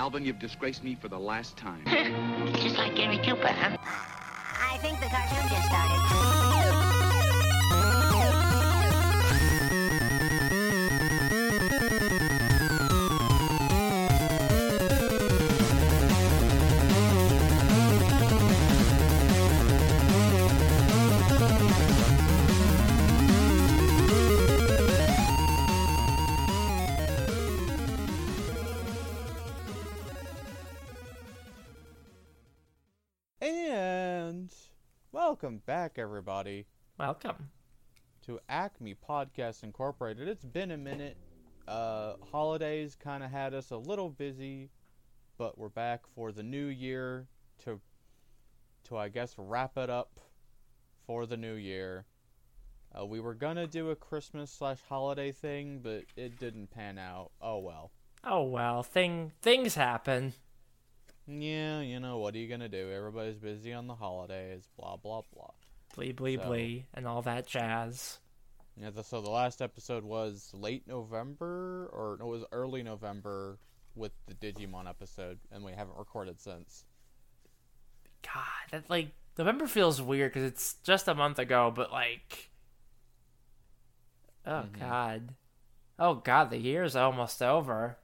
[0.00, 1.84] Alvin, you've disgraced me for the last time.
[2.54, 3.76] Just like Gary Cooper, huh?
[3.82, 6.79] I think the cartoon just started.
[35.40, 36.66] Welcome back, everybody,
[36.98, 37.48] Welcome.
[38.26, 40.28] to Acme Podcast Incorporated.
[40.28, 41.16] It's been a minute.
[41.66, 44.68] Uh, holidays kind of had us a little busy,
[45.38, 47.26] but we're back for the new year
[47.64, 47.80] to,
[48.84, 50.20] to I guess wrap it up
[51.06, 52.04] for the new year.
[52.94, 57.30] Uh, we were gonna do a Christmas slash holiday thing, but it didn't pan out.
[57.40, 57.92] Oh well.
[58.24, 60.34] Oh well, thing things happen.
[61.26, 62.90] Yeah, you know what are you gonna do?
[62.90, 64.68] Everybody's busy on the holidays.
[64.78, 65.50] Blah blah blah.
[65.94, 68.18] Blee blee So- blee and all that jazz.
[68.76, 73.58] Yeah, the, so the last episode was late November, or no, it was early November
[73.94, 76.84] with the Digimon episode, and we haven't recorded since.
[78.22, 82.50] God, that like November feels weird because it's just a month ago, but like,
[84.46, 84.78] oh Mhm.
[84.78, 85.34] God,
[85.98, 87.98] oh God, the year's almost over.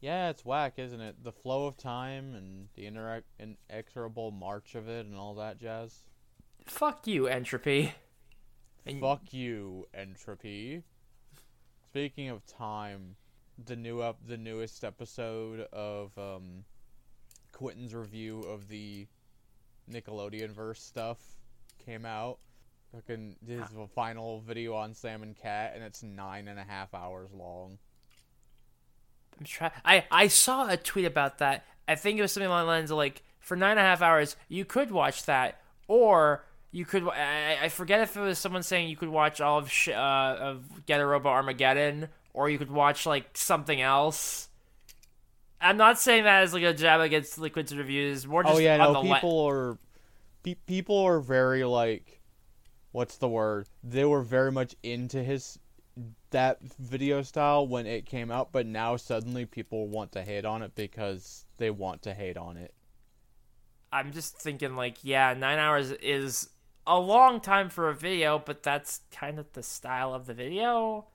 [0.00, 1.24] Yeah, it's whack, isn't it?
[1.24, 6.04] The flow of time and the interac- inexorable march of it and all that jazz.
[6.66, 7.92] Fuck you, entropy.
[8.86, 10.82] And- Fuck you, entropy.
[11.90, 13.16] Speaking of time,
[13.66, 16.64] the new up the newest episode of um
[17.52, 19.08] Quinton's review of the
[19.90, 21.18] Nickelodeon verse stuff
[21.84, 22.38] came out.
[22.94, 23.60] Fucking his
[23.94, 27.78] final video on Sam and Cat, and it's nine and a half hours long.
[29.38, 31.64] I'm try- I I saw a tweet about that.
[31.86, 34.02] I think it was something along the lines of like, for nine and a half
[34.02, 37.08] hours, you could watch that, or you could.
[37.08, 40.36] I, I forget if it was someone saying you could watch all of sh- uh,
[40.38, 44.48] of Getter Robo Armageddon, or you could watch like something else.
[45.60, 48.26] I'm not saying that as like a jab against Liquid's reviews.
[48.26, 49.78] More just oh yeah, no, the le- people are
[50.42, 52.20] pe- people are very like,
[52.92, 53.66] what's the word?
[53.82, 55.58] They were very much into his
[56.30, 60.62] that video style when it came out, but now suddenly people want to hate on
[60.62, 62.74] it because they want to hate on it.
[63.92, 66.50] I'm just thinking like, yeah, nine hours is
[66.86, 71.06] a long time for a video, but that's kind of the style of the video.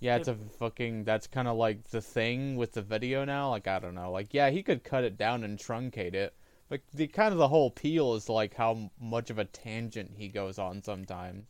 [0.00, 1.04] Yeah, it's a fucking.
[1.04, 3.50] That's kind of like the thing with the video now.
[3.50, 4.12] Like I don't know.
[4.12, 6.34] Like yeah, he could cut it down and truncate it,
[6.68, 10.28] but the kind of the whole peel is like how much of a tangent he
[10.28, 11.46] goes on sometimes.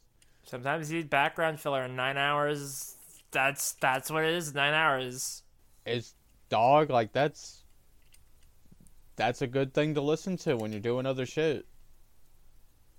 [0.48, 2.96] Sometimes you need background filler in nine hours.
[3.30, 4.54] That's that's what it is.
[4.54, 5.42] Nine hours.
[5.84, 6.14] It's
[6.48, 7.64] dog like that's
[9.16, 11.66] that's a good thing to listen to when you're doing other shit.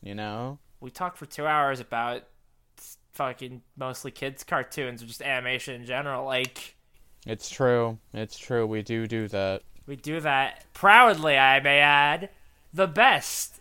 [0.04, 0.60] You know?
[0.80, 2.24] We talked for two hours about
[3.14, 6.26] fucking mostly kids cartoons or just animation in general.
[6.26, 6.76] Like
[7.26, 7.98] It's true.
[8.14, 8.68] It's true.
[8.68, 9.64] We do do that.
[9.88, 12.30] we do that proudly, I may add,
[12.72, 13.59] the best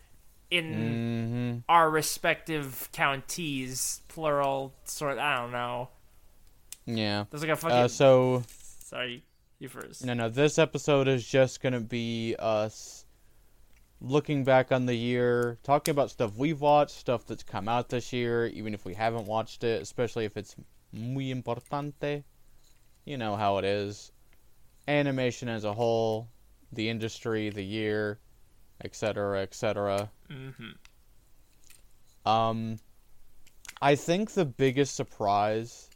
[0.51, 1.63] in Mhm.
[1.69, 5.17] our respective counties, plural sort.
[5.17, 5.89] I don't know.
[6.85, 7.25] Yeah.
[7.29, 7.77] There's like a fucking.
[7.77, 9.23] Uh, so Sorry,
[9.59, 10.03] you first.
[10.03, 10.29] No, no.
[10.29, 13.05] This episode is just gonna be us
[14.01, 18.11] looking back on the year, talking about stuff we've watched, stuff that's come out this
[18.13, 20.55] year, even if we haven't watched it, especially if it's
[20.91, 22.23] muy importante.
[23.05, 24.11] You know how it is.
[24.87, 26.29] Animation as a whole,
[26.71, 28.19] the industry, the year,
[28.83, 30.11] etc., etc.
[30.29, 32.29] Mm-hmm.
[32.29, 32.77] Um,
[33.81, 35.89] I think the biggest surprise,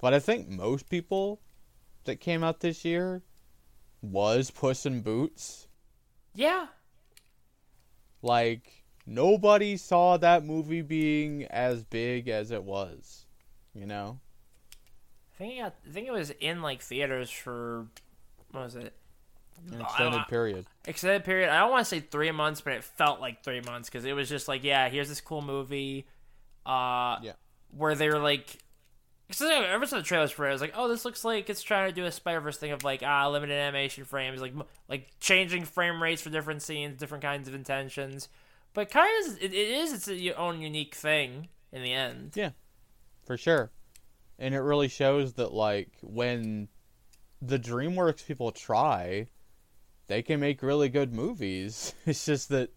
[0.00, 1.40] but I think most people
[2.04, 3.22] that came out this year
[4.02, 5.68] was Puss in Boots.
[6.34, 6.66] Yeah,
[8.22, 13.26] Like nobody saw that movie being as big as it was.
[13.74, 14.20] You know?
[15.34, 17.86] I think it got, I think it was in like theaters for
[18.50, 18.94] what was it?
[19.72, 20.66] An extended period.
[20.86, 21.48] extended period.
[21.50, 24.12] I don't want to say three months, but it felt like three months because it
[24.12, 26.06] was just like, yeah, here's this cool movie,
[26.64, 27.32] uh, Yeah.
[27.70, 28.58] where they were like,
[29.28, 31.62] because ever since the trailers for it, I was like, oh, this looks like it's
[31.62, 34.54] trying to do a Spider Verse thing of like ah, limited animation frames, like
[34.88, 38.28] like changing frame rates for different scenes, different kinds of intentions.
[38.72, 42.32] But kind of, it, it is its own unique thing in the end.
[42.36, 42.50] Yeah.
[43.24, 43.72] For sure.
[44.38, 46.68] And it really shows that like when
[47.42, 49.26] the DreamWorks people try,
[50.08, 51.94] they can make really good movies.
[52.06, 52.70] It's just that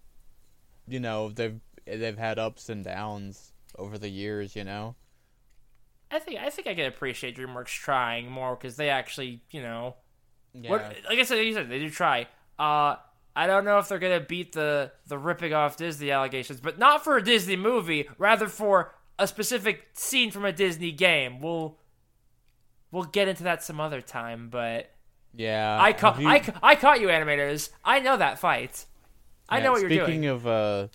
[0.87, 4.95] you know, they've they've had ups and downs over the years, you know.
[6.11, 9.95] I think I think I can appreciate DreamWorks trying more because they actually, you know,
[10.53, 10.71] Yeah.
[10.71, 12.27] What, like I said, you said, they do try.
[12.57, 12.95] Uh,
[13.35, 17.03] I don't know if they're gonna beat the the ripping off Disney allegations, but not
[17.03, 21.39] for a Disney movie, rather for a specific scene from a Disney game.
[21.39, 21.77] We'll
[22.91, 24.91] we'll get into that some other time, but
[25.35, 25.77] Yeah.
[25.81, 27.69] I caught you- I, ca- I caught you animators.
[27.83, 28.85] I know that fight.
[29.47, 30.25] I know what you're speaking doing.
[30.27, 30.87] of uh,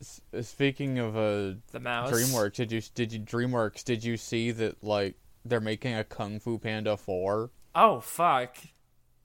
[0.00, 2.10] s- speaking of uh, the mouse.
[2.10, 3.84] DreamWorks, did you did you DreamWorks?
[3.84, 7.50] Did you see that like they're making a Kung Fu Panda four?
[7.74, 8.56] Oh fuck.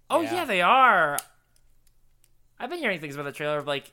[0.10, 0.34] Oh yeah.
[0.34, 0.46] Yeah.
[0.46, 1.18] they are.
[2.60, 3.92] I've been hearing things about the trailer of like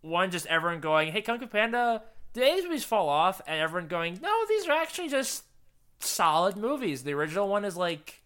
[0.00, 2.02] one just everyone going, "Hey, Kung Fu Panda,
[2.32, 5.44] did these movies fall off?" And everyone going, "No, these are actually just
[6.00, 7.02] solid movies.
[7.04, 8.22] The original one is like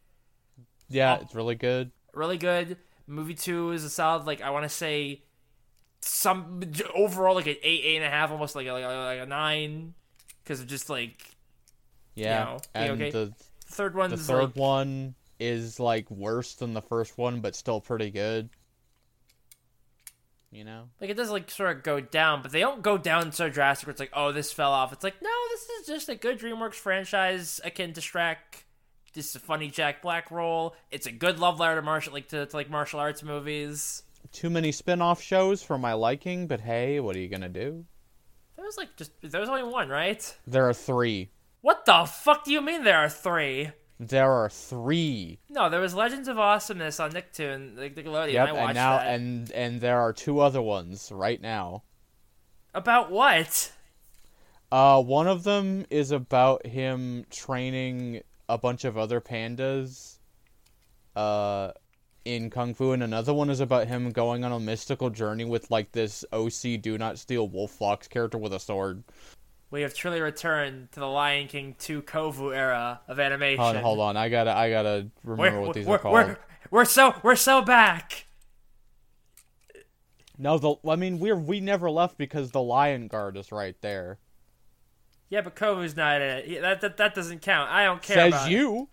[0.91, 1.23] Yeah, Oh.
[1.23, 1.91] it's really good.
[2.13, 2.77] really good.
[3.07, 5.23] Movie two is a solid like I want to say
[6.03, 6.61] some
[6.95, 9.27] overall like an eight, eight and a half, almost like a, like a, like a
[9.27, 9.95] nine,
[10.43, 11.37] because of just like
[12.15, 13.11] Yeah, know, and okay.
[13.11, 13.27] the
[13.67, 14.11] the third one.
[14.11, 18.51] the third like, one is like worse than the first one, but still pretty good.
[20.51, 20.89] You know?
[21.01, 23.87] Like it does like sort of go down, but they don't go down so drastic
[23.87, 24.93] where it's like, oh, this fell off.
[24.93, 28.37] It's like, no, this is just a good DreamWorks franchise akin to Shrek.
[29.13, 30.77] This is a funny Jack Black role.
[30.91, 34.03] It's a good love letter to martial like to, to like martial arts movies.
[34.33, 37.85] Too many spin-off shows for my liking, but hey, what are you gonna do?
[38.57, 40.37] There was like just there was only one, right?
[40.47, 41.31] There are three.
[41.61, 43.71] What the fuck do you mean there are three?
[43.99, 45.41] There are three.
[45.51, 48.33] No, there was Legends of Awesomeness on Nicktoon, like Nickelodeon.
[48.33, 49.07] Yep, I watched and now that.
[49.09, 51.83] and and there are two other ones right now.
[52.73, 53.73] About what?
[54.73, 60.19] Uh, one of them is about him training a bunch of other pandas,
[61.15, 61.71] uh,
[62.25, 65.71] in kung fu, and another one is about him going on a mystical journey with
[65.71, 69.03] like this OC Do Not Steal Wolf Fox character with a sword.
[69.71, 73.63] We have truly returned to the Lion King 2 Kovu era of animation.
[73.63, 76.15] Hold on, hold on, I gotta, I gotta remember We're, what these we're, are called.
[76.15, 76.39] we're,
[76.71, 78.27] we're so we're so back.
[80.37, 84.19] No, the, I mean we're we never left because the Lion Guard is right there.
[85.31, 86.61] Yeah, but Kovu's not in it.
[86.61, 87.71] That, that that doesn't count.
[87.71, 88.17] I don't care.
[88.17, 88.55] Says about it.
[88.55, 88.89] you,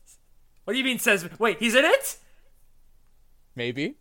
[0.64, 1.28] What do you mean says?
[1.38, 2.16] Wait, he's in it?
[3.54, 3.96] maybe.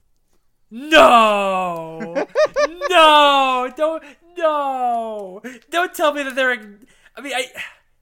[0.74, 2.14] No,
[2.90, 4.04] no, don't,
[4.38, 6.78] no, don't tell me that they're.
[7.16, 7.48] I mean, I.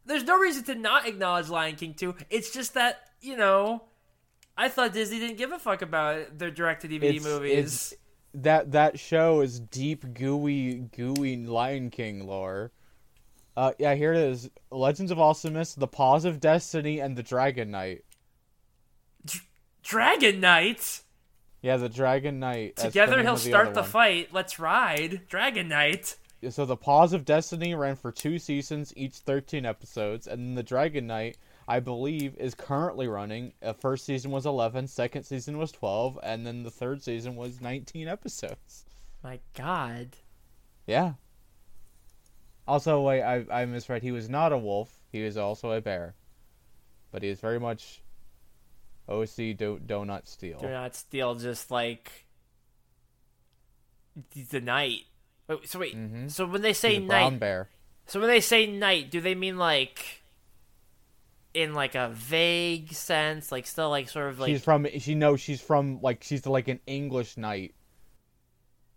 [0.05, 2.15] There's no reason to not acknowledge Lion King 2.
[2.29, 3.83] It's just that you know,
[4.57, 7.51] I thought Disney didn't give a fuck about their direct-to-DVD It's- movies.
[7.57, 7.93] it's-
[8.35, 12.71] that that show is deep, gooey, gooey Lion King lore.
[13.57, 17.71] Uh, yeah, here it is: Legends of Awesomeness, The Paws of Destiny, and the Dragon
[17.71, 18.03] Knight.
[19.83, 21.01] Dragon Knight.
[21.61, 22.77] Yeah, the Dragon Knight.
[22.77, 23.89] Together he'll the start the one.
[23.89, 24.29] fight.
[24.31, 25.27] Let's ride.
[25.27, 26.15] Dragon Knight.
[26.49, 30.63] So the Paws of Destiny ran for two seasons, each thirteen episodes, and then the
[30.63, 31.37] Dragon Knight,
[31.67, 33.51] I believe, is currently running.
[33.61, 37.59] Uh, first season was eleven, second season was twelve, and then the third season was
[37.59, 38.85] nineteen episodes.
[39.21, 40.15] My God.
[40.87, 41.13] Yeah.
[42.69, 44.03] Also, wait, I I misread.
[44.03, 44.95] He was not a wolf.
[45.11, 46.13] He was also a bear.
[47.11, 48.03] But he is very much
[49.07, 50.59] OC do do not steal.
[50.59, 51.33] Do not steal.
[51.33, 52.27] Just like
[54.51, 55.05] the night.
[55.47, 55.95] Wait, so wait.
[55.95, 56.29] Mhm.
[56.29, 57.69] So when they say night, bear.
[58.05, 60.21] so when they say night, do they mean like
[61.55, 65.41] in like a vague sense, like still like sort of like she's from she knows
[65.41, 67.73] she's from like she's like an English knight.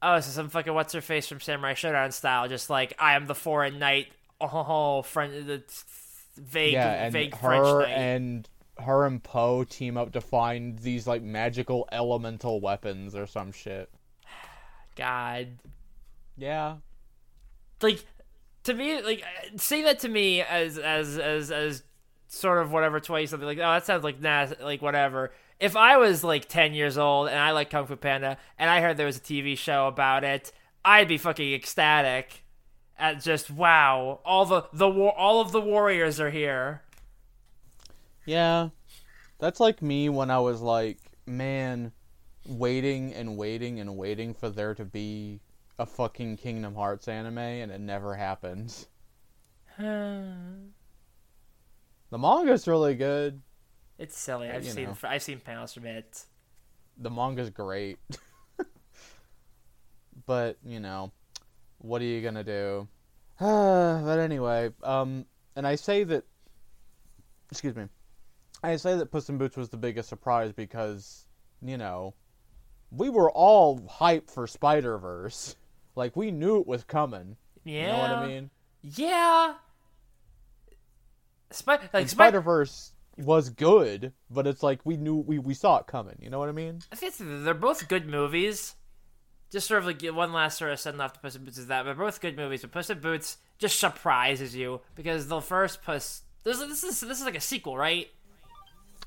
[0.03, 3.27] Oh, so some fucking what's her face from Samurai Shodown style, just like I am
[3.27, 4.09] the foreign knight.
[4.41, 5.63] Oh, friend, the
[6.37, 7.91] vague, yeah, and vague French her knight.
[7.91, 13.53] and her and Po team up to find these like magical elemental weapons or some
[13.53, 13.89] shit.
[14.97, 15.59] God,
[16.37, 16.77] Yeah.
[17.81, 18.05] like
[18.65, 19.23] to me like
[19.57, 21.83] say that to me as as as as
[22.29, 25.33] sort of whatever twice something like oh that sounds like nah like whatever
[25.63, 28.81] if i was like 10 years old and i like kung fu panda and i
[28.81, 30.53] heard there was a tv show about it
[30.85, 32.43] i'd be fucking ecstatic
[32.99, 36.83] at just wow all the the war all of the warriors are here
[38.25, 38.69] Yeah.
[39.39, 41.91] That's like me when I was like, man,
[42.47, 45.41] waiting and waiting and waiting for there to be
[45.79, 48.87] a fucking Kingdom Hearts anime and it never happens.
[52.13, 53.41] The manga's really good.
[54.03, 54.97] It's silly i've seen know.
[55.05, 56.25] i've seen panels from it
[56.99, 57.99] The manga's great.
[60.27, 61.13] but, you know,
[61.79, 62.87] what are you gonna do?
[63.41, 65.25] but anyway, um,
[65.57, 66.25] and I say that,
[67.51, 67.87] excuse me,
[68.63, 71.27] I say that Puss in Boots was the biggest surprise because,
[71.63, 72.15] you know,
[72.91, 75.57] we were all hyped for Spider Verse.
[75.97, 77.37] Like we knew it was coming.
[77.65, 78.51] yeah You know what I mean?
[78.83, 79.55] yeah
[81.51, 85.87] Spi- like Spider Verse was good, but it's like we knew we, we saw it
[85.87, 86.17] coming.
[86.21, 86.81] You know what I mean?
[86.91, 88.75] I think they're both good movies.
[89.51, 91.67] Just sort of like one last sort of send off to Puss in Boots is
[91.67, 95.83] that they're both good movies, but Puss in Boots just surprises you because the first
[95.83, 98.09] Puss this, this is this is like a sequel, right?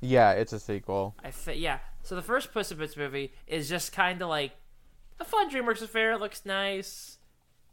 [0.02, 1.16] Yeah, it's a sequel.
[1.24, 1.80] I thi- yeah.
[2.04, 4.52] So the first Puss in Boots movie is just kind of like
[5.20, 6.14] a fun DreamWorks affair.
[6.14, 7.18] It looks nice,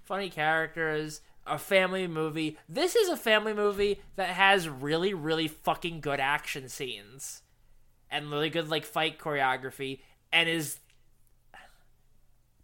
[0.02, 2.58] funny characters, a family movie.
[2.68, 7.42] This is a family movie that has really, really fucking good action scenes
[8.10, 10.00] and really good like fight choreography,
[10.32, 10.78] and is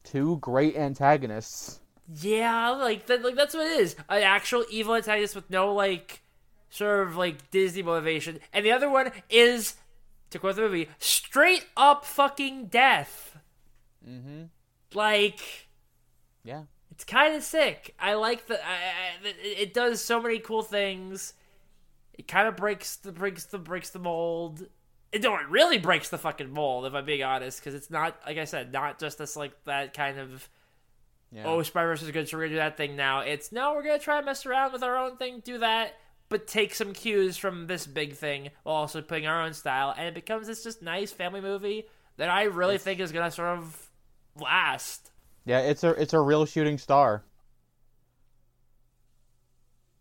[0.04, 1.80] Two great antagonists.
[2.20, 3.22] yeah, like that.
[3.22, 3.96] Like that's what it is.
[4.08, 6.22] An actual evil antagonist with no like
[6.70, 9.74] sort of like Disney motivation, and the other one is
[10.30, 13.38] to quote the movie, straight up fucking death.
[14.06, 14.44] Mm-hmm.
[14.94, 15.68] Like
[16.44, 16.62] Yeah.
[16.98, 17.94] It's kind of sick.
[18.00, 18.58] I like the.
[18.60, 21.32] I, I, it does so many cool things.
[22.12, 24.66] It kind of breaks the breaks the breaks the mold.
[25.12, 28.18] It don't it really breaks the fucking mold if I'm being honest, because it's not
[28.26, 30.48] like I said, not just this like that kind of
[31.30, 31.44] Yeah.
[31.46, 33.20] oh Spider Verse is good, so we're gonna do that thing now.
[33.20, 35.94] It's no, we're gonna try and mess around with our own thing, do that,
[36.28, 40.08] but take some cues from this big thing while also putting our own style, and
[40.08, 41.84] it becomes this just nice family movie
[42.16, 43.88] that I really think is gonna sort of
[44.40, 45.12] last.
[45.48, 47.24] Yeah, it's a it's a real shooting star.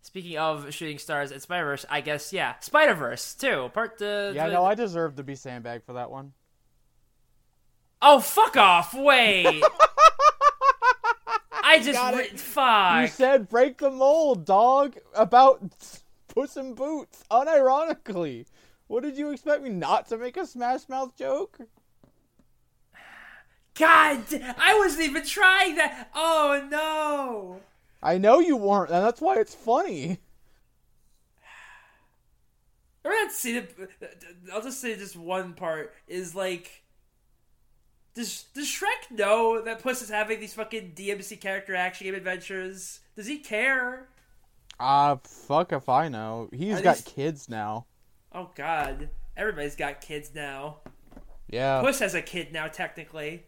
[0.02, 3.70] Speaking of shooting stars at Spider Verse, I guess yeah, Spider Verse too.
[3.74, 6.34] Part uh, Yeah, the- no, I deserve to be sandbagged for that one.
[8.02, 8.94] Oh fuck off!
[8.94, 9.46] Wait,
[11.52, 13.02] I just re- fuck.
[13.02, 14.96] You said break the mold, dog.
[15.16, 15.62] About
[16.28, 18.46] Puss in Boots, unironically.
[18.88, 21.58] What did you expect me not to make a Smash Mouth joke?
[23.78, 24.24] God,
[24.58, 26.10] I wasn't even trying that.
[26.16, 27.62] Oh no.
[28.02, 30.20] I know you weren't, and that's why it's funny.
[33.04, 33.46] Remember that
[34.02, 34.24] it.
[34.54, 36.84] I'll just say just one part is like.
[38.16, 43.00] Does Does Shrek know that Puss is having these fucking DMC character action game adventures?
[43.16, 44.08] Does he care?
[44.80, 46.50] Ah, fuck if I know.
[46.52, 47.86] He's At got least- kids now.
[48.34, 50.78] Oh God, everybody's got kids now.
[51.50, 51.80] Yeah.
[51.82, 53.44] Puss has a kid now, technically.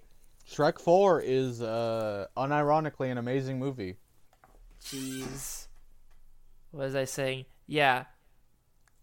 [0.50, 3.98] Shrek 4 is, uh, unironically an amazing movie.
[4.84, 5.68] Jeez.
[6.72, 7.46] What was I saying?
[7.68, 8.06] Yeah.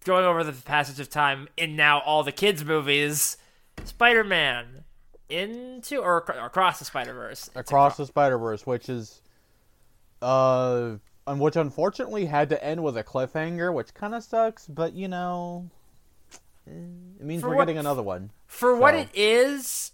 [0.04, 3.36] Going over the passage of time in now all the kids' movies,
[3.84, 4.84] Spider Man
[5.28, 7.50] into or ac- across the Spider Verse.
[7.54, 9.20] Across the Spider Verse, which is,
[10.22, 10.92] uh,
[11.26, 15.08] and which unfortunately had to end with a cliffhanger, which kind of sucks, but you
[15.08, 15.68] know,
[16.66, 18.30] it means For we're what- getting another one.
[18.46, 19.90] For what it is,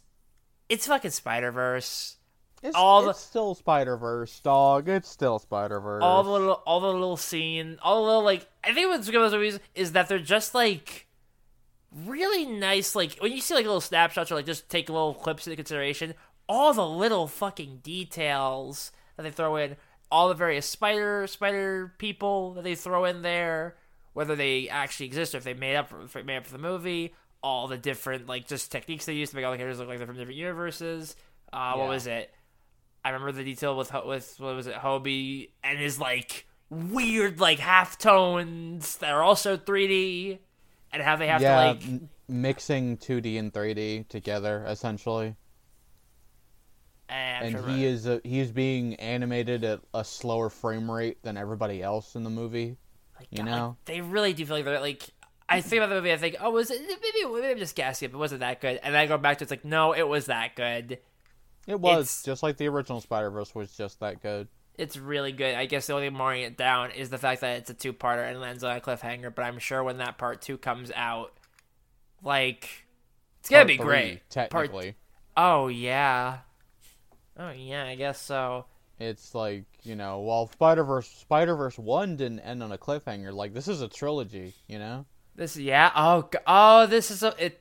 [0.73, 2.17] it's fucking Spider Verse.
[2.63, 4.89] It's, All the- it's still Spider Verse, dog.
[4.89, 6.03] It's still Spider Verse.
[6.03, 8.47] All the little, all the little scene, all the little like.
[8.65, 11.07] I think what's good about those movies is that they're just like
[11.95, 12.95] really nice.
[12.95, 16.15] Like when you see like little snapshots or like just take little clips into consideration,
[16.49, 19.77] all the little fucking details that they throw in,
[20.11, 23.77] all the various spider spider people that they throw in there,
[24.13, 27.13] whether they actually exist or if they made up for, made up for the movie,
[27.43, 29.99] all the different like just techniques they use to make all the characters look like
[29.99, 31.17] they're from different universes.
[31.53, 32.33] Uh, What was it?
[33.05, 37.59] I remember the detail with with what was it Hobie and his like weird like
[37.59, 40.39] half tones that are also 3D
[40.93, 45.37] and how they have yeah, to like m- mixing 2D and 3D together essentially.
[47.09, 51.83] and, and he is uh, he's being animated at a slower frame rate than everybody
[51.83, 52.77] else in the movie.
[53.19, 53.77] like, you God, know?
[53.77, 55.11] like, they really do feel like they're like
[55.53, 58.07] I think about the movie I think oh was it maybe maybe I'm just gassing
[58.09, 60.07] it but wasn't that good and then I go back to it's like no it
[60.09, 60.99] was that good
[61.67, 64.49] It was It's- just like the original Spider Verse was just that good.
[64.79, 67.59] it's really good I guess the only thing marring it down is the fact that
[67.59, 70.41] it's a two parter and lands on a cliffhanger but I'm sure when that part
[70.43, 71.33] two comes out
[72.23, 72.69] like
[73.41, 74.95] it's gonna Part be three, great Part- technically.
[75.37, 76.39] Oh yeah.
[77.39, 78.67] Oh yeah, I guess so.
[79.01, 83.33] It's like you know, while Spider Verse Spider Verse one didn't end on a cliffhanger,
[83.33, 85.07] like this is a trilogy, you know.
[85.35, 85.91] This yeah.
[85.95, 87.61] Oh oh, this is a it.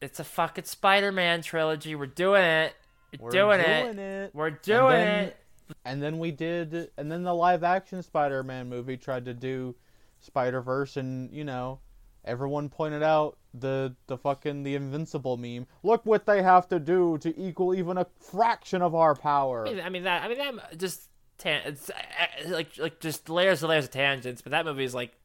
[0.00, 1.94] It's a fucking Spider-Man trilogy.
[1.94, 2.74] We're doing it.
[3.18, 4.24] We're, We're doing, doing it.
[4.24, 4.34] it.
[4.34, 5.36] We're doing then- it.
[5.84, 9.74] And then we did, and then the live action Spider Man movie tried to do
[10.20, 11.80] Spider Verse, and you know,
[12.24, 15.66] everyone pointed out the the fucking the Invincible meme.
[15.82, 19.66] Look what they have to do to equal even a fraction of our power.
[19.66, 20.22] I mean, I mean that.
[20.22, 20.78] I mean that.
[20.78, 21.94] Just tan- it's, uh,
[22.48, 24.42] like like just layers and layers of tangents.
[24.42, 25.18] But that movie is like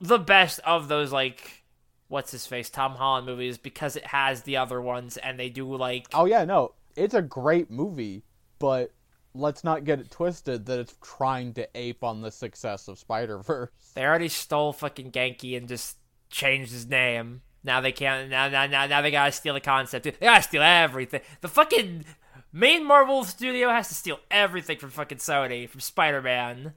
[0.00, 1.64] the best of those like
[2.08, 5.74] what's his face Tom Holland movies because it has the other ones and they do
[5.74, 8.22] like Oh yeah, no, it's a great movie,
[8.58, 8.92] but
[9.34, 13.38] let's not get it twisted that it's trying to ape on the success of Spider
[13.38, 13.70] Verse.
[13.94, 15.96] they already stole fucking Ganke and just
[16.30, 17.42] changed his name.
[17.62, 18.30] Now they can't.
[18.30, 20.04] Now, now, now, now they gotta steal the concept.
[20.04, 21.20] They gotta steal everything.
[21.40, 22.04] The fucking
[22.52, 26.74] main Marvel studio has to steal everything from fucking Sony, from Spider Man.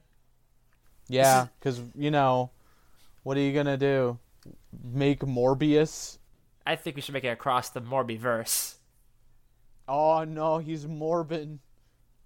[1.08, 2.50] Yeah, because you know,
[3.22, 4.18] what are you gonna do?
[4.82, 6.18] Make Morbius?
[6.66, 8.76] I think we should make it across the Morbiverse.
[9.88, 11.58] Oh no, he's Morbin.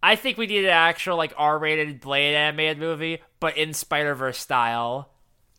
[0.02, 4.38] I think we need an actual like R-rated Blade animated movie, but in Spider Verse
[4.38, 5.10] style.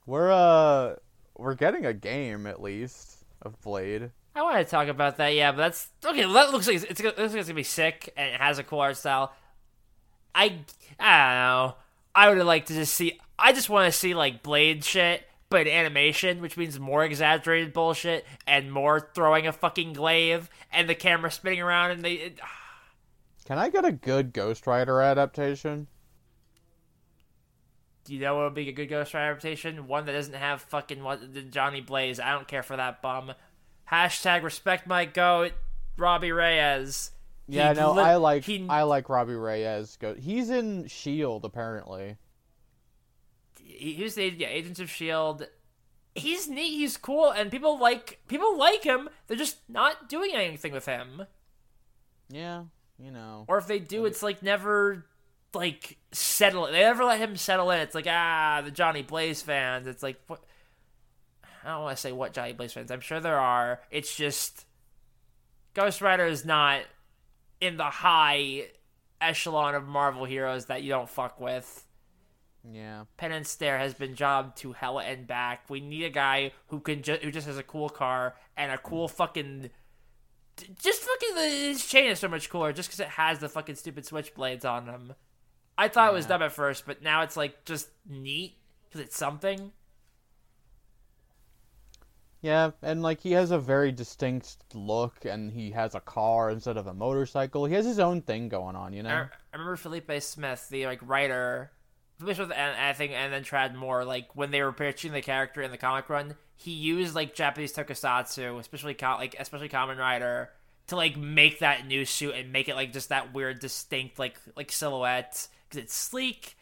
[0.05, 0.97] We're uh,
[1.35, 4.11] we're getting a game at least of Blade.
[4.35, 6.21] I want to talk about that, yeah, but that's okay.
[6.21, 8.59] That looks like it's, it's, it looks like it's gonna be sick, and it has
[8.59, 9.33] a cool art style.
[10.35, 10.59] I
[10.99, 11.75] I don't know.
[12.13, 13.19] I would have liked to just see.
[13.37, 18.25] I just want to see like Blade shit, but animation, which means more exaggerated bullshit
[18.47, 22.13] and more throwing a fucking glaive and the camera spinning around, and they.
[22.13, 22.39] It,
[23.45, 25.87] Can I get a good Ghost Rider adaptation?
[28.07, 29.87] you know what would be a good Ghost Rider adaptation?
[29.87, 32.19] One that doesn't have fucking what the Johnny Blaze.
[32.19, 33.33] I don't care for that bum.
[33.91, 35.53] Hashtag respect my goat,
[35.97, 37.11] Robbie Reyes.
[37.47, 39.97] He Yeah, no, li- I like he- I like Robbie Reyes.
[39.97, 42.17] Go, he's in Shield apparently.
[43.77, 45.47] He- He's the yeah, Agents of Shield.
[46.13, 46.77] He's neat.
[46.77, 49.09] He's cool, and people like people like him.
[49.27, 51.23] They're just not doing anything with him.
[52.29, 52.63] Yeah,
[52.97, 53.45] you know.
[53.47, 55.05] Or if they do, it's like never
[55.53, 56.65] like settle.
[56.67, 57.79] They never let him settle in.
[57.81, 59.87] It's like ah, the Johnny Blaze fans.
[59.87, 60.41] It's like what?
[61.63, 62.91] I don't want to say what Johnny Blaze fans.
[62.91, 63.81] I'm sure there are.
[63.91, 64.65] It's just
[65.73, 66.83] Ghost Rider is not
[67.59, 68.67] in the high
[69.19, 71.84] echelon of Marvel heroes that you don't fuck with.
[72.71, 73.05] Yeah.
[73.17, 75.69] Penance Stare has been jobbed to hell and back.
[75.69, 78.77] We need a guy who can ju- who just has a cool car and a
[78.77, 79.69] cool fucking.
[80.81, 84.05] Just fucking his chain is so much cooler just because it has the fucking stupid
[84.05, 85.13] switchblades on them.
[85.77, 89.17] I thought it was dumb at first, but now it's like just neat because it's
[89.17, 89.73] something.
[92.41, 96.77] Yeah, and like he has a very distinct look, and he has a car instead
[96.77, 97.65] of a motorcycle.
[97.65, 99.09] He has his own thing going on, you know.
[99.09, 101.71] I remember Felipe Smith, the like writer,
[102.19, 105.61] Smith, and I think, and then Tradd Moore, like when they were pitching the character
[105.61, 110.51] in the comic run, he used like Japanese tokusatsu, especially like especially Kamen Rider,
[110.87, 114.39] to like make that new suit and make it like just that weird, distinct like
[114.55, 116.57] like silhouette because it's sleek.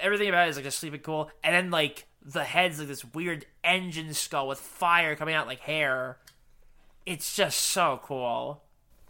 [0.00, 2.88] Everything about it is like just sleek and cool, and then like the head's like
[2.88, 6.18] this weird engine skull with fire coming out like hair.
[7.06, 8.62] It's just so cool.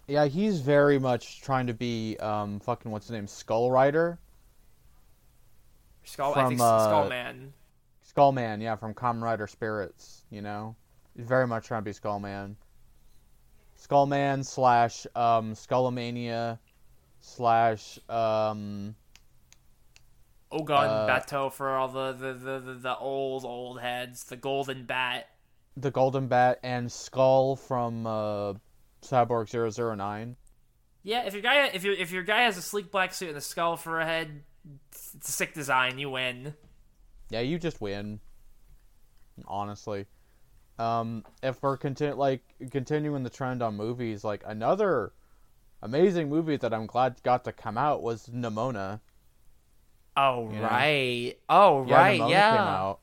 [0.07, 4.19] Yeah, he's very much trying to be um fucking what's his name, Skull Rider,
[6.09, 7.51] Skull, I think uh, Skullman.
[8.15, 8.63] Skullman.
[8.63, 10.25] Yeah, from Kamen Rider Spirits.
[10.31, 10.77] You know,
[11.17, 12.57] he's very much trying to be Skullman.
[13.81, 16.59] Skullman slash um Skullomania
[17.21, 18.95] slash um
[20.51, 24.85] Ogun Uh, Bateau for all the the, the, the the old old heads, the golden
[24.85, 25.29] bat.
[25.77, 28.55] the Golden Bat and Skull from uh
[29.03, 30.37] Cyborg 009.
[31.05, 33.39] Yeah, if your guy if your if your guy has a sleek black suit and
[33.39, 34.48] a skull for a head, it's it's a
[34.91, 35.99] sick design.
[35.99, 36.55] You win.
[37.31, 38.21] Yeah, you just win.
[39.47, 40.07] Honestly,
[40.79, 45.13] um, if we're continu- like continuing the trend on movies, like another
[45.83, 49.01] amazing movie that I'm glad got to come out was Nimona.
[50.17, 50.63] Oh You know?
[50.63, 51.35] right.
[51.49, 52.21] Oh Yeah, right.
[52.21, 52.95] Nimona Yeah.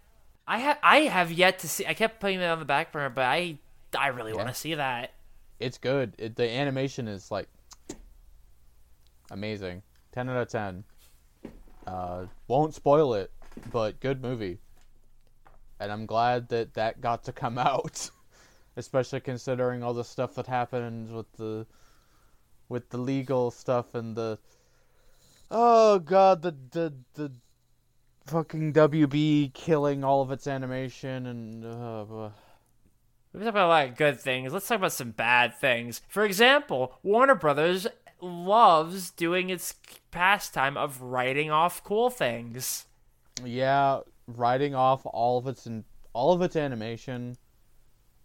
[0.47, 1.85] I have I have yet to see.
[1.85, 3.57] I kept putting it on the back burner, but I
[3.97, 4.37] I really Yeah.
[4.37, 5.13] want to see that.
[5.59, 6.13] It's good.
[6.17, 7.47] It, the animation is like
[9.31, 9.81] amazing.
[10.11, 10.83] Ten out of ten.
[11.85, 13.31] Uh, won't spoil it,
[13.71, 14.59] but good movie.
[15.79, 18.09] And I'm glad that that got to come out,
[18.75, 21.65] especially considering all the stuff that happens with the
[22.67, 24.39] with the legal stuff and the
[25.51, 27.31] oh god the the the
[28.25, 32.29] fucking WB killing all of its animation and uh,
[33.33, 34.51] We talk about a lot of good things.
[34.51, 36.01] Let's talk about some bad things.
[36.07, 37.85] For example, Warner Brothers
[38.25, 39.75] loves doing its
[40.11, 42.85] pastime of writing off cool things.
[43.43, 45.83] Yeah, writing off all of its in,
[46.13, 47.37] all of its animation,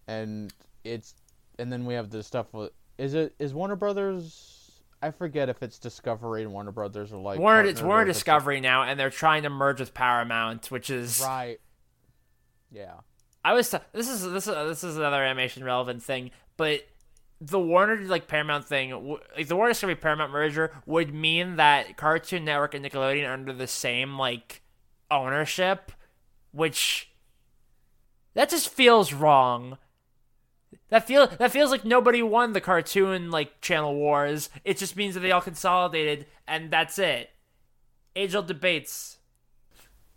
[0.08, 0.52] and
[0.84, 1.14] it's
[1.58, 4.56] and then we have the stuff with is it is Warner Brothers?
[5.02, 8.08] I forget if it's Discovery and Warner Brothers are like Warner, it's Warner or if
[8.08, 11.58] it's- Discovery now, and they're trying to merge with Paramount, which is right?
[12.70, 12.94] Yeah,
[13.44, 16.82] I was this is this is this is another animation relevant thing, but
[17.40, 22.44] the Warner like Paramount thing, like the Warner Discovery Paramount merger would mean that Cartoon
[22.44, 24.62] Network and Nickelodeon are under the same like
[25.10, 25.92] ownership,
[26.52, 27.10] which
[28.34, 29.78] that just feels wrong.
[30.90, 34.50] That feel that feels like nobody won the cartoon like channel wars.
[34.64, 37.30] It just means that they all consolidated and that's it.
[38.14, 39.18] Age old debates.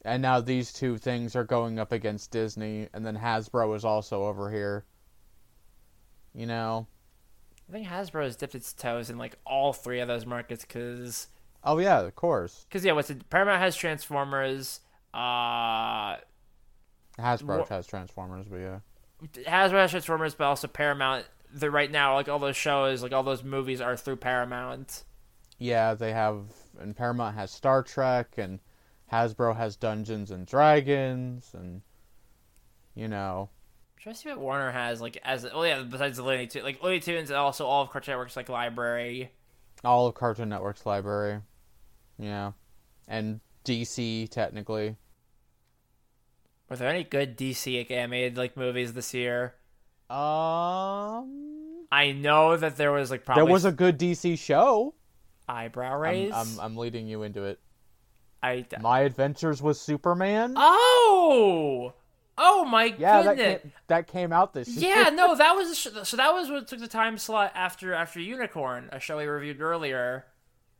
[0.03, 4.25] And now these two things are going up against Disney, and then Hasbro is also
[4.25, 4.83] over here.
[6.35, 6.87] You know?
[7.69, 11.27] I think Hasbro has dipped its toes in like all three of those markets because
[11.63, 12.65] Oh yeah, of course.
[12.67, 13.29] because yeah, what's it?
[13.29, 14.81] Paramount has Transformers.
[15.13, 16.17] Uh,
[17.17, 18.79] Hasbro has Transformers, but yeah.
[19.47, 21.25] Hasbro has Transformers, but also Paramount.
[21.53, 25.03] The right now, like all those shows, like all those movies are through Paramount.
[25.59, 26.45] Yeah, they have,
[26.79, 28.59] and Paramount has Star Trek, and
[29.11, 31.83] Hasbro has Dungeons and Dragons, and
[32.95, 33.49] you know,
[34.03, 36.83] trying to see what Warner has like as oh yeah, besides the Looney Tunes, like
[36.83, 39.31] Looney Tunes, and also all of Cartoon Network's like library.
[39.83, 41.39] all of Cartoon Network's library.
[42.19, 42.51] Yeah,
[43.07, 44.97] and DC technically.
[46.69, 49.55] Were there any good DC animated like movies this year?
[50.09, 54.95] Um, I know that there was like probably there was a good DC show.
[55.47, 56.33] eyebrow I'm, raise.
[56.33, 57.59] I'm, I'm leading you into it.
[58.41, 60.55] I My Adventures with Superman.
[60.57, 61.93] oh
[62.37, 63.61] oh my yeah, that goodness.
[63.61, 64.95] came, that came out this year.
[64.95, 68.19] Yeah, no, that was sh- so that was what took the time slot after after
[68.19, 70.25] Unicorn, a show we reviewed earlier.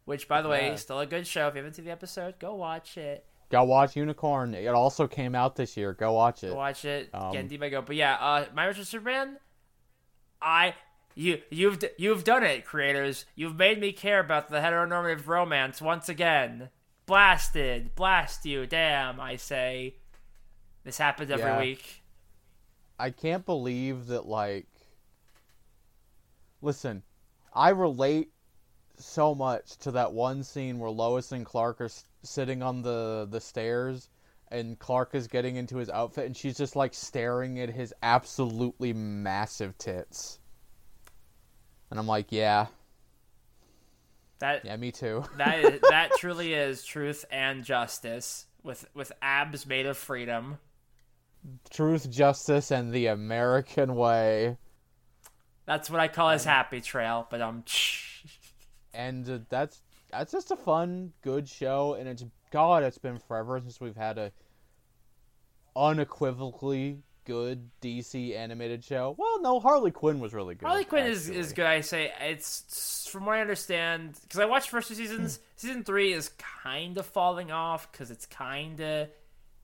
[0.06, 0.76] Which, by the way, Yeah.
[0.76, 1.48] still a good show.
[1.48, 3.26] If you haven't seen the episode, go watch it.
[3.50, 4.54] Go watch Unicorn.
[4.54, 5.94] It also came out this year.
[5.94, 6.50] Go watch it.
[6.50, 7.10] Go watch it.
[7.14, 7.82] Um, Again, D by go.
[7.82, 9.38] But yeah, uh, My Richard Superman.
[10.42, 10.74] I
[11.16, 13.26] you you've you've done it, creators.
[13.36, 16.70] You've made me care about the heteronormative romance once again.
[17.06, 19.20] Blasted, blast you, damn!
[19.20, 19.96] I say.
[20.84, 21.60] This happens every Yeah.
[21.60, 22.02] week.
[23.00, 24.68] I can't believe that like
[26.62, 27.04] Listen,
[27.54, 28.32] I relate
[28.98, 33.28] so much to that one scene where Lois and Clark are s- sitting on the
[33.30, 34.10] the stairs
[34.50, 38.94] and Clark is getting into his outfit and she's just like staring at his absolutely
[38.94, 40.40] massive tits.
[41.90, 42.68] And I'm like, yeah,
[44.40, 45.26] That yeah, me too.
[45.38, 50.60] that is that truly is truth and justice with with abs made of freedom.
[51.70, 54.58] Truth, justice, and the American way.
[55.66, 57.28] That's what I call his happy trail.
[57.30, 57.64] But um,
[58.94, 61.96] and uh, that's that's just a fun, good show.
[61.96, 64.32] And it's God, it's been forever since we've had a
[65.76, 69.16] unequivocally good DC animated show.
[69.18, 70.66] Well, no, Harley Quinn was really good.
[70.66, 71.40] Harley Quinn is, actually.
[71.40, 71.66] is good.
[71.66, 75.40] I say it's from what I understand because I watched the first two seasons.
[75.56, 76.30] Season three is
[76.64, 79.10] kind of falling off because it's kind of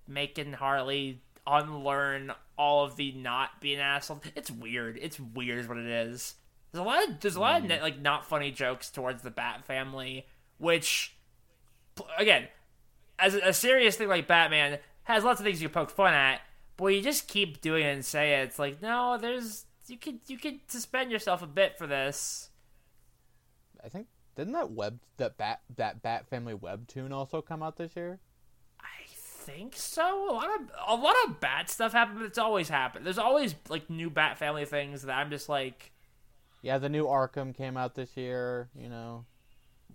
[0.08, 4.22] making Harley unlearn all of the not being an asshole.
[4.36, 5.00] It's weird.
[5.02, 6.36] It's weird, is what it is.
[6.72, 7.70] There's a lot of there's a lot of mm.
[7.70, 11.16] net, like not funny jokes towards the Bat family, which
[12.18, 12.48] again,
[13.18, 16.42] as a, serious thing like Batman has lots of things you can poke fun at,
[16.78, 20.20] but you just keep doing it and say it, it's like no, there's you could
[20.28, 22.50] you could suspend yourself a bit for this.
[23.84, 27.96] I think didn't that web that bat that Bat Family webtoon also come out this
[27.96, 28.20] year?
[29.50, 30.30] I think so.
[30.30, 33.06] A lot of a lot of bad stuff happened, but it's always happened.
[33.06, 35.92] There's always like new Bat family things that I'm just like,
[36.62, 38.70] Yeah, the new Arkham came out this year.
[38.78, 39.26] You know,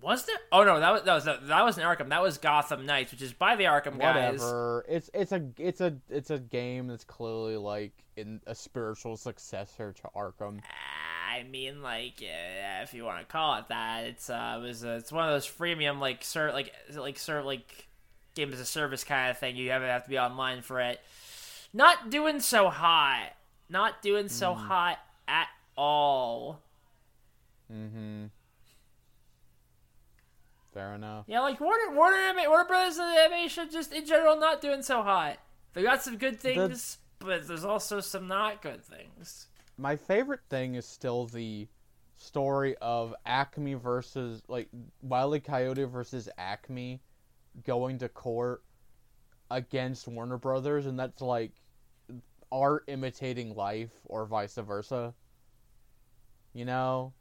[0.00, 0.36] was there?
[0.52, 2.08] Oh no, that was that was that was an Arkham.
[2.08, 4.40] That was Gotham Knights, which is by the Arkham guys.
[4.40, 4.84] whatever.
[4.88, 9.92] It's it's a it's a it's a game that's clearly like in a spiritual successor
[9.92, 10.60] to Arkham.
[11.26, 14.84] I mean, like, uh, if you want to call it that, it's uh, it was
[14.84, 17.88] uh, it's one of those freemium like sir like like sir like
[18.34, 19.56] game as a service kind of thing.
[19.56, 21.00] You have have to be online for it.
[21.72, 23.30] Not doing so hot.
[23.68, 26.60] Not doing so hot at all.
[27.72, 28.26] Mm-hmm.
[30.72, 31.24] Fair enough.
[31.28, 35.38] Yeah, like Warner Warner Anima- Warner Brothers Animation just in general not doing so hot.
[35.72, 39.48] They got some good things, but there's also some not good things.
[39.78, 41.66] My favorite thing is still the
[42.16, 44.68] story of Acme versus like
[45.02, 45.40] Wile E.
[45.40, 47.00] Coyote versus Acme
[47.62, 48.62] going to court
[49.50, 51.52] against Warner Brothers, and that's like
[52.50, 55.14] art imitating life or vice versa.
[56.52, 57.12] You know?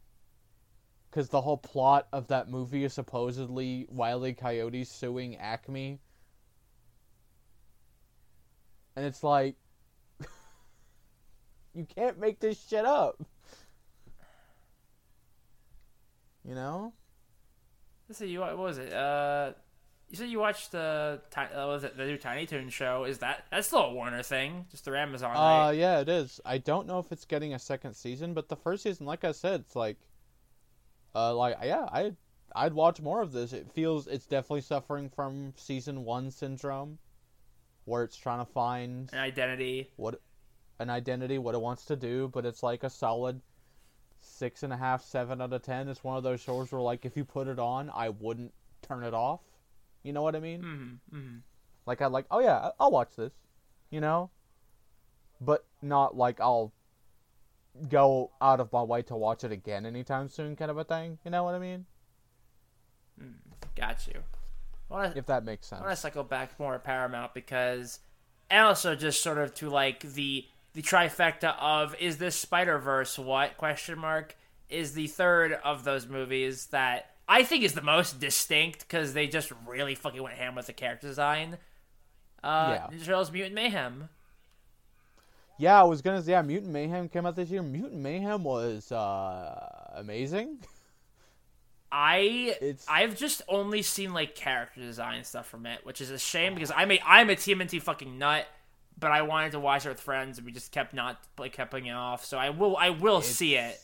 [1.09, 4.33] Because the whole plot of that movie is supposedly Wiley.
[4.33, 5.99] Coyote suing Acme.
[8.95, 9.55] And it's like,
[11.73, 13.23] you can't make this shit up.
[16.45, 16.93] You know?
[18.07, 18.91] Let's see, what was it?
[18.91, 19.53] Uh,
[20.13, 23.03] you said you watched the uh, was it the new Tiny Toon show?
[23.05, 24.67] Is that that's still a Warner thing?
[24.69, 25.71] Just through Amazon, Uh, right?
[25.71, 26.39] yeah, it is.
[26.45, 29.31] I don't know if it's getting a second season, but the first season, like I
[29.31, 29.97] said, it's like,
[31.15, 32.11] uh, like yeah, I
[32.55, 33.53] I'd watch more of this.
[33.53, 36.99] It feels it's definitely suffering from season one syndrome,
[37.85, 39.89] where it's trying to find An identity.
[39.95, 40.21] what
[40.77, 43.41] an identity, what it wants to do, but it's like a solid
[44.19, 45.89] six and a half, seven out of ten.
[45.89, 49.03] It's one of those shows where like if you put it on, I wouldn't turn
[49.03, 49.41] it off.
[50.03, 50.61] You know what I mean?
[50.61, 51.37] Mm-hmm, mm-hmm.
[51.85, 53.33] Like I'd like, oh yeah, I- I'll watch this,
[53.89, 54.29] you know.
[55.41, 56.71] But not like I'll
[57.89, 61.17] go out of my way to watch it again anytime soon, kind of a thing.
[61.25, 61.85] You know what I mean?
[63.75, 64.21] Got you.
[64.89, 65.81] Want to If that makes sense.
[65.81, 67.99] I want to cycle back more Paramount because,
[68.49, 73.17] and also just sort of to like the the trifecta of is this Spider Verse
[73.17, 74.35] what question mark
[74.69, 79.27] is the third of those movies that I think is the most distinct because they
[79.27, 81.57] just really fucking went ham with the character design.
[82.43, 82.97] Uh, Yeah.
[82.97, 84.09] Ninja Turtles Mutant Mayhem.
[85.57, 87.61] Yeah, I was gonna say, yeah, Mutant Mayhem came out this year.
[87.63, 90.59] Mutant Mayhem was uh, amazing.
[91.91, 96.17] I It's- I've just only seen like character design stuff from it, which is a
[96.17, 98.47] shame because I'm a I'm a TMNT fucking nut,
[98.97, 101.69] but I wanted to watch it with friends and we just kept not like kept
[101.71, 102.25] putting it off.
[102.25, 103.79] So I will I will see it.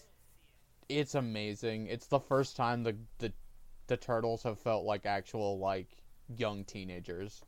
[0.89, 1.87] It's amazing.
[1.87, 3.31] It's the first time the the
[3.87, 5.87] the turtles have felt like actual like
[6.35, 7.41] young teenagers.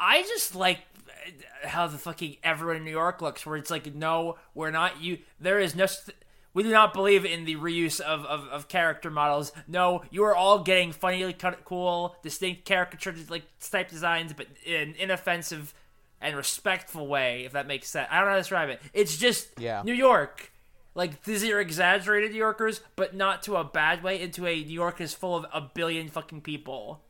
[0.00, 0.80] I just like
[1.64, 5.18] how the fucking everyone in New York looks, where it's like, no, we're not you.
[5.38, 5.86] There is no.
[5.86, 6.16] St-
[6.54, 9.52] we do not believe in the reuse of, of, of character models.
[9.66, 14.74] No, you are all getting funny, cut- cool, distinct caricature like type designs, but in
[14.74, 15.72] an inoffensive
[16.20, 18.06] and respectful way, if that makes sense.
[18.10, 18.82] I don't know how to describe it.
[18.92, 19.80] It's just Yeah.
[19.82, 20.51] New York.
[20.94, 24.20] Like these are exaggerated New Yorkers, but not to a bad way.
[24.20, 27.00] Into a New York is full of a billion fucking people.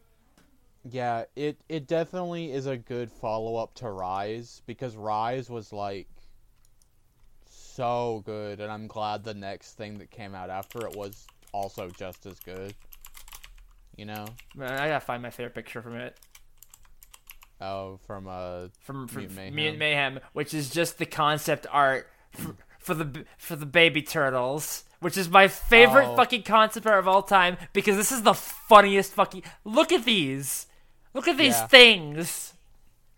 [0.89, 6.09] Yeah, it it definitely is a good follow up to Rise because Rise was like
[7.49, 11.89] so good, and I'm glad the next thing that came out after it was also
[11.91, 12.75] just as good.
[13.97, 16.19] You know, Man, I gotta find my favorite picture from it.
[17.61, 19.55] oh, from uh, from, from Mutant Mayhem.
[19.55, 22.09] Mutant Mayhem, which is just the concept art
[22.83, 26.17] for, the for the baby turtles, which is my favorite Oh.
[26.17, 29.43] fucking concept art of all time because this is the funniest fucking.
[29.65, 30.67] Look at these,
[31.15, 31.67] look at these Yeah.
[31.69, 32.55] things.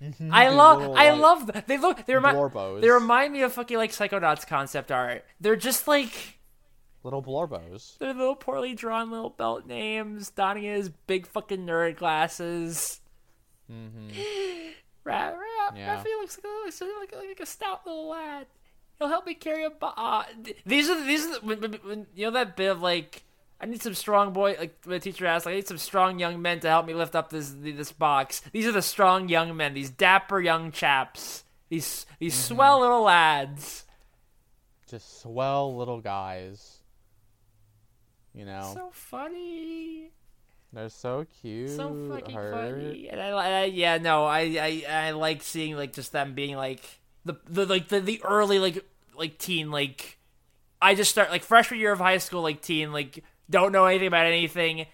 [0.03, 0.35] Mm-hmm.
[0.35, 1.63] I love, little, I like, love them.
[1.67, 2.81] They look, they remind, blorbos.
[2.83, 5.25] they remind me of fucking like Psychonauts concept art.
[5.41, 6.39] They're just like
[7.03, 7.97] little blorbos.
[7.99, 10.31] they're little poorly drawn little belt names.
[10.31, 13.01] Donnie has big fucking nerd glasses.
[13.73, 14.09] Mm-hmm.
[15.05, 15.95] Ra- Ra- Yeah.
[15.95, 16.81] Raphael looks like a, looks
[17.13, 18.47] like, like a stout little lad.
[18.99, 19.71] He'll help me carry a.
[19.71, 22.71] Bo- uh, th- these are these are the, when, when, when, you know that bit
[22.71, 23.23] of like
[23.61, 26.41] I need some strong boy like the teacher asked like I need some strong young
[26.41, 28.43] men to help me lift up this this box.
[28.53, 29.75] These are the strong young men.
[29.75, 31.45] These dapper young chaps.
[31.71, 33.85] These these swell little lads.
[34.89, 36.79] Just swell little guys.
[38.35, 40.11] You know, So funny.
[40.73, 41.71] they're so cute.
[41.71, 43.09] so fucking funny.
[43.09, 46.83] And I, I yeah, no, I, I I like seeing like just them being like
[47.25, 48.85] the the like the, the early like
[49.17, 50.19] like teen like
[50.83, 54.09] I just start like freshman year of high school like teen like don't know anything
[54.09, 54.87] about anything.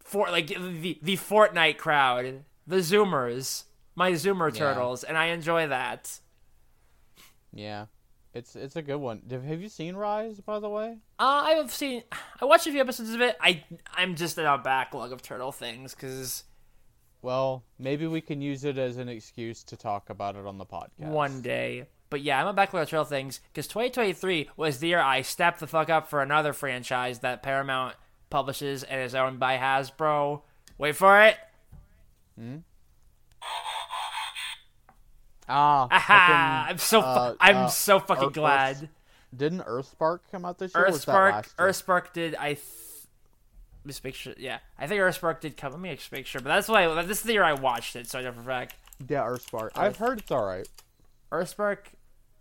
[0.00, 4.58] For like the the Fortnite crowd, the Zoomers, my Zoomer Yeah.
[4.58, 6.18] turtles, and I enjoy that.
[7.52, 7.86] Yeah,
[8.32, 9.22] it's it's a good one.
[9.30, 10.96] Have have you seen Rise, by the way?
[11.18, 12.04] Uh, I've seen,
[12.40, 13.36] I watched a few episodes of it.
[13.40, 16.44] I I'm just in a backlog of turtle things because
[17.22, 20.66] Well, maybe we can use it as an excuse to talk about it on the
[20.66, 20.90] podcast.
[21.08, 21.86] one day.
[22.10, 25.60] But yeah, I'm a backlog of trail things because 2023 was the year I stepped
[25.60, 27.96] the fuck up for another franchise that Paramount
[28.30, 30.42] publishes and is owned by Hasbro.
[30.78, 31.36] Wait for it.
[35.50, 36.64] Ah, Aha!
[36.66, 38.88] fucking- I'm so fu- uh, I'm uh, so fucking Earth- glad.
[39.36, 40.84] Didn't Earthspark come out this year?
[40.86, 41.54] or was that Earthspark?
[41.56, 42.54] Earthspark did I.
[42.54, 42.87] Th- let me
[43.88, 44.34] just make sure.
[44.38, 45.72] Yeah, I think Earthspark did come.
[45.72, 46.40] Let me just make sure.
[46.40, 48.44] But that's why this is the year I watched it, so I know for a
[48.44, 48.74] fact.
[49.08, 49.70] Yeah, Earthspark.
[49.76, 50.68] I've heard it's all right.
[51.32, 51.78] Earthspark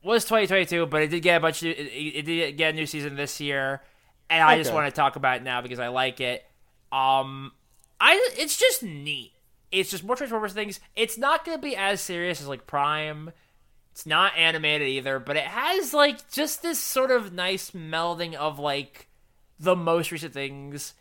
[0.03, 1.63] was 2022, but it did get a bunch.
[1.63, 3.81] Of, it, it did get a new season this year,
[4.29, 6.45] and I just want to talk about it now because I like it.
[6.91, 7.51] Um,
[7.99, 9.33] I it's just neat.
[9.71, 10.79] It's just more Transformers things.
[10.95, 13.31] It's not going to be as serious as like Prime.
[13.91, 18.59] It's not animated either, but it has like just this sort of nice melding of
[18.59, 19.07] like
[19.59, 20.93] the most recent things.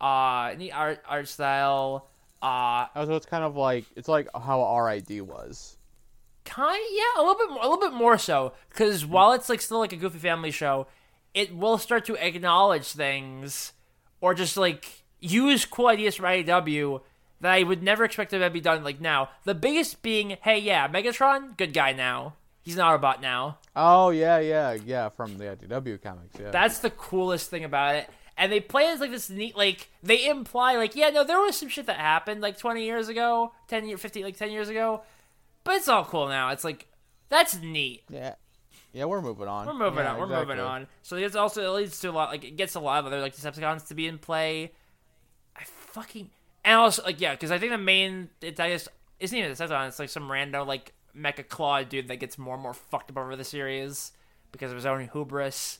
[0.00, 2.08] Uh, neat art art style.
[2.42, 5.76] Uh, Oh, so it's kind of like it's like how RID was.
[6.44, 9.60] kind yeah a little bit more, a little bit more so because while it's like
[9.60, 10.86] still like a goofy family show
[11.34, 13.72] it will start to acknowledge things
[14.22, 17.02] or just like use cool ideas from IDW
[17.42, 20.88] that I would never expect to be done like now the biggest being hey yeah
[20.88, 26.02] Megatron good guy now he's an Autobot now Oh yeah, yeah, yeah, from the IDW
[26.02, 26.36] comics.
[26.40, 26.50] Yeah.
[26.50, 28.10] that's the coolest thing about it.
[28.40, 31.38] And they play it as like this neat, like they imply, like yeah, no, there
[31.38, 34.68] was some shit that happened like 20 years ago, 10 year, 15, like 10 years
[34.70, 35.02] ago,
[35.62, 36.48] but it's all cool now.
[36.48, 36.88] It's like
[37.28, 38.02] that's neat.
[38.08, 38.34] yeah.
[38.92, 39.66] Yeah, we're moving on.
[39.66, 40.18] We're moving Yeah, on.
[40.18, 40.46] We're exactly.
[40.56, 40.86] moving on.
[41.02, 42.30] So it's also it leads to a lot.
[42.30, 44.72] Like it gets a lot of other like Decepticons to be in play.
[45.56, 46.30] I fucking
[46.64, 48.88] and also like yeah, because I think the main guess
[49.20, 49.86] isn't even the Decepticon.
[49.88, 53.18] It's like some random like Mecha Claw dude that gets more and more fucked up
[53.18, 54.12] over the series
[54.50, 55.78] because of his own hubris.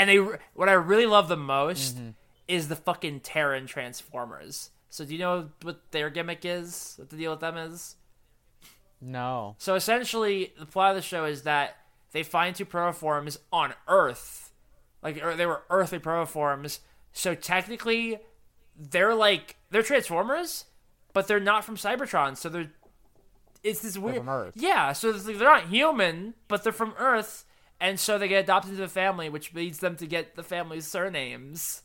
[0.00, 0.16] And they
[0.54, 2.10] what I really love the most mm-hmm.
[2.48, 4.70] is the fucking Terran Transformers.
[4.88, 6.94] So do you know what their gimmick is?
[6.96, 7.96] What the deal with them is?
[8.98, 9.56] No.
[9.58, 11.76] So essentially, the plot of the show is that
[12.12, 14.52] they find two protoforms on Earth,
[15.02, 16.78] like or they were earthly protoforms.
[17.12, 18.20] So technically,
[18.74, 20.64] they're like they're Transformers,
[21.12, 22.38] but they're not from Cybertron.
[22.38, 22.70] So they're
[23.62, 24.16] it's this weird.
[24.16, 24.54] from Earth.
[24.56, 27.44] Yeah, so it's like they're not human, but they're from Earth,
[27.80, 30.86] and so they get adopted into the family, which leads them to get the family's
[30.86, 31.82] surnames.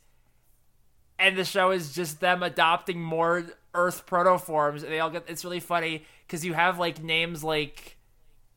[1.18, 5.24] And the show is just them adopting more Earth protoforms, and they all get.
[5.30, 7.98] It's really funny because you have like names like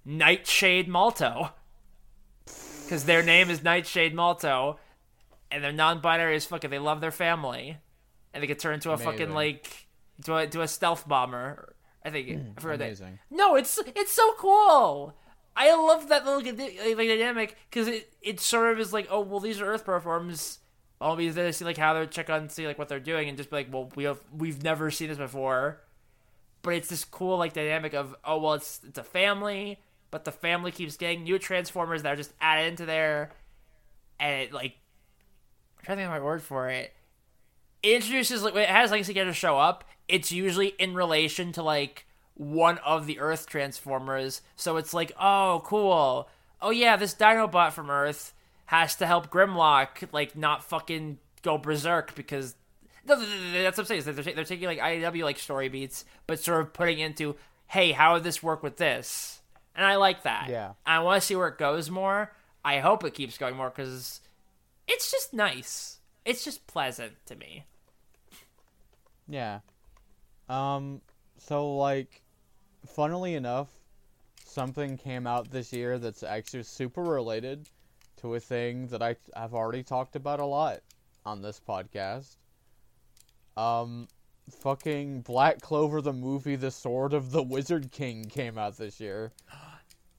[0.04, 1.50] Nightshade Malto,
[2.84, 4.78] because their name is Nightshade Malto,
[5.52, 6.64] and they're non-binary as fuck.
[6.64, 7.76] and They love their family,
[8.34, 9.86] and they get turned into a fucking like
[10.24, 11.76] to a to a stealth bomber.
[12.04, 12.84] I think I forgot that.
[12.86, 13.18] amazing.
[13.30, 15.14] No, it's it's so cool.
[15.60, 19.20] I love that little like, like, dynamic because it it sort of is like, oh
[19.20, 20.58] well, these are Earth proforms.
[21.00, 23.36] I'll be there see like how they're check on see like what they're doing and
[23.36, 25.80] just be like, well, we have we've never seen this before.
[26.62, 29.80] But it's this cool like dynamic of oh well, it's it's a family,
[30.12, 33.32] but the family keeps getting new transformers that are just added into there,
[34.20, 34.76] and it like
[35.78, 36.94] I'm trying to think of my word for it.
[37.82, 39.82] It introduces like when it has legacy characters show up.
[40.06, 42.06] It's usually in relation to like
[42.38, 44.40] one of the Earth Transformers.
[44.56, 46.28] So it's like, oh, cool.
[46.62, 48.32] Oh yeah, this Dinobot from Earth
[48.66, 52.54] has to help Grimlock like not fucking go berserk because
[53.06, 54.16] no, th- th- th- that's what I'm saying.
[54.16, 58.14] They're, they're taking like IDW like story beats, but sort of putting into, hey, how
[58.14, 59.40] would this work with this?
[59.74, 60.48] And I like that.
[60.48, 60.72] Yeah.
[60.84, 62.32] I want to see where it goes more.
[62.64, 64.20] I hope it keeps going more because
[64.86, 65.98] it's just nice.
[66.24, 67.64] It's just pleasant to me.
[69.28, 69.60] Yeah.
[70.48, 71.00] Um.
[71.38, 72.22] So like,
[72.86, 73.68] funnily enough,
[74.44, 77.68] something came out this year that's actually super related
[78.18, 80.80] to a thing that I have already talked about a lot
[81.24, 82.36] on this podcast.
[83.56, 84.08] Um,
[84.50, 89.32] fucking Black Clover the movie, The Sword of the Wizard King came out this year.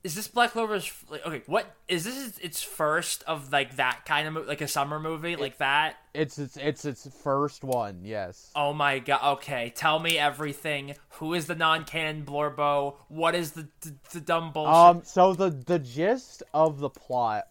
[0.02, 1.42] Is this Black Clover's like okay?
[1.46, 2.38] What is this?
[2.38, 5.98] Its first of like that kind of mo- like a summer movie like that?
[6.14, 8.50] It's its it's its first one, yes.
[8.56, 9.34] Oh my god!
[9.38, 10.96] Okay, tell me everything.
[11.16, 12.96] Who is the non-canon Blorbo?
[13.10, 14.74] What is the the, the dumb bullshit?
[14.74, 17.48] Um, so the the gist of the plot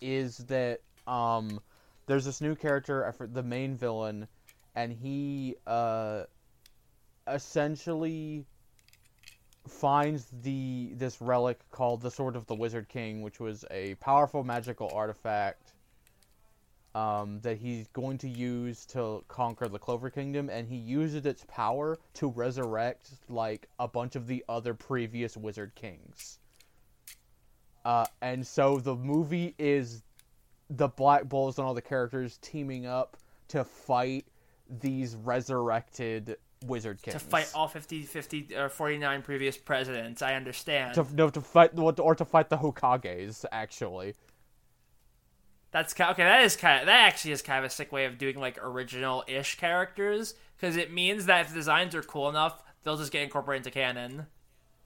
[0.00, 1.60] is that um,
[2.06, 4.26] there's this new character, for- the main villain,
[4.74, 6.22] and he uh,
[7.28, 8.46] essentially
[9.66, 14.44] finds the this relic called the Sword of the Wizard King, which was a powerful
[14.44, 15.72] magical artifact
[16.94, 21.44] um, that he's going to use to conquer the Clover Kingdom, and he uses its
[21.48, 26.38] power to resurrect like a bunch of the other previous Wizard Kings.
[27.84, 30.02] Uh, and so the movie is
[30.70, 33.16] the Black Bulls and all the characters teaming up
[33.48, 34.26] to fight
[34.80, 37.14] these resurrected Wizard Kings.
[37.14, 40.22] to fight all 50, 50 or 49 previous presidents.
[40.22, 40.94] I understand.
[40.94, 44.14] to no to fight or to fight the Hokages actually.
[45.70, 46.22] That's ki- okay.
[46.22, 48.58] That is kind of that actually is kind of a sick way of doing like
[48.62, 53.22] original-ish characters because it means that if the designs are cool enough, they'll just get
[53.22, 54.26] incorporated into canon.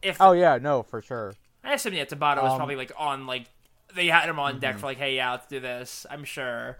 [0.00, 1.34] If Oh yeah, no, for sure.
[1.62, 2.56] I assume yeah, Tabata was Um, mm-hmm.
[2.56, 3.50] probably like on like
[3.94, 6.06] they had him on deck for like, hey, yeah, let's do this.
[6.10, 6.78] I'm sure.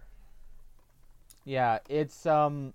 [1.45, 2.75] Yeah, it's um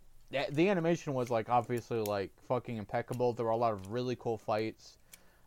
[0.50, 3.34] the- animation was like obviously like fucking impeccable.
[3.34, 4.98] There were a lot of really cool fights.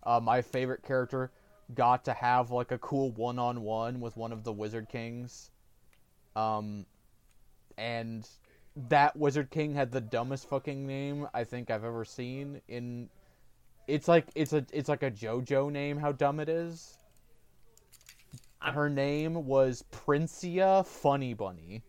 [0.02, 1.30] Uh, my favorite character
[1.74, 5.50] got to have like a cool one-on-one with one of the Wizard Kings.
[6.36, 6.86] Um
[7.78, 8.28] and
[8.88, 13.08] that Wizard King had the dumbest fucking name I think I've ever seen in
[13.86, 16.96] it's like it's a it's like a JoJo name how dumb it is.
[18.60, 21.82] Her name was Princia Funny Bunny.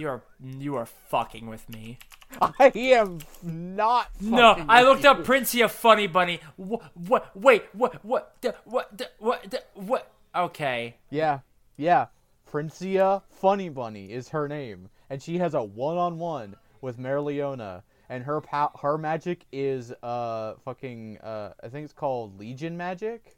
[0.00, 1.98] You are you are fucking with me.
[2.40, 4.08] I am not.
[4.18, 5.24] No, I looked up you.
[5.24, 6.40] Princia Funny Bunny.
[6.56, 6.90] What?
[6.94, 7.36] What?
[7.36, 7.64] Wait.
[7.74, 8.02] What?
[8.02, 8.34] What?
[8.64, 9.02] What?
[9.18, 9.54] What?
[9.74, 10.10] What?
[10.34, 10.96] Okay.
[11.10, 11.40] Yeah,
[11.76, 12.06] yeah.
[12.50, 18.40] Princia Funny Bunny is her name, and she has a one-on-one with Merleona, and her
[18.40, 23.36] pow- her magic is uh fucking uh I think it's called Legion magic,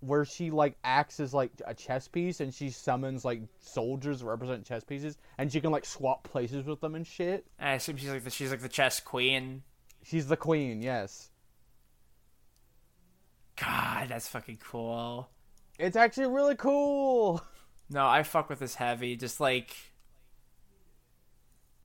[0.00, 4.26] where she like acts as like a chess piece, and she summons like soldiers that
[4.26, 7.46] represent chess pieces, and she can like swap places with them and shit.
[7.58, 9.62] I assume she's like the she's like the chess queen.
[10.02, 11.30] She's the queen, yes.
[13.56, 15.28] God, that's fucking cool.
[15.78, 17.42] It's actually really cool.
[17.88, 19.16] No, I fuck with this heavy.
[19.16, 19.74] Just like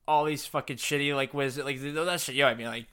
[0.06, 2.34] all these fucking shitty like was like that shit.
[2.34, 2.66] You know what I mean?
[2.66, 2.86] Like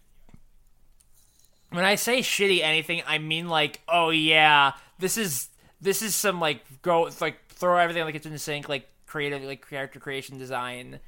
[1.71, 5.49] when I say shitty anything, I mean like oh yeah, this is
[5.81, 9.43] this is some like go like throw everything like it's in the sink like creative
[9.43, 10.99] like character creation design,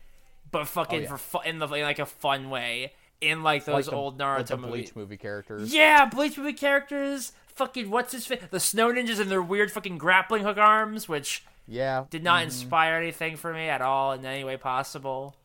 [0.51, 1.07] but fucking Oh, yeah.
[1.09, 4.19] for fun in the in like a fun way in like those Like the- old
[4.19, 4.71] like the Naruto movies.
[4.71, 5.73] Bleach movie characters.
[5.73, 7.33] Yeah, Bleach movie characters.
[7.55, 8.41] Fucking what's his face?
[8.49, 12.05] The Snow Ninjas and their weird fucking grappling hook arms, which Yeah.
[12.09, 12.45] did not mhm.
[12.45, 15.35] inspire anything for me at all in any way possible.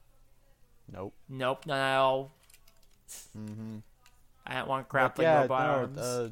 [0.90, 1.14] Nope.
[1.28, 2.30] Nope, all.
[3.36, 3.78] Mm-hmm.
[4.46, 6.28] I don't want grappling yeah, robot no, uh,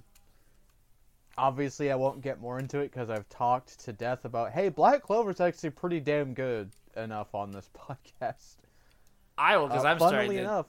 [1.37, 4.53] obviously, I won't get more into it because I've talked to death about.
[4.53, 8.57] Hey, Black Clover's actually pretty damn good enough on this podcast.
[9.37, 10.43] I will because Uh, I'm funnily starting to.
[10.43, 10.67] enough,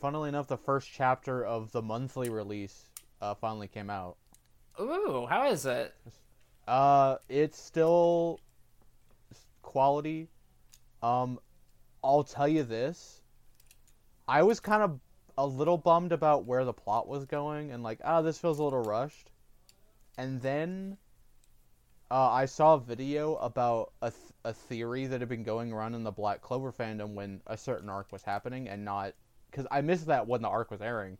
[0.00, 2.86] funnily enough, the first chapter of the monthly release
[3.20, 4.16] uh, finally came out.
[4.80, 5.94] Ooh, how is it?
[6.66, 8.40] Uh, it's still
[9.62, 10.28] quality.
[11.02, 11.38] Um,
[12.02, 13.20] I'll tell you this.
[14.26, 14.98] I was kind of
[15.36, 18.62] a little bummed about where the plot was going and like, ah, this feels a
[18.62, 19.30] little rushed.
[20.16, 20.96] And then
[22.10, 25.94] uh, I saw a video about a, th- a theory that had been going around
[25.94, 29.14] in the Black Clover fandom when a certain arc was happening and not
[29.50, 31.18] because I missed that when the arc was airing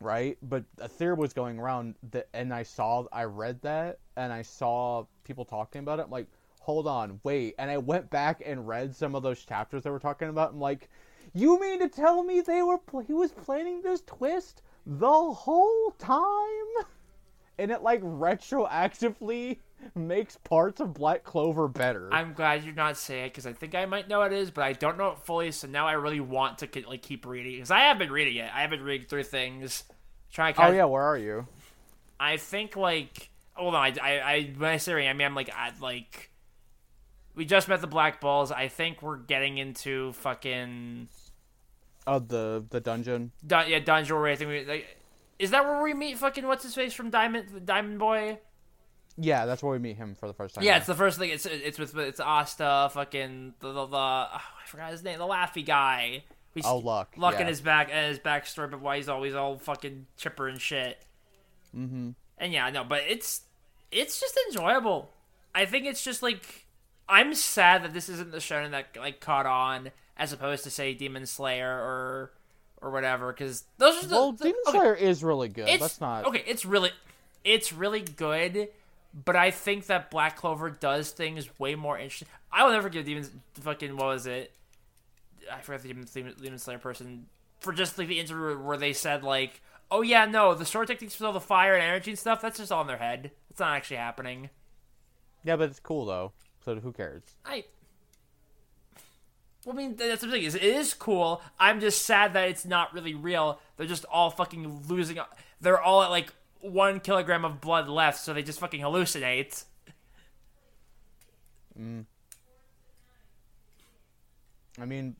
[0.00, 0.38] right?
[0.42, 4.42] But a theory was going around that, and I saw, I read that, and I
[4.42, 6.02] saw people talking about it.
[6.06, 6.28] I'm like,
[6.60, 9.98] hold on, wait, and I went back and read some of those chapters they were
[9.98, 10.52] talking about.
[10.52, 10.88] I'm like,
[11.34, 15.90] you mean to tell me they were pl- he was planning this twist the whole
[15.98, 16.86] time?
[17.58, 19.58] And it like retroactively
[19.94, 22.08] makes parts of Black Clover better.
[22.12, 24.50] I'm glad you're not saying it because I think I might know what it is,
[24.50, 25.50] but I don't know it fully.
[25.52, 28.50] So now I really want to like keep reading because I have been reading it.
[28.54, 29.84] I have been reading through things,
[30.32, 30.66] trying to.
[30.66, 31.46] oh yeah, where are you?
[32.20, 33.82] I think like hold on.
[33.82, 36.30] I, I, I when I say reading, I mean I'm like at like
[37.34, 38.50] we just met the Black Bulls.
[38.50, 41.08] I think we're getting into fucking
[42.08, 43.32] Oh, the the dungeon.
[43.46, 44.86] dun- yeah dungeon where I think we like.
[45.38, 48.38] Is that where we meet fucking what's his face from Diamond Diamond Boy?
[49.20, 50.64] Yeah, that's where we meet him for the first time.
[50.64, 51.30] Yeah, it's the first thing.
[51.30, 55.24] It's it's with it's Asta, fucking the the, the oh, I forgot his name, the
[55.26, 56.24] Laffy guy.
[56.54, 57.42] He's Oh, Luck, Luck yeah.
[57.42, 60.98] in his back and his backstory, but why he's always all fucking chipper and shit.
[61.76, 62.10] mm-hmm.
[62.38, 63.42] And yeah, no, but it's
[63.92, 65.10] it's just enjoyable.
[65.54, 66.66] I think it's just like
[67.08, 70.94] I'm sad that this isn't the shonen that like caught on as opposed to say
[70.94, 72.30] Demon Slayer or
[72.80, 75.68] or whatever because those are the, Well, the- Demon okay, Slayer is really good.
[75.68, 76.26] it's Let's not.
[76.26, 76.42] okay.
[76.46, 76.90] It's really
[77.44, 78.68] it's really good,
[79.24, 82.28] but I think that Black Clover does things way more interesting.
[82.52, 83.28] I will never give Demon
[83.60, 84.52] fucking what was it?
[85.52, 87.26] I forgot the Demon, Demon, Demon Slayer person
[87.60, 89.60] for just like the interview where they said like,
[89.90, 92.40] "Oh yeah, no, the sword techniques with all the fire and energy and stuff.
[92.40, 93.30] That's just all in their head.
[93.50, 94.50] It's not actually happening."
[95.44, 96.32] Yeah, but it's cool though.
[96.64, 97.22] So who cares?
[97.46, 97.64] I.
[99.68, 100.44] Well, I mean, that's the thing.
[100.44, 101.42] Is it is cool.
[101.60, 103.60] I'm just sad that it's not really real.
[103.76, 105.18] They're just all fucking losing.
[105.60, 109.64] They're all at like one kilogram of blood left, so they just fucking hallucinate.
[114.80, 115.16] I mean,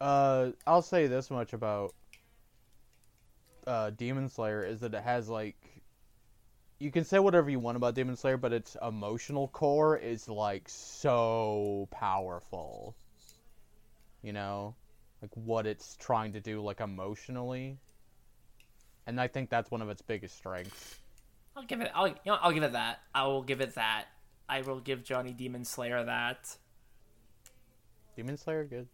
[0.00, 1.94] uh, I'll say this much about
[3.64, 5.54] uh, Demon Slayer is that it has like,
[6.80, 10.68] you can say whatever you want about Demon Slayer, but its emotional core is like
[10.68, 12.96] so powerful.
[14.22, 14.74] You know,
[15.22, 17.78] like what it's trying to do, like emotionally,
[19.06, 20.98] and I think that's one of its biggest strengths.
[21.56, 21.90] I'll give it.
[21.94, 23.00] I'll you know, I'll give it that.
[23.14, 24.06] I will give it that.
[24.48, 26.56] I will give Johnny Demon Slayer that.
[28.16, 28.88] Demon Slayer, good.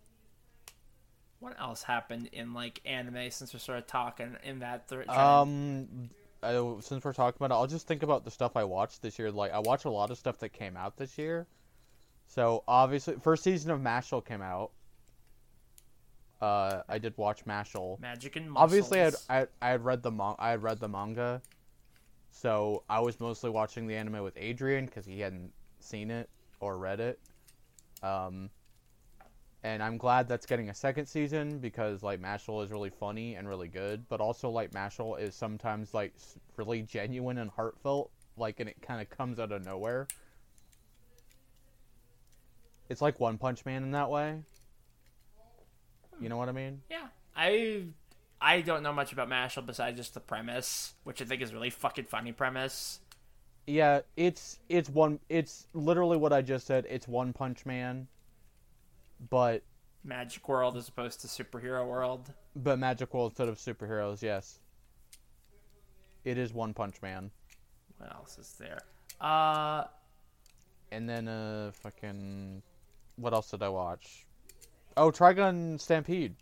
[1.41, 5.09] What else happened in like anime since we started talking in that third?
[5.09, 6.11] Um,
[6.43, 9.19] I, since we're talking about it, I'll just think about the stuff I watched this
[9.19, 9.31] year.
[9.31, 11.47] Like, I watched a lot of stuff that came out this year.
[12.27, 14.71] So obviously, first season of Mashle came out.
[16.45, 17.99] Uh, I did watch Mashle.
[18.01, 19.15] Magic and Obviously, I'd.
[19.31, 21.41] I I had read the mon- I had read the manga,
[22.31, 26.29] so I was mostly watching the anime with Adrian because he hadn't seen it
[26.61, 27.19] or read it.
[28.03, 28.51] Um,
[29.63, 33.49] and I'm glad that's getting a second season because like Mashle is really funny and
[33.49, 36.13] really good, but also like Mashle is sometimes like
[36.59, 40.07] really genuine and heartfelt, like and it kind of comes out of nowhere.
[42.91, 44.43] It's like One Punch Man in that way.
[46.21, 46.83] You know what I mean?
[46.91, 47.07] Yeah,
[47.37, 47.85] I
[48.41, 51.55] I don't know much about Mashle besides just the premise, which I think is a
[51.55, 53.01] really fucking funny premise.
[53.67, 56.87] Yeah, it's it's one it's literally what I just said.
[56.89, 58.09] It's One Punch Man,
[59.31, 59.63] but
[60.05, 62.33] Magic World as opposed to superhero world.
[62.55, 64.21] but Magic World instead of superheroes.
[64.23, 64.59] Yes,
[66.25, 67.31] it is One Punch Man,
[67.99, 68.81] What else is there?
[69.21, 69.85] Uh,
[70.93, 72.63] and then uh fucking
[73.17, 74.24] what else did I watch?
[74.97, 76.35] Oh, Trigun Stampede.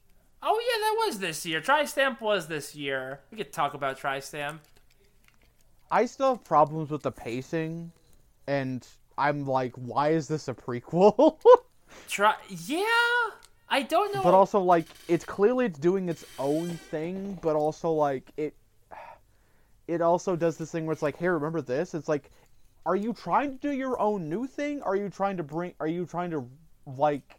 [0.42, 1.61] Oh yeah, that was this year.
[1.61, 3.20] Tri-Stamp was this year.
[3.30, 4.61] We could talk about Tri-Stamp.
[5.90, 7.92] I still have problems with the pacing,
[8.46, 8.86] and
[9.16, 11.38] I'm like, why is this a prequel?
[12.09, 12.34] Try.
[12.48, 12.82] Yeah.
[13.68, 14.22] I don't know.
[14.22, 18.55] but also like it's clearly it's doing its own thing but also like it
[19.88, 22.30] it also does this thing where it's like hey remember this it's like
[22.84, 25.86] are you trying to do your own new thing are you trying to bring are
[25.86, 26.46] you trying to
[26.98, 27.36] like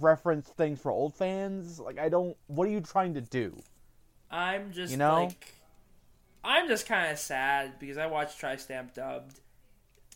[0.00, 3.56] reference things for old fans like i don't what are you trying to do
[4.30, 5.24] I'm just You know?
[5.24, 5.52] like
[6.42, 9.38] I'm just kind of sad because I watched Tri-Stamp dubbed.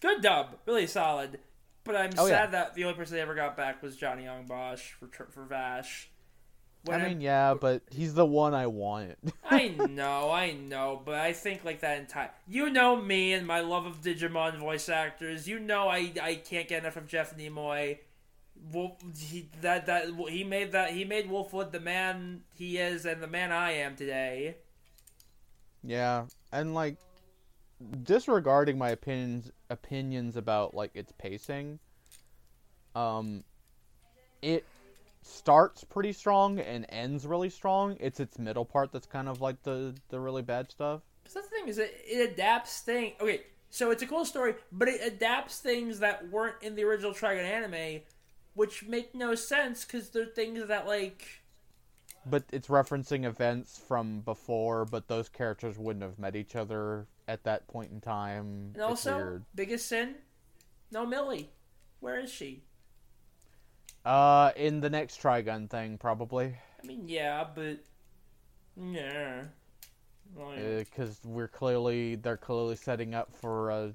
[0.01, 1.39] Good dub, really solid.
[1.85, 2.47] But I'm Oh, sad yeah.
[2.47, 6.11] that the only person they ever got back was Johnny Young Bosch for for Vash.
[6.85, 9.16] When i mean yeah but he's the one i wanted
[9.51, 12.31] I know, I know, but I think like that entire.
[12.47, 15.47] You know me and my love of Digimon voice actors.
[15.49, 17.99] You know I I can't get enough of Jeff Nimoy.
[18.73, 23.23] Wolf, he that that he made that he made Wolfwood the man he is and
[23.23, 24.57] the man I am today.
[25.83, 26.97] Yeah, and like
[28.03, 31.79] disregarding my opinions opinions about like its pacing,
[32.95, 33.45] um,
[34.43, 34.65] it
[35.23, 37.97] starts pretty strong and ends really strong.
[38.01, 41.03] It's its middle part that's kind of like the the really bad stuff.
[41.23, 43.15] Because that's the thing is it, it adapts things.
[43.21, 47.13] Okay, so it's a cool story, but it adapts things that weren't in the original
[47.13, 48.03] Trigun anime,
[48.59, 51.43] which make no sense because they're things that like
[52.27, 57.45] But it's referencing events from before, but those characters wouldn't have met each other at
[57.45, 58.75] that point in time.
[58.75, 60.17] And also, biggest sin,
[60.91, 61.51] no Milly.
[62.01, 62.65] Where is she?
[64.05, 66.57] Uh, in the next Trigun thing, probably.
[66.83, 67.79] I mean, yeah, but
[68.77, 69.45] yeah,
[70.37, 73.95] Like, because we're clearly they're clearly setting up for a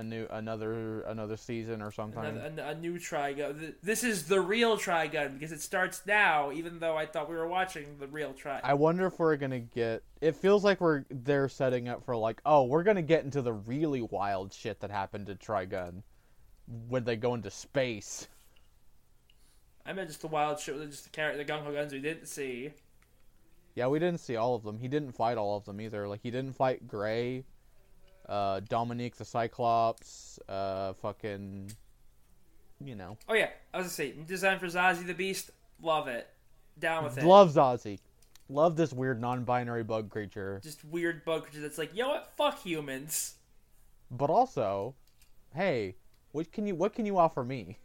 [0.00, 2.24] a new another another season or something.
[2.24, 3.60] another, a, a new Trigun.
[3.60, 6.50] Th- This is the real Trigun because it starts now.
[6.52, 8.60] Even though I thought we were watching the real Trigun.
[8.64, 10.02] I wonder if we're gonna get.
[10.20, 13.52] It feels like we're they're setting up for like, oh, we're gonna get into the
[13.52, 16.02] really wild shit that happened to Trigun
[16.88, 18.26] when they go into space.
[19.84, 22.00] I meant just the wild shit with just the character, the gung ho guns we
[22.00, 22.72] didn't see.
[23.74, 24.78] Yeah, we didn't see all of them.
[24.78, 26.08] He didn't fight all of them either.
[26.08, 27.44] Like he didn't fight Gray,
[28.30, 31.70] uh, Dominique the Cyclops, uh, fucking,
[32.82, 35.50] you know, Oh yeah, I was gonna say design for Zazie the Beast.
[35.82, 36.28] Love it.
[36.78, 37.24] Down with it.
[37.24, 37.98] love Zazie,
[38.48, 40.60] love this weird non-binary bug creature.
[40.62, 42.32] just weird bug creature that's like, you know what?
[42.36, 43.34] Fuck humans.
[44.10, 44.94] but also,
[45.54, 45.96] hey,
[46.32, 47.76] what can you what can you offer me?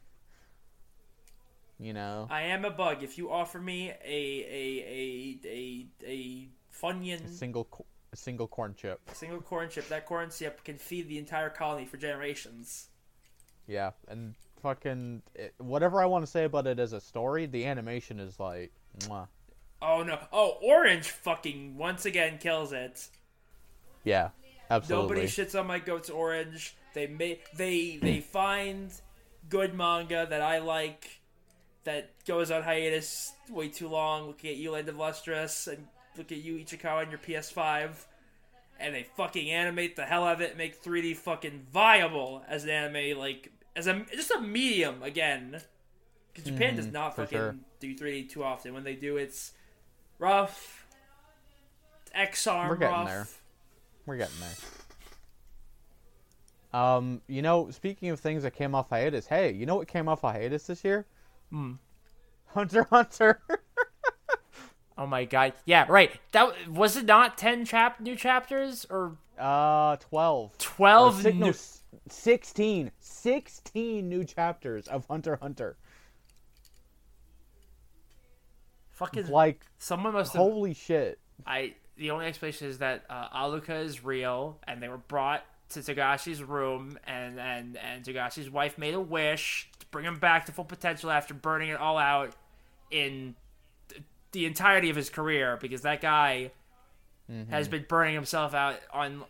[1.78, 3.04] You know, I am a bug.
[3.04, 7.68] If you offer me a a a a a funyun a single
[8.16, 9.02] a single corn chip.
[9.14, 12.88] single corn chip, that corn chip can feed the entire colony for generations.
[13.68, 17.66] Yeah, and fucking it, whatever I want to say about it as a story, the
[17.66, 19.28] animation is like, mwah.
[19.82, 20.18] Oh no!
[20.32, 23.10] Oh, orange fucking once again kills it.
[24.04, 24.30] yeah,
[24.70, 25.08] absolutely.
[25.08, 26.76] Nobody shits on my goat's orange.
[26.94, 28.92] They may they they find
[29.50, 31.20] good manga that I like
[31.84, 34.28] that goes on hiatus way too long.
[34.28, 35.88] Looking at you, Land of Lustrous, and
[36.18, 38.06] look at you, Ichikawa, on your PS5,
[38.80, 42.64] and they fucking animate the hell out of it, and make 3D fucking viable as
[42.64, 45.62] an anime, like as a just a medium again.
[46.34, 47.56] Because Japan does Mhm, not fucking sure.
[47.80, 48.74] do 3D too often.
[48.74, 49.54] When they do, it's
[50.20, 50.86] rough.
[52.14, 53.08] Ex-Arm We're getting rough.
[53.08, 53.28] there.
[54.06, 54.56] We're getting there.
[56.82, 60.10] Um, you know, speaking of things that came off hiatus, hey, you know what came
[60.10, 61.06] off hiatus this year?
[61.52, 61.74] Hmm.
[62.48, 63.42] Hunter Hunter.
[64.98, 65.54] Oh my god!
[65.66, 66.12] Yeah, right.
[66.32, 67.06] That was it.
[67.06, 70.58] Not ten chap new chapters or uh, twelve.
[70.58, 71.54] twelve Or si- no, new.
[72.08, 72.92] 16.
[73.00, 75.76] 16 new chapters of Hunter Hunter.
[78.92, 80.42] Fucking Like, someone must have.
[80.42, 81.20] holy shit.
[81.46, 85.80] I the only explanation is that uh, Alluka is real, and they were brought to
[85.80, 90.52] Togashi's room, and and and Togashi's wife made a wish to bring him back to
[90.54, 92.34] full potential after burning it all out
[92.92, 93.36] in
[94.36, 96.52] the entirety of his career, because that guy
[97.50, 99.24] has been burning himself out on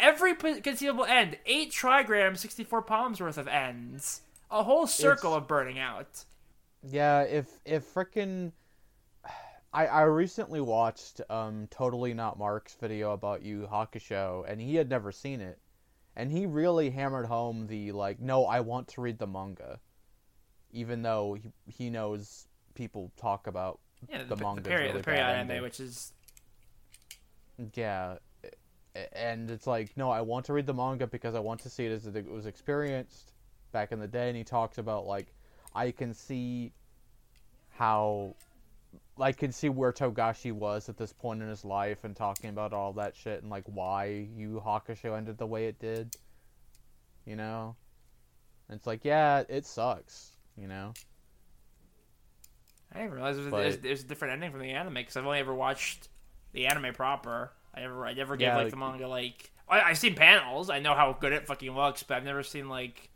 [0.00, 1.36] every conceivable end.
[1.44, 6.24] Eight trigrams, sixty-four palms worth of ends, a whole circle It's- of burning out.
[6.82, 8.52] Yeah, if if frickin'
[9.72, 14.88] I I recently watched um totally not Mark's video about Yu Hakusho and he had
[14.88, 15.58] never seen it.
[16.16, 19.78] And he really hammered home the like no, I want to read the manga.
[20.72, 23.78] Even though he, he knows people talk about
[24.10, 26.12] Yeah, the, the, manga's the period, really the period anime, which is
[27.74, 28.16] Yeah.
[29.12, 31.86] And it's like, no, I want to read the manga because I want to see
[31.86, 33.32] it as it was experienced
[33.72, 34.28] back in the day.
[34.28, 35.32] And he talks about, like,
[35.74, 36.72] I can see
[37.70, 38.34] how
[39.18, 42.72] I can see where Togashi was at this point in his life and talking about
[42.72, 46.14] all that shit and like why Yu Hakusho ended the way it did.
[47.24, 47.76] You know?
[48.68, 50.92] And it's like, yeah, it sucks, you know?
[52.94, 55.38] I didn't realize there's, there's, there's a different ending from the anime because I've only
[55.38, 56.08] ever watched
[56.52, 57.52] the anime proper.
[57.74, 60.68] I never I never gave Yeah, like like- the manga like I, I've seen panels.
[60.68, 63.08] I know how good it fucking looks, but I've never seen like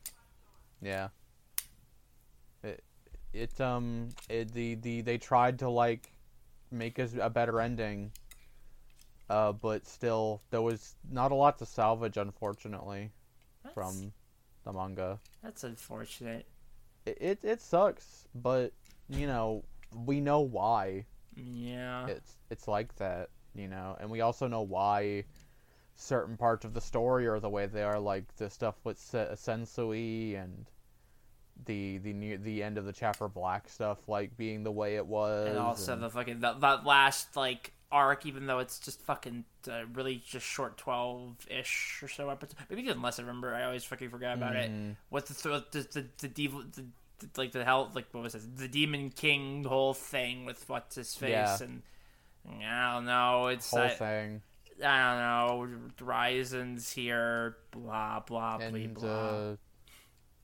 [0.81, 1.09] Yeah.
[2.63, 2.83] It
[3.33, 6.11] it um it, the the they tried to like
[6.71, 8.13] make us a better ending.
[9.29, 13.11] Uh, but still, there was not a lot to salvage, unfortunately,
[13.65, 14.13] that's, from
[14.65, 15.19] the manga.
[15.43, 16.47] that's unfortunate.
[17.05, 18.73] It, it it sucks, but
[19.09, 19.65] you know
[20.05, 21.05] we know why
[21.37, 22.07] Yeah.
[22.09, 25.25] it's it's like that, you know, and we also know why
[25.95, 29.31] certain parts of the story are the way they are, like the stuff with Se-
[29.35, 30.67] Sensui and
[31.65, 35.07] the the near the end of the chapter black stuff, like being the way it
[35.07, 39.01] was, and also and- the fucking that, that last like arc, even though it's just
[39.03, 43.19] fucking uh, really just short twelve ish or so episodes, maybe even less.
[43.19, 43.55] I remember.
[43.55, 44.71] I always fucking forgot about it.
[44.71, 44.97] Mhm.
[45.09, 46.85] What's the th- the the the, the
[47.37, 48.57] like the hell like what was it?
[48.57, 51.59] The Demon King whole thing with what's his face Yeah.
[51.61, 51.83] and
[52.63, 53.47] I don't know.
[53.49, 54.43] It's whole I, thing.
[54.85, 55.79] I don't know.
[56.07, 57.57] Raizen's here.
[57.71, 59.09] Blah blah blah and blah.
[59.09, 59.57] uh,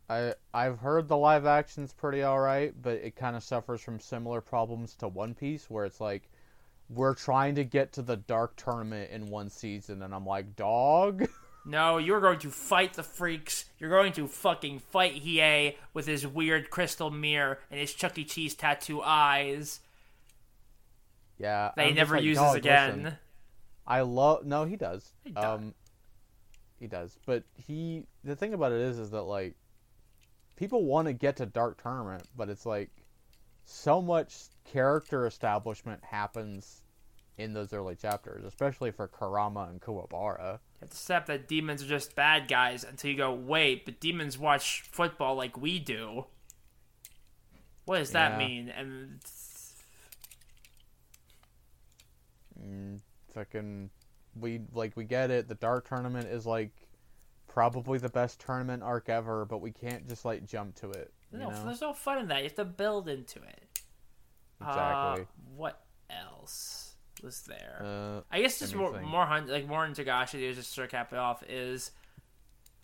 [0.08, 4.00] I I've heard the live action's pretty all right, but it kind of suffers from
[4.00, 6.28] similar problems to One Piece, where it's like
[6.88, 11.26] we're trying to get to the Dark Tournament in one season, and I'm like, dog.
[11.64, 13.66] No, you're going to fight the freaks.
[13.78, 18.24] You're going to fucking fight Hiei with his weird crystal mirror and his Chuck E.
[18.24, 19.80] Cheese tattoo eyes.
[21.38, 23.02] yeah, That I'm he never like, uses again.
[23.04, 23.18] listen,
[23.86, 24.44] I love.
[24.44, 25.12] No, he does.
[25.24, 25.60] He does.
[25.60, 25.74] Um,
[26.80, 27.18] he does.
[27.26, 28.06] But he.
[28.24, 29.54] The thing about it is, is that like,
[30.56, 32.90] people want to get to Dark Tournament, but it's like,
[33.64, 34.34] so much
[34.64, 36.82] character establishment happens
[37.38, 40.58] in those early chapters, especially for Kurama and Kuwabara.
[40.82, 44.36] Have to accept that demons are just bad guys until you go, wait, but demons
[44.36, 46.26] watch football like we do.
[47.84, 48.38] What does that Yeah.
[48.38, 48.68] mean?
[48.68, 49.20] And
[52.60, 53.00] Mm,
[53.32, 53.90] fucking,
[54.34, 55.48] we like we get it.
[55.48, 56.72] The Dark Tournament is like
[57.46, 61.12] probably the best tournament arc ever, but we can't just like jump to it.
[61.32, 61.64] No, know?
[61.64, 62.38] there's no fun in that.
[62.38, 63.80] You have to build into it.
[64.60, 65.22] Exactly.
[65.22, 65.24] Uh,
[65.56, 66.81] what else
[67.22, 67.80] was there?
[67.82, 70.90] Uh, I guess just more, more hun- like more in Togashi to just sort of
[70.90, 71.90] cap it off is,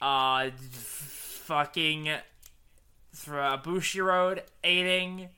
[0.01, 2.09] uh, fucking
[3.13, 5.29] for Bushi Road Eighting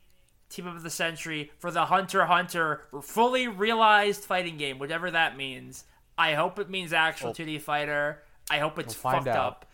[0.48, 5.84] Team of the Century for the Hunter Hunter fully realized fighting game, whatever that means.
[6.18, 8.22] I hope it means actual Well- 2D fighter.
[8.50, 9.36] I hope it's We'll fucked out.
[9.36, 9.66] up.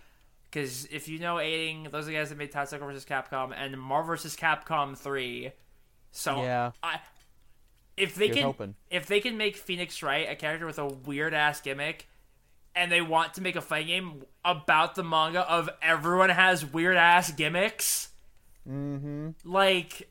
[0.44, 3.04] Because if you know Eighting, those are the guys that made Tatsunoko vs.
[3.04, 4.36] Capcom and Marvel vs.
[4.36, 5.50] Capcom 3.
[6.12, 6.70] So Yeah.
[6.82, 7.00] I
[7.96, 8.74] if they Here's can hoping.
[8.90, 12.08] if they can make Phoenix Wright a character with a weird ass gimmick,
[12.74, 16.96] and they want to make a fighting game about the manga of everyone has weird
[16.96, 18.10] ass gimmicks,
[18.68, 19.30] mm-hmm.
[19.44, 20.08] like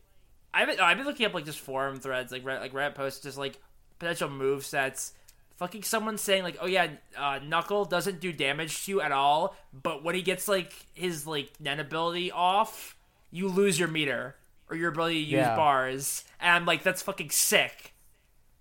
[0.53, 3.37] I've been, I've been looking up like just forum threads, like like Reddit posts, just
[3.37, 3.59] like
[3.99, 5.13] potential move sets.
[5.57, 9.55] Fucking someone saying like, oh yeah, uh, Knuckle doesn't do damage to you at all,
[9.71, 12.97] but when he gets like his like Nen ability off,
[13.31, 14.35] you lose your meter
[14.69, 15.55] or your ability to use Yeah.
[15.55, 17.93] bars, and I'm like, that's fucking sick.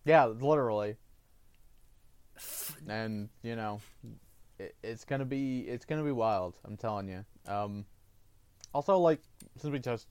[0.05, 0.97] Yeah, literally.
[2.89, 3.81] And you know,
[4.59, 6.55] it, it's gonna be it's gonna be wild.
[6.65, 7.25] I'm telling you.
[7.47, 7.85] Um,
[8.75, 9.21] also, like
[9.57, 10.07] since we just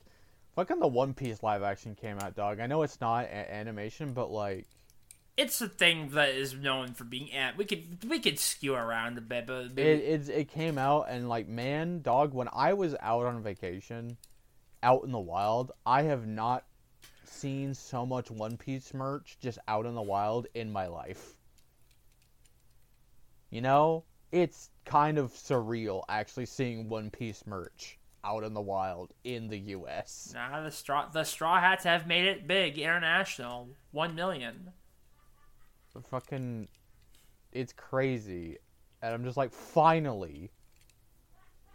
[0.56, 2.60] fucking the One Piece live action came out, dog.
[2.60, 4.66] I know it's not a- animation, but like,
[5.38, 7.58] it's a thing that is known for being ant.
[7.58, 11.28] We could we could skew around a bit, but it it, it came out and
[11.30, 12.34] like, man, dog.
[12.34, 14.18] When I was out on vacation,
[14.84, 16.66] out in the wild, I have not
[17.24, 21.34] seen so much One Piece merch just out in the wild in my life.
[23.50, 29.12] You know, it's kind of surreal actually seeing One Piece merch out in the wild
[29.24, 30.32] in the U.S.
[30.34, 33.70] nah, the straw the straw hats have made it big international.
[33.92, 34.72] One million.
[36.10, 36.68] Fucking,
[37.52, 38.58] it's crazy,
[39.02, 40.50] and I'm just like, finally,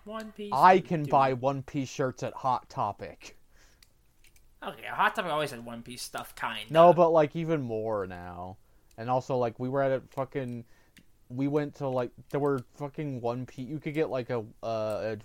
[0.09, 0.53] One piece.
[0.55, 3.37] I can buy One Piece shirts at Hot Topic.
[4.67, 6.71] Okay, Hot Topic always had One Piece stuff, kind.
[6.71, 8.57] No, but like even more now.
[8.97, 10.65] And also like we were at a fucking
[11.29, 15.17] we went to like there were fucking one piece you could get like a uh,
[15.17, 15.19] a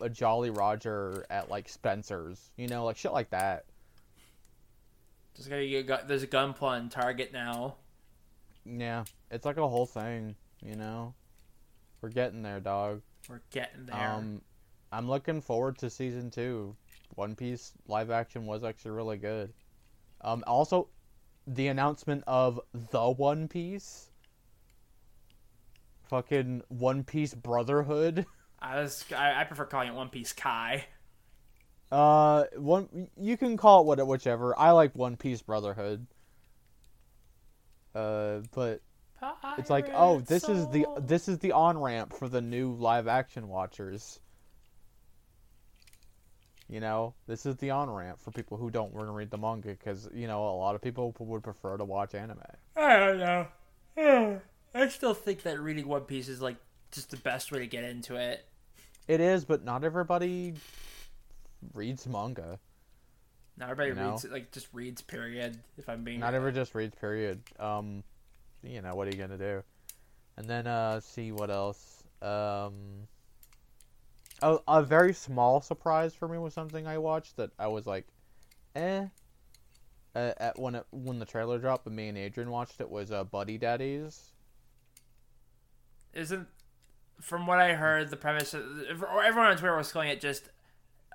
[0.00, 3.64] a Jolly Roger at like Spencer's, you know, like shit like that.
[5.36, 7.76] just gotta get, there's a gunpla in Target now.
[8.64, 11.14] Yeah, it's like a whole thing, you know.
[12.00, 13.02] We're getting there, dog.
[13.30, 13.96] We're getting there.
[13.96, 14.42] Um
[14.92, 16.74] I'm looking forward to season 2
[17.14, 19.52] One Piece live action was actually really good.
[20.22, 20.88] Um, also,
[21.46, 22.60] the announcement of
[22.90, 24.10] the One Piece,
[26.08, 28.26] fucking One Piece Brotherhood.
[28.60, 30.86] I was I, I prefer calling it One Piece Kai.
[31.90, 34.58] Uh, one you can call it what whichever.
[34.58, 36.06] I like One Piece Brotherhood.
[37.94, 38.82] Uh, but
[39.58, 43.08] it's like, oh, this is the this is the on ramp for the new live
[43.08, 44.20] action watchers.
[46.68, 49.38] You know, this is the on ramp for people who don't want to read the
[49.38, 52.38] manga because you know a lot of people would prefer to watch anime.
[52.76, 54.40] I don't know.
[54.74, 56.56] I still think that reading One Piece is like
[56.92, 58.46] just the best way to get into it.
[59.08, 60.54] It is, but not everybody
[61.74, 62.58] reads manga.
[63.56, 64.10] Not everybody You know?
[64.12, 65.02] reads like just reads.
[65.02, 65.58] Period.
[65.76, 66.94] If I'm being Not everybody just reads.
[66.94, 67.40] Period.
[67.58, 68.04] Um,
[68.62, 69.62] you know what are you gonna do?
[70.36, 72.02] And then uh, see what else.
[72.22, 73.08] Um,
[74.42, 78.06] a a very small surprise for me was something I watched that I was like,
[78.74, 79.06] eh.
[80.14, 83.12] Uh, at when it when the trailer dropped, and me and Adrian watched it was
[83.12, 84.32] uh, Buddy Daddies.
[86.12, 86.48] isn't
[87.20, 90.48] from what I heard the premise or everyone on Twitter was calling it just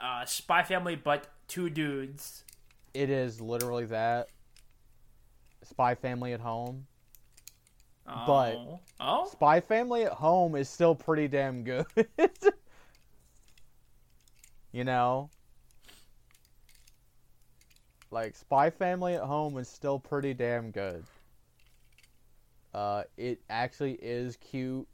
[0.02, 2.44] uh, Spy Family but two dudes.
[2.94, 4.30] It is literally that.
[5.64, 6.88] Spy Family at Home.
[8.06, 8.80] But- Oh.
[9.00, 11.86] oh, Spy Family at Home is still pretty damn good.
[14.72, 15.30] you know?
[18.12, 21.04] Like Spy Family at Home is still pretty damn good.
[22.74, 24.88] Uh it actually is cute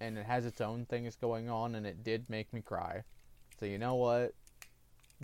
[0.00, 3.02] and it has its own things going on and it did make me cry.
[3.58, 4.34] So you know what?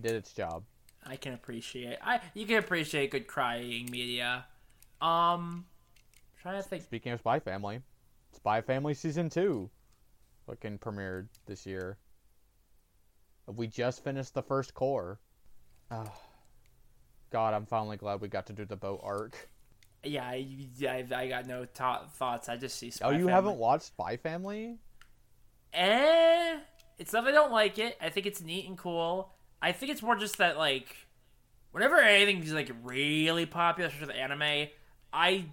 [0.01, 0.64] Did its job.
[1.07, 1.99] I can appreciate.
[2.03, 4.47] I you can appreciate good crying media.
[5.01, 5.64] Um,
[6.41, 6.82] trying to think.
[6.82, 7.80] Speaking of Spy Family,
[8.32, 9.70] Spy Family season two,
[10.47, 11.99] fucking premiered this year.
[13.47, 15.18] We just finished the first cour.
[15.91, 16.12] Oh,
[17.30, 19.49] God, I'm finally glad we got to do the boat arc.
[20.05, 20.47] Yeah, I,
[20.82, 22.49] I, I got no ta thoughts.
[22.49, 22.91] I just see.
[22.91, 23.14] Spy Family.
[23.14, 23.32] oh, you Family.
[23.32, 24.78] haven't watched Spy Family?
[25.72, 26.59] Eh,
[26.99, 27.97] it's not that I don't like it.
[28.01, 29.32] I think it's neat and cool.
[29.61, 30.97] I think it's more just that like,
[31.72, 34.68] whenever anything's like really popular, especially the anime,
[35.12, 35.45] I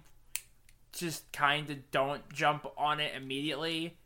[0.92, 3.96] just kind of don't jump on it immediately.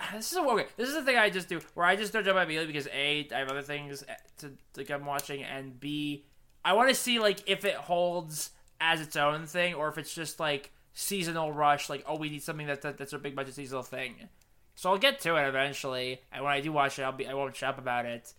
[0.00, 0.66] Ah, this is okay.
[0.76, 2.72] This is the thing I just do, where I just don't jump on it immediately
[2.72, 6.24] because a I have other things eh, to like I'm watching, and b
[6.64, 8.50] I want to see like if it holds
[8.80, 11.88] as its own thing or if it's just like seasonal rush.
[11.88, 14.28] Like oh, we need something that, that that's a big budget seasonal thing.
[14.74, 17.34] So I'll get to it eventually, and when I do watch it, I'll be I
[17.34, 18.32] won't shut up about it.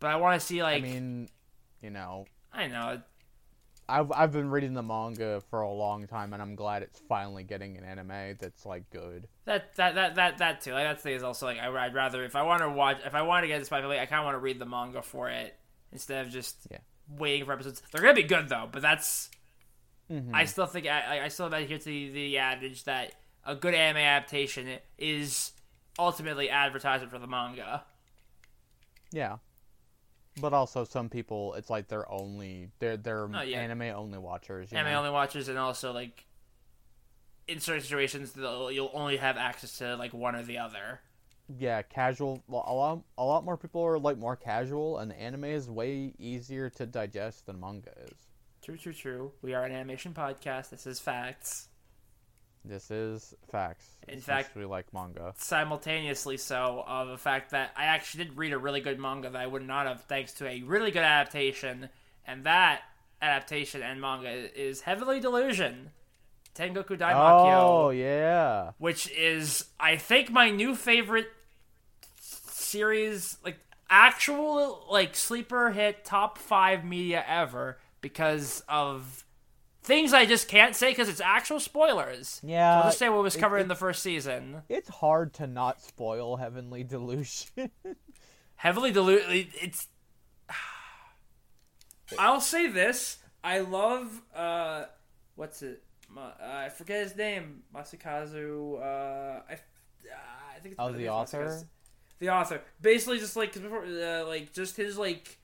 [0.00, 1.28] But I want to see like I mean,
[1.80, 3.00] you know, I know
[3.88, 7.42] I've I've been reading the manga for a long time, and I'm glad it's finally
[7.42, 9.28] getting an anime that's like good.
[9.46, 10.72] that that that that that too.
[10.72, 13.14] Like that thing is also like I, I'd rather if I want to watch if
[13.14, 15.00] I want to get this Spy Family, I kind of want to read the manga
[15.02, 15.54] for it
[15.92, 16.78] instead of just Yeah.
[17.08, 17.82] waiting for episodes.
[17.90, 19.30] They're gonna be good though, but that's
[20.10, 20.30] Mhm.
[20.34, 23.12] I still think I, I still adhere to the, the adage that
[23.44, 25.52] a good anime adaptation is
[25.98, 27.84] ultimately advertisement for the manga.
[29.12, 29.36] Yeah.
[30.40, 33.60] But also, some people, it's like they're only they're they're Oh, yeah.
[33.60, 34.72] anime only watchers.
[34.72, 34.98] Anime know?
[34.98, 36.24] only watchers, and also like
[37.46, 41.00] in certain situations, you'll only have access to like one or the other.
[41.58, 42.42] yeah, casual.
[42.46, 46.12] well, A lot, a lot more people are like more casual, and anime is way
[46.18, 48.18] easier to digest than manga is.
[48.62, 49.32] True, true, true.
[49.40, 50.68] We are an animation podcast.
[50.70, 51.68] This is facts.
[52.68, 53.86] This is facts.
[54.06, 55.32] In fact- we like manga.
[55.38, 59.40] simultaneously so of the fact that I actually did read a really good manga that
[59.40, 61.88] I would not have thanks to a really good adaptation,
[62.26, 62.82] and that
[63.22, 65.90] adaptation and manga is Heavenly Delusion,
[66.54, 71.28] Tengoku Daimakyo, Oh yeah, which is I think my new favorite
[72.20, 73.58] series, like
[73.88, 79.24] actual like sleeper hit top five media ever because of
[79.88, 82.40] things I just can't say because it's actual spoilers.
[82.44, 84.62] Yeah, so I'll just say what was covered it- in the first season.
[84.68, 87.70] it's hard to not spoil Heavenly Delusion.
[88.56, 89.48] heavily diluted.
[89.60, 89.88] It's.
[92.18, 94.84] I'll say this: I love uh,
[95.34, 95.82] what's it?
[96.16, 97.62] Uh, I forget his name.
[97.74, 98.80] Masakazu.
[98.80, 99.56] Uh, I, uh,
[100.56, 100.76] I think it's.
[100.78, 101.44] Oh, the it's author?
[101.46, 101.64] Masakazu.
[102.20, 105.38] The author, basically, just like 'cause before, uh, like just his like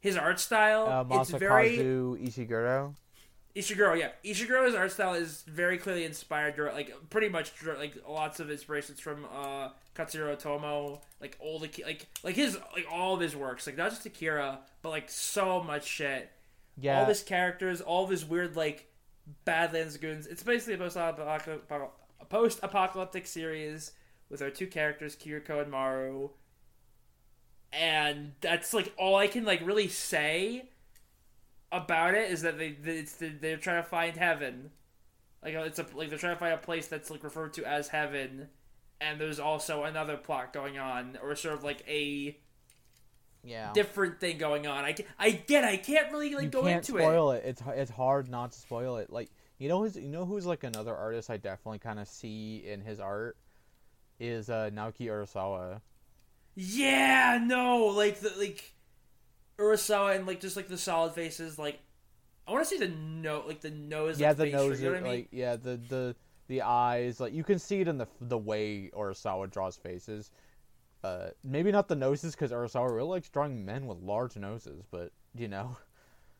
[0.00, 0.86] his art style.
[1.10, 2.94] uh, it's very Masakazu Ishiguro.
[3.56, 4.08] Ishiguro, yeah.
[4.24, 9.24] Ishiguro's art style is very clearly inspired, like pretty much like lots of inspirations from
[9.32, 13.76] uh, Katsuhiro Otomo, like all the like like his like all of his works, like
[13.76, 16.30] not just Akira, but like so much shit.
[16.76, 18.90] Yeah, All his characters, all of his weird like
[19.44, 20.26] Badlands goons.
[20.26, 21.62] It's basically a post-apocalyptic,
[22.20, 23.92] a post-apocalyptic series
[24.28, 26.30] with our two characters, Kiriko and Maru.
[27.72, 30.68] and that's like all I can like really say
[31.82, 34.70] about it is that they that it's they're trying to find heaven.
[35.42, 37.88] Like it's a like they're trying to find a place that's like referred to as
[37.88, 38.48] heaven,
[39.00, 42.36] and there's also another plot going on, or sort of like a
[43.42, 43.72] Yeah.
[43.74, 44.84] different thing going on.
[44.84, 47.02] I, I get I can't really like you go into it.
[47.02, 47.42] spoil it.
[47.44, 49.10] It's it's hard not to spoil it.
[49.10, 52.64] Like you know who's you know who's like another artist I definitely kind of see
[52.66, 53.36] in his art
[54.18, 55.80] is uh Naoki Urasawa.
[56.56, 58.72] Yeah, no, like the like
[59.58, 61.58] Urasawa and like just like the solid faces.
[61.58, 61.80] Like
[62.46, 64.20] I want to see the no, like the nose.
[64.20, 65.12] yeah, like, the face, nose, you know I mean?
[65.12, 66.16] like yeah, the the
[66.48, 70.30] the eyes, like you can see it in the the way Urasawa draws faces.
[71.02, 75.12] Uh, maybe not the noses because Urasawa really likes drawing men with large noses, but
[75.34, 75.76] you know,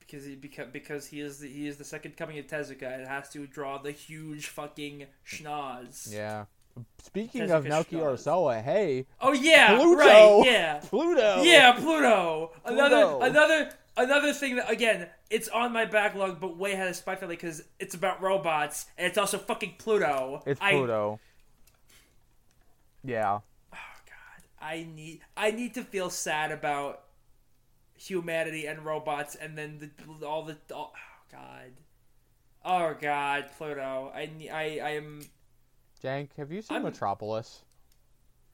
[0.01, 3.07] because he because because he is the, he is the second coming of Tezuka and
[3.07, 6.13] has to draw the huge fucking schnoz.
[6.13, 6.45] yeah.
[7.03, 7.99] Speaking Tezuka of Naoki.
[8.01, 9.99] Urasawa, hey, Oh yeah, Pluto!
[10.01, 10.79] right, yeah.
[10.81, 11.43] Pluto.
[11.43, 12.53] Yeah, Pluto.
[12.65, 13.21] Another Pluto.
[13.21, 17.37] another another thing that again, it's on my backlog, but way ahead of Spy Family
[17.37, 20.43] because it's about robots and it's also fucking Pluto.
[20.47, 21.21] It's I- Pluto.
[23.05, 23.41] Yeah.
[23.73, 27.03] Oh god, I need I need to feel sad about
[27.97, 31.73] humanity and robots, and then the, all the all, oh god,
[32.65, 34.11] oh god, Pluto.
[34.15, 35.21] I I I am
[36.05, 37.63] Jank, have you seen I'm- Metropolis?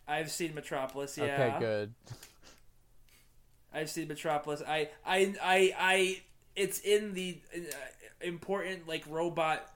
[0.06, 1.16] I've seen Metropolis.
[1.18, 1.94] Yeah, Okay, good.
[3.72, 4.62] I've seen Metropolis.
[4.66, 6.20] I I I I.
[6.56, 7.60] It's in the uh,
[8.22, 9.66] important like robot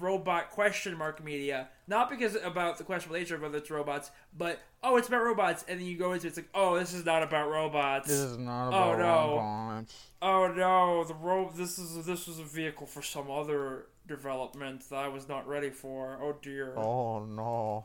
[0.00, 4.58] robot question mark media not because about the questionable nature of whether it's robots but
[4.82, 7.04] oh it's about robots and then you go into it, it's like oh this is
[7.04, 9.36] not about robots This is not Oh, about no.
[9.36, 10.06] robots.
[10.22, 14.96] oh no the ro- this is this was a vehicle for some other development that
[14.98, 17.84] I was not ready for oh dear Oh no.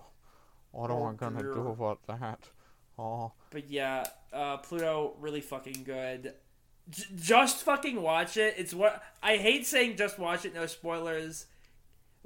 [0.72, 1.54] What am Oh, I gonna dear.
[1.54, 2.40] do about that?
[3.00, 3.32] Oh.
[3.50, 6.34] but yeah uh, Pluto really fucking good
[6.90, 11.46] J- just fucking watch it it's what I hate saying just watch it no spoilers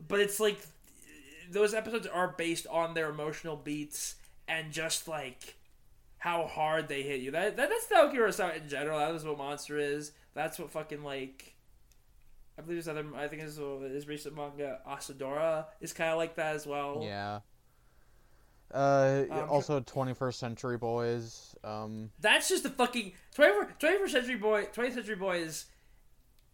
[0.07, 0.59] but it's like
[1.49, 4.15] those episodes are based on their emotional beats
[4.47, 5.55] and just like
[6.17, 7.31] how hard they hit you.
[7.31, 8.97] That, that that's Naoki Urasawa in general.
[8.99, 10.11] That is what Monster is.
[10.33, 11.54] That's what fucking like.
[12.57, 13.05] I believe his other.
[13.15, 17.01] I think his his recent manga Asadora is kind of like that as well.
[17.03, 17.39] Yeah.
[18.73, 21.55] Uh, Um, also 21st Century Boys.
[21.63, 24.65] Um, That's just a fucking 21st, 21st century boy.
[24.73, 25.65] 20th century boys.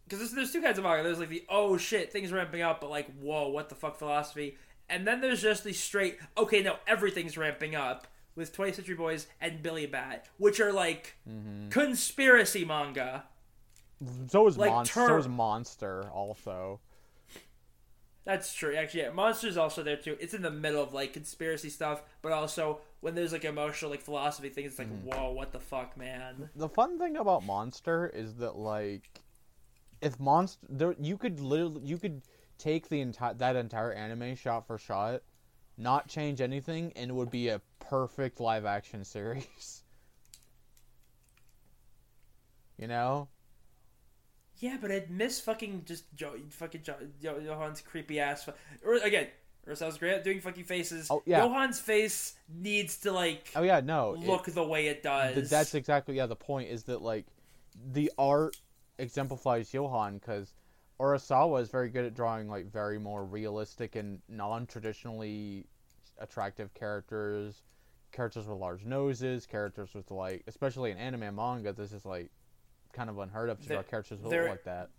[0.04, 1.02] Because there's, there's two kinds of manga.
[1.02, 4.56] There's like the oh shit things ramping up, but like whoa what the fuck philosophy.
[4.88, 9.26] And then there's just the straight okay no everything's ramping up with 20th century boys
[9.40, 11.16] and Billy Bat, which are like
[11.70, 13.24] conspiracy manga.
[14.28, 15.06] So is Like Monster.
[15.06, 16.80] So is Monster also.
[18.24, 18.76] That's true.
[18.76, 20.16] Actually, yeah, Monster's also there too.
[20.20, 24.00] It's in the middle of like conspiracy stuff, but also when there's like emotional like
[24.00, 25.08] philosophy things, it's like mm-hmm.
[25.08, 26.48] whoa what the fuck man.
[26.54, 29.20] The fun thing about Monster is that like,
[30.00, 32.22] if Monster, there you could literally you could
[32.58, 35.22] take the entire that entire anime shot for shot,
[35.76, 39.82] not change anything, and it would be a perfect live action series.
[42.78, 43.28] You know?
[44.62, 48.44] Yeah, but I'd miss fucking just jo- fucking jo- Yo- Johan's creepy ass.
[48.44, 48.52] Fu-
[48.86, 49.26] or again,
[49.66, 51.08] Ursa's great at doing fucking faces.
[51.10, 51.40] Oh, yeah.
[51.40, 54.14] Johan's face needs to like Oh yeah, no.
[54.14, 55.34] it- look the way it does.
[55.34, 56.26] Th- that's exactly yeah.
[56.26, 57.26] The point is that like
[57.92, 58.56] the art
[58.98, 60.54] exemplifies Johan because
[61.00, 65.66] Urasawa is very good at drawing like very more realistic and non-traditionally
[66.18, 67.62] attractive characters,
[68.12, 72.30] characters with large noses, characters with like, especially in anime and manga, this is like
[72.92, 74.90] kind of unheard of to There- draw characters who there- look like that.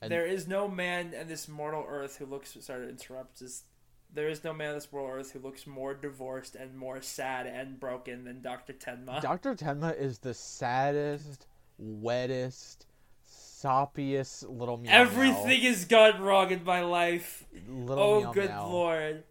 [0.00, 2.56] and- there is no man in this mortal earth who looks.
[2.60, 3.38] Sorry to interrupt.
[3.38, 3.64] Just
[4.12, 7.46] there is no man on this mortal earth who looks more divorced and more sad
[7.46, 9.20] and broken than Doctor Tenma.
[9.20, 9.54] Dr.
[9.54, 11.46] Tenma is the saddest,
[11.80, 12.86] wettest,
[13.28, 17.46] soppiest little meow Everything has gone wrong in my life.
[17.68, 18.68] Little Oh, meow good meow.
[18.68, 19.24] lord.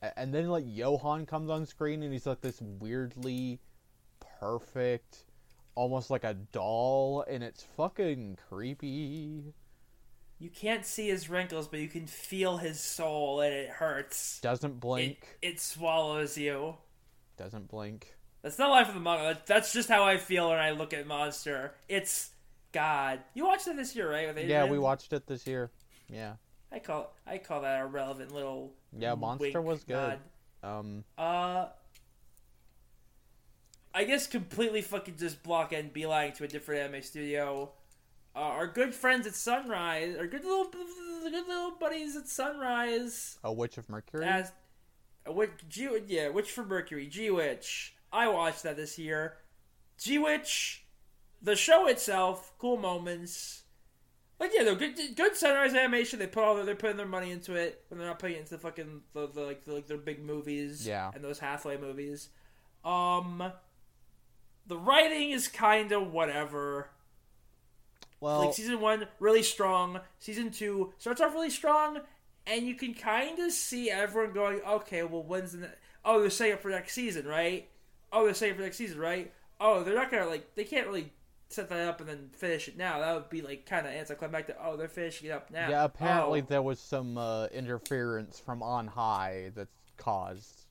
[0.00, 3.60] And then like Johan comes on screen and he's like this weirdly
[4.40, 5.24] perfect,
[5.78, 9.54] almost like a doll, and it's fucking creepy.
[10.40, 14.40] You can't see his wrinkles, but you can feel his soul, and it hurts.
[14.40, 15.38] Doesn't blink.
[15.40, 16.74] it swallows you.
[17.36, 18.14] Doesn't blink.
[18.42, 19.40] That's not life of the manga.
[19.46, 21.74] That's just how I feel when I look at Monster.
[21.88, 22.30] It's
[22.72, 23.20] God.
[23.34, 24.36] You watched it this year, right?
[24.46, 25.70] Yeah, we watched it this year.
[26.08, 26.34] Yeah,
[26.72, 28.72] I call I call that a relevant little.
[28.96, 30.18] Yeah, Monster wink was good.
[30.62, 30.78] nod.
[30.78, 31.66] um, Uh,
[33.98, 37.72] I guess completely fucking just block and be lying to a different anime studio.
[38.36, 43.40] Uh, our good friends at Sunrise, our good little, good little buddies at Sunrise.
[43.42, 44.24] a Witch of Mercury.
[44.24, 44.52] As
[45.28, 47.96] uh, what G yeah, Witch for Mercury, G Witch.
[48.12, 49.38] I watched that this year.
[49.98, 50.84] G Witch,
[51.42, 53.64] the show itself, cool moments.
[54.38, 56.20] Like yeah, though good good Sunrise animation.
[56.20, 58.40] They put all their, they're putting their money into it, and they're not putting it
[58.42, 60.86] into the fucking the, the like the, like their big movies.
[60.86, 61.10] Yeah.
[61.12, 62.28] and those halfway movies.
[62.84, 63.52] Um,
[64.68, 66.90] the writing is kind of whatever.
[68.20, 70.00] Well, like season one really strong.
[70.18, 72.00] Season two starts off really strong,
[72.46, 75.68] and you can kind of see everyone going, okay, well when's the ne-
[76.04, 77.68] oh they're saying it for next season, right?
[78.12, 79.32] Oh they're saying it for next season, right?
[79.60, 81.12] Oh they're not gonna like they can't really
[81.50, 82.98] set that up and then finish it now.
[82.98, 84.56] That would be like kind of anticlimactic.
[84.62, 85.68] Oh they're finishing it up now.
[85.70, 86.46] yeah, apparently Oh.
[86.48, 90.64] there was some uh, interference from on high that caused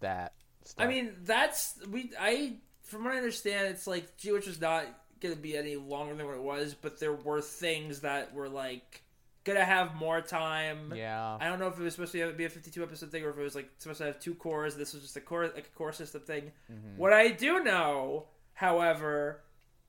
[0.00, 0.32] that.
[0.64, 0.84] Stuff.
[0.84, 2.10] I mean, that's we.
[2.18, 4.86] I from what I understand, it's like G Witch was not
[5.20, 9.02] gonna be any longer than what it was, but there were things that were like
[9.44, 10.92] gonna have more time.
[10.94, 13.30] yeah, I don't know if it was supposed to be a 52 episode thing or
[13.30, 14.76] if it was like supposed to have two cours.
[14.76, 16.52] This was just a cour, like a core system thing.
[16.96, 19.40] What I do know, however,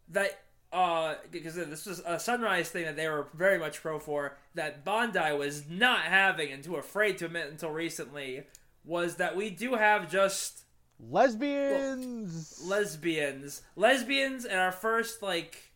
[0.10, 0.40] that
[0.74, 4.84] uh, because this was a Sunrise thing that they were very much pro for, that
[4.84, 8.44] Bandai was not having and too afraid to admit until recently,
[8.84, 10.65] was that we do have just
[11.00, 12.62] lesbians.
[12.66, 15.72] lesbians, lesbians, and our first like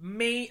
[0.00, 0.48] main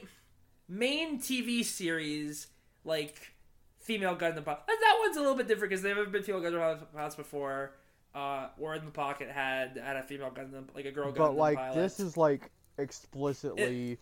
[0.68, 2.48] main TV series
[2.84, 3.34] like
[3.80, 4.62] female Gundam pilot.
[4.68, 7.74] That that one's a little bit different because they've never been female Gundam pilots before.
[8.16, 11.36] Uh, War in the Pocket had had a female Gundam, like a girl Gundam but
[11.36, 11.76] like pilot.
[11.76, 13.98] this is like explicitly,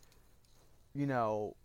[0.94, 1.56] you know,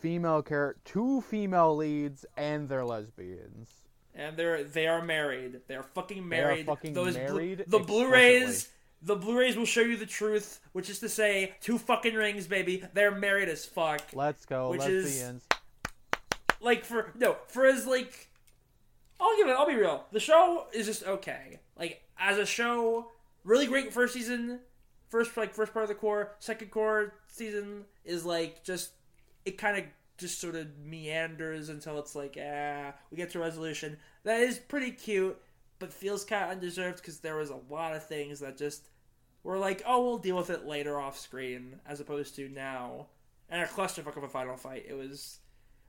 [0.00, 3.81] female character, two female leads, and they're lesbians.
[4.14, 5.60] And they're they are married.
[5.68, 6.66] They are fucking are married.
[6.66, 8.68] fucking Those blu- married the Blu-rays.
[9.04, 12.84] The Blu-rays will show you the truth, which is to say, two fucking rings, baby.
[12.94, 14.00] They're married as fuck.
[14.12, 15.46] Let's go Which is- lesbians.
[16.60, 18.28] like for no for as like
[19.20, 20.04] I'll give it I'll be real.
[20.12, 21.58] The show is just okay.
[21.78, 23.08] Like as a show,
[23.44, 24.60] really great first season.
[25.08, 28.92] First like first part of the cour, second cour season is like just
[29.44, 29.84] it kind of
[30.22, 33.98] just sort of meanders until it's like ah we get to resolution.
[34.24, 35.36] That is pretty cute,
[35.78, 38.88] but feels kind of undeserved because there was a lot of things that just
[39.44, 43.08] were like oh we'll deal with it later off screen as opposed to now.
[43.50, 44.86] And a clusterfuck of a final fight.
[44.88, 45.40] It was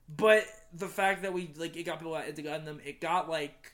[0.09, 3.73] but the fact that we like it got people into Gundam, it got like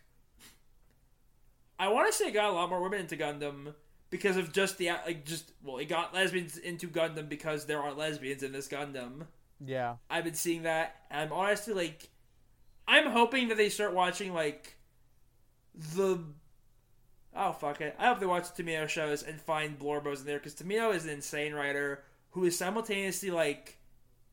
[1.79, 3.73] I want to say it got a lot more women into Gundam
[4.09, 7.93] because of just the like just well, it got lesbians into Gundam because there are
[7.93, 9.27] lesbians in this Gundam.
[9.65, 12.09] Yeah, I've been seeing that, and I'm honestly like,
[12.87, 14.77] I'm hoping that they start watching like
[15.95, 16.19] the.
[17.35, 17.95] Oh fuck it!
[17.99, 21.03] I hope they watch the Tomino shows and find Blorbos in there because Tomino is
[21.03, 23.77] an insane writer who is simultaneously like,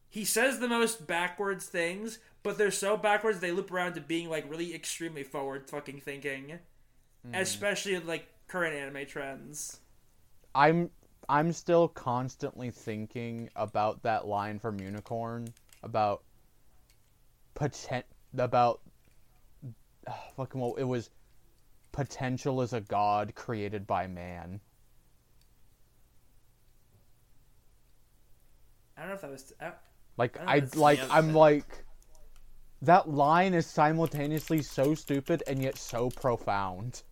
[0.08, 4.28] he says the most backwards things, but they're so backwards they loop around to being
[4.28, 6.58] like really extremely forward fucking thinking,
[7.26, 7.34] mm-hmm.
[7.34, 9.80] especially in like current anime trends.
[10.54, 10.90] I'm
[11.28, 15.52] I'm still constantly thinking about that line from Unicorn
[15.82, 16.22] about
[17.54, 18.04] potent
[18.38, 18.80] about
[20.06, 21.10] uh, fucking well it was
[21.92, 24.60] potential is a god created by man.
[28.96, 29.52] I don't know if that was.
[29.60, 29.72] I,
[30.16, 31.34] Like I, I like I'm thing.
[31.34, 31.84] like
[32.82, 37.02] that line is simultaneously so stupid and yet so profound.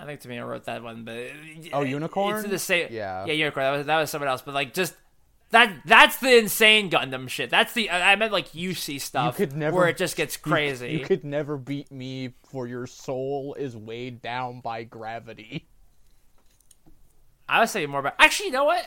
[0.00, 1.26] I think Tomino wrote that one, but
[1.74, 2.40] Oh, Unicorn?
[2.40, 2.88] It's the same.
[2.90, 3.26] Yeah.
[3.26, 3.64] yeah, Unicorn.
[3.64, 4.94] That was that was someone else, but like just
[5.50, 7.50] that that's the insane Gundam shit.
[7.50, 10.90] That's the I meant like UC stuff could never- where it just gets You- crazy.
[10.92, 15.68] You, could never beat me for your soul is weighed down by gravity.
[17.48, 18.14] I was saying more about.
[18.18, 18.86] Actually, you know what?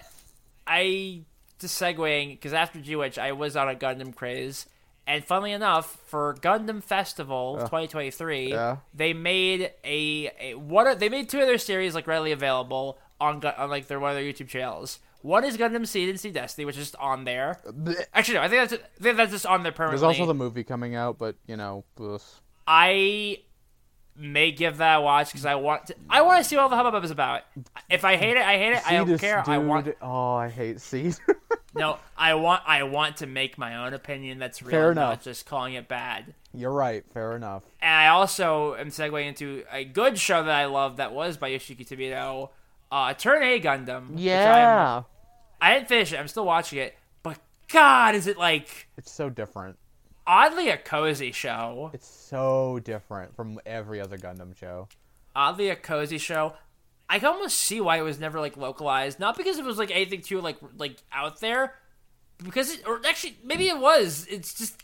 [0.66, 1.24] I
[1.60, 4.66] just segueing because after G Witch, I was on a Gundam craze,
[5.06, 8.78] and funnily enough, for Gundam Festival 2023, Yeah.
[8.94, 13.44] they made a, a what are, they made two other series like readily available on
[13.46, 15.00] on like their one of their YouTube channels.
[15.22, 17.60] One is Gundam Seed and Seed Destiny, which is just on there.
[17.66, 20.06] Uh, Actually, no, I think that's I think that's just on there permanently.
[20.06, 22.22] There's also the movie coming out, but you know, ugh.
[22.68, 23.40] I
[24.16, 25.96] may give that a watch because I want to.
[26.10, 27.42] I want to see what all the hubbub is about.
[27.90, 28.82] If I hate it, I hate it.
[28.86, 29.44] I don't Seed care.
[29.48, 31.16] I want Oh, I hate Seed.
[31.76, 32.00] no.
[32.18, 32.64] I want.
[32.66, 34.40] I want to make my own opinion.
[34.40, 36.34] That's real, Fair not just calling it bad.
[36.54, 37.04] You're right.
[37.14, 37.64] Fair enough.
[37.82, 41.50] And I also am segueing into a good show that I love that was by
[41.52, 42.50] Yoshiki Tomino,
[42.92, 44.12] uh, Turn A Gundam.
[44.12, 45.06] which I'm-
[45.62, 46.20] I didn't finish it.
[46.20, 47.38] I'm still watching it, but
[47.70, 49.80] God, is it like it's so different.
[50.28, 51.90] oddly a cozy show?
[51.94, 54.90] It's so different from every other Gundam show.
[55.36, 56.54] oddly a cozy show.
[57.10, 59.92] I can almost see why it was never like localized, not because it was like
[59.92, 61.76] anything too like like out there,
[62.44, 64.26] because it, or actually maybe it was.
[64.30, 64.82] It's just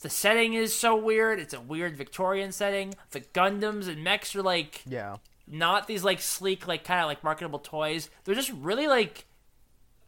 [0.00, 1.38] the setting is so weird.
[1.38, 2.94] It's a weird Victorian setting.
[3.10, 5.16] The Gundams and mechs are like Yeah.
[5.46, 8.10] not these like sleek, like kind of like marketable toys.
[8.24, 9.26] They're just really like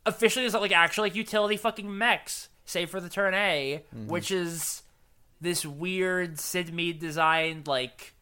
[0.07, 4.09] officially is like actual like utility fucking mechs, save for the turn A, mm-hmm.
[4.09, 4.83] which is
[5.41, 8.14] this weird Syd Mead designed like just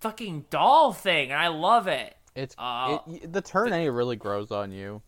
[0.00, 2.16] fucking doll thing, and I love it.
[2.34, 5.02] It's Uh, it, the turn A really grows on you.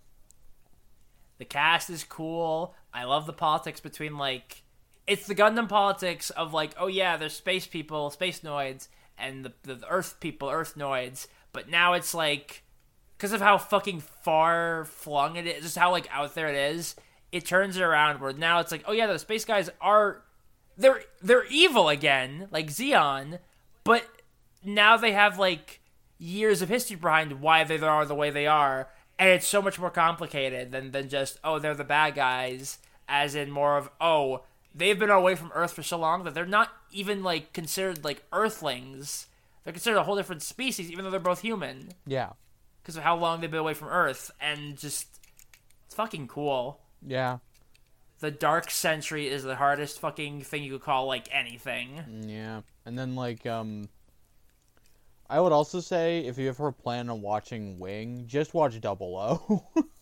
[1.39, 2.75] The cast is cool.
[2.93, 4.63] I love the politics between like
[5.07, 9.53] it's the Gundam politics of like, oh yeah, there's space people, space noids, and the
[9.63, 11.27] the Earth people, Earth noids.
[11.53, 12.63] But now it's like
[13.17, 16.95] because of how fucking far flung it is, just how like out there it is.
[17.31, 20.23] It turns it around where now it's like, oh yeah, the space guys are
[20.79, 23.39] they're they're evil again, like Zeon,
[23.85, 24.05] but
[24.65, 25.81] now they have like
[26.19, 28.89] years of history behind why they are the way they are,
[29.19, 32.79] and it's so much more complicated than than just oh they're the bad guys,
[33.09, 34.43] as in more of oh
[34.75, 38.23] they've been away from Earth for so long that they're not even like considered like
[38.33, 39.27] Earthlings.
[39.65, 42.31] They're considered a whole different species, even though they're both human, Yeah,
[42.83, 45.07] because of how long they've been away from Earth, and just
[45.87, 46.81] it's fucking cool.
[47.07, 47.39] yeah,
[48.21, 52.25] The Dark Century is the hardest fucking thing you could call like anything.
[52.27, 52.63] yeah.
[52.87, 53.89] And then like um,
[55.31, 59.65] I would also say if you ever plan on watching Wing, just watch Double O.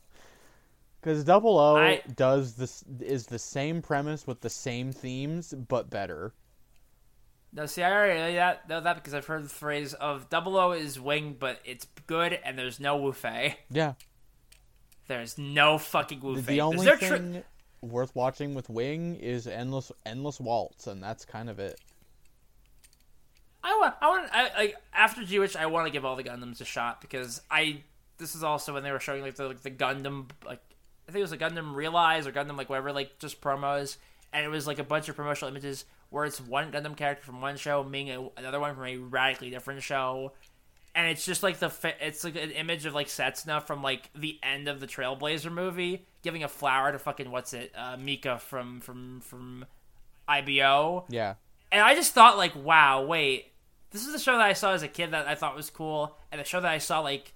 [1.00, 5.88] Because Double O I- does this is the same premise with the same themes but
[5.88, 6.34] better.
[7.52, 10.56] No, see, I already know that, know that because I've heard the phrase of Double
[10.56, 13.54] O is wing, but it's good and there's no Wufei.
[13.70, 13.92] Yeah,
[15.06, 16.54] There's no fucking Wu the, Fei.
[16.54, 17.44] the only There's no tr- thing
[17.82, 21.78] worth watching with Wing is endless endless waltz, and that's kind of it.
[23.66, 26.22] I want, I want, I, like after G Witch, I want to give all the
[26.22, 27.82] Gundams a shot because I.
[28.18, 30.60] This is also when they were showing like the like the Gundam like
[31.08, 33.96] I think it was a Gundam Realize or Gundam like whatever like just promos,
[34.32, 37.40] and it was like a bunch of promotional images where it's one Gundam character from
[37.40, 40.32] one show meeting a, another one from a radically different show,
[40.94, 44.38] and it's just like the it's like an image of like Setsuna from like the
[44.42, 48.80] end of the Trailblazer movie giving a flower to fucking what's it uh, Mika from
[48.80, 49.66] from from
[50.28, 51.34] IBO, Yeah,
[51.70, 53.52] and I just thought like, wow, wait,
[53.98, 56.16] this is the show that I saw as a kid that I thought was cool,
[56.30, 57.32] and the show that I saw like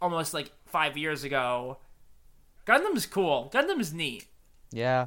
[0.00, 1.78] almost like five years ago.
[2.66, 3.50] Gundam's cool.
[3.52, 4.26] Gundam's neat.
[4.70, 5.06] yeah.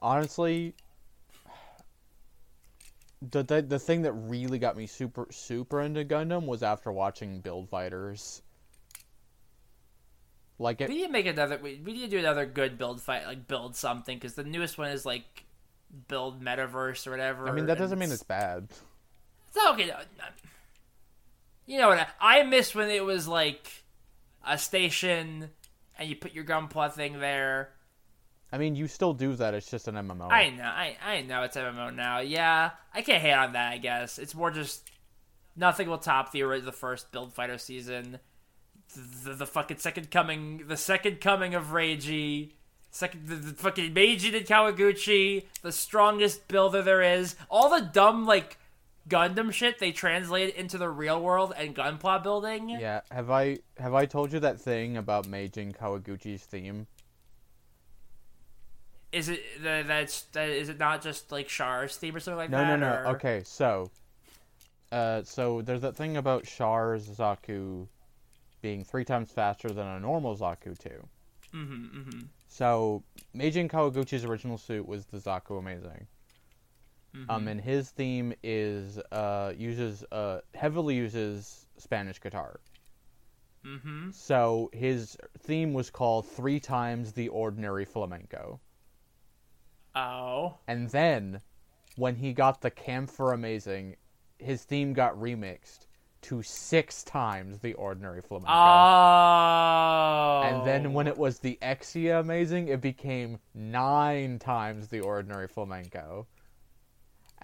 [0.00, 0.74] Honestly,
[3.22, 7.40] the, the the thing that really got me super super into Gundam was after watching
[7.40, 8.42] Build Fighters.
[10.58, 11.58] Like it, We need to make another.
[11.62, 14.78] We, we need to do another good build fight, like build something, because the newest
[14.78, 15.44] one is like
[16.08, 17.48] build metaverse or whatever.
[17.48, 18.68] I mean, that doesn't mean it's- it's bad.
[19.56, 19.92] It's okay.
[21.66, 22.08] You know what?
[22.20, 23.84] I, miss when it was like
[24.46, 25.50] a station,
[25.98, 27.70] and you put your gunpla thing there.
[28.52, 29.54] I mean, you still do that.
[29.54, 30.30] It's just an MMO.
[30.30, 32.20] I know, I I know it's MMO now.
[32.20, 33.72] Yeah, I can't hate on that.
[33.72, 34.88] I guess it's more just
[35.56, 38.20] nothing will top the the first Build Fighter season.
[39.24, 42.52] The, the fucking second coming, the second coming of Reiji.
[42.92, 47.34] Second, the, the fucking Meijin Kawaguchi, the strongest builder there is.
[47.50, 48.58] All the dumb like
[49.08, 52.68] Gundam shit they translate into the real world and gunpla building.
[52.70, 56.86] Yeah, have I have I told you that thing about Meijin Kawaguchi's theme?
[59.12, 62.50] Is it that that's that is it not just like Char's theme or something like
[62.50, 62.78] No, that?
[62.78, 63.02] no, no.
[63.04, 63.08] no.
[63.10, 63.90] Okay, so,
[64.90, 67.86] uh, so there's that thing about Char's Zaku
[68.60, 71.08] being three times faster than a normal Zaku too.
[71.54, 72.20] Mm-hmm, mm-hmm.
[72.48, 73.04] So
[73.34, 76.08] Meijin Kawaguchi's original suit was the Zaku Amazing.
[77.16, 77.30] Mm-hmm.
[77.30, 82.60] Um, and his theme is uh uses uh heavily uses Spanish guitar.
[83.64, 84.10] Mm-hmm.
[84.10, 88.60] So his theme was called three times the ordinary flamenco.
[89.94, 90.58] Oh.
[90.68, 91.40] And then,
[91.96, 93.96] when he got the Kampfer Amazing,
[94.38, 95.86] his theme got remixed
[96.22, 98.52] to six times the ordinary flamenco.
[98.52, 100.42] Oh.
[100.44, 106.26] and then when it was the Exia Amazing, it became nine times the ordinary flamenco.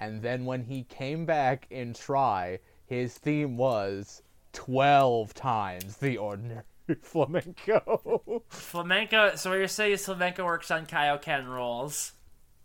[0.03, 4.23] And then when he came back in Try, his theme was
[4.53, 6.65] 12 times the ordinary
[7.03, 8.43] flamenco.
[8.49, 9.37] flamenco.
[9.37, 12.13] So what you're saying is flamenco works on Kaioken rules,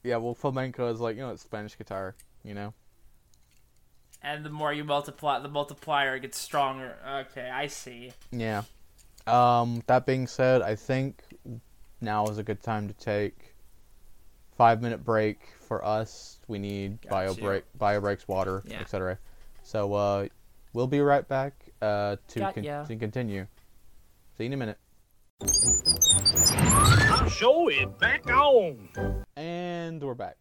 [0.04, 2.74] yeah, well, flamenco is like, you know, it's Spanish guitar, you know?
[4.24, 6.96] and the more you multiply, the multiplier gets stronger.
[7.08, 8.12] Okay, I see.
[8.32, 8.64] Yeah.
[9.28, 11.24] Um, that being said, I think
[12.02, 13.54] now is a good time to take
[14.58, 16.40] five minute break for us.
[16.48, 17.42] We need bio Gotcha.
[17.42, 18.80] break, bio breaks, water, Yeah.
[18.80, 19.20] etc.
[19.64, 20.28] So uh,
[20.74, 22.86] we'll be right back uh, to Got con- ya.
[22.86, 23.46] to continue.
[24.38, 24.78] See you in a minute.
[27.30, 28.90] Show it back on.
[29.36, 30.38] And we're back.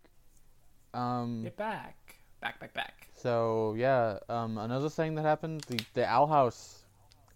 [0.94, 1.96] Um, Get back.
[2.40, 3.08] back, back, back.
[3.14, 6.84] So yeah, um, another thing that happened, the the Owl House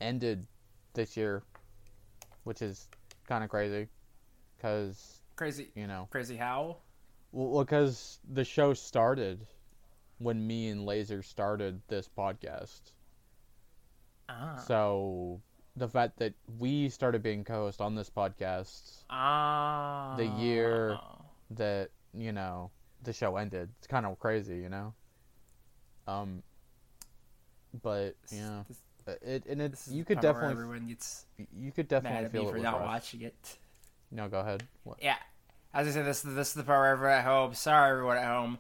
[0.00, 0.46] ended
[0.94, 1.42] this year,
[2.44, 2.88] which is
[3.26, 3.88] kind of crazy,
[4.56, 6.76] because Crazy, you know, crazy how?
[7.32, 9.46] Well, because the show started
[10.18, 12.92] when me and Laser started this podcast.
[14.28, 15.40] Ah, So
[15.76, 20.98] the fact that we started being co-host on this podcast, ah, the year-
[21.50, 22.70] that you know
[23.02, 24.94] the show ended, it's kind of crazy, you know.
[26.06, 26.42] Um,
[27.82, 28.82] but yeah, this-
[29.22, 31.26] it and it's you could definitely everyone gets
[31.56, 33.58] you could mad definitely at feel it for not watching it.
[34.10, 34.66] No, go ahead.
[34.84, 34.98] What?
[35.02, 35.16] Yeah,
[35.72, 37.54] as I said, this this is the part where everyone at home.
[37.54, 38.58] Sorry, everyone at home.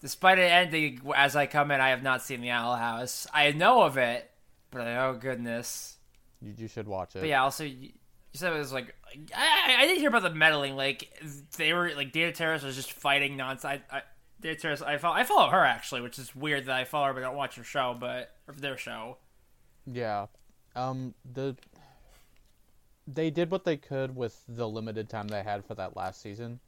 [0.00, 3.26] Despite it ending as I come in, I have not seen the Owl House.
[3.32, 4.30] I know of it,
[4.70, 5.96] but oh goodness.
[6.40, 7.20] You, you should watch it.
[7.20, 7.90] But yeah, also you
[8.32, 8.94] you said it was like
[9.34, 10.76] I, I didn't hear about the meddling.
[10.76, 11.10] Like
[11.56, 13.82] they were like Dana Terrace was just fighting nonsense.
[13.90, 14.02] I, I,
[14.40, 17.14] Dana Terrace, I follow I follow her actually, which is weird that I follow her
[17.14, 19.18] but I don't watch her show, but their show.
[19.86, 20.26] Yeah.
[20.76, 21.56] Um the
[23.14, 26.60] they did what they could with the limited time they had for that last season.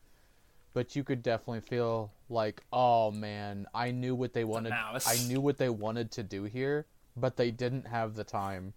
[0.74, 4.72] But you could definitely feel like, oh man, I knew what they wanted.
[4.72, 6.86] I knew what they wanted to do here,
[7.16, 8.72] but they didn't have the time.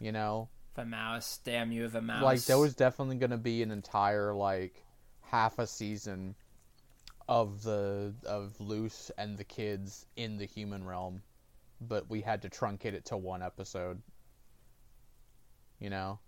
[0.00, 0.48] You know?
[0.74, 2.22] The mouse, damn you, the mouse.
[2.22, 4.84] Like there was definitely going to be an entire like
[5.22, 6.34] half a season
[7.28, 11.22] of the of Luz and the kids in the human realm,
[11.80, 14.00] but we had to truncate it to one episode.
[15.80, 16.18] You know,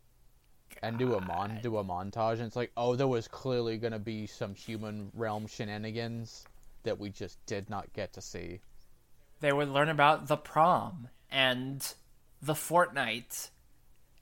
[0.82, 3.92] and do a mon do a montage, and it's like, oh, there was clearly going
[3.92, 6.44] to be some human realm shenanigans
[6.84, 8.60] that we just did not get to see.
[9.40, 11.94] they would learn about the prom and
[12.42, 13.50] the fortnight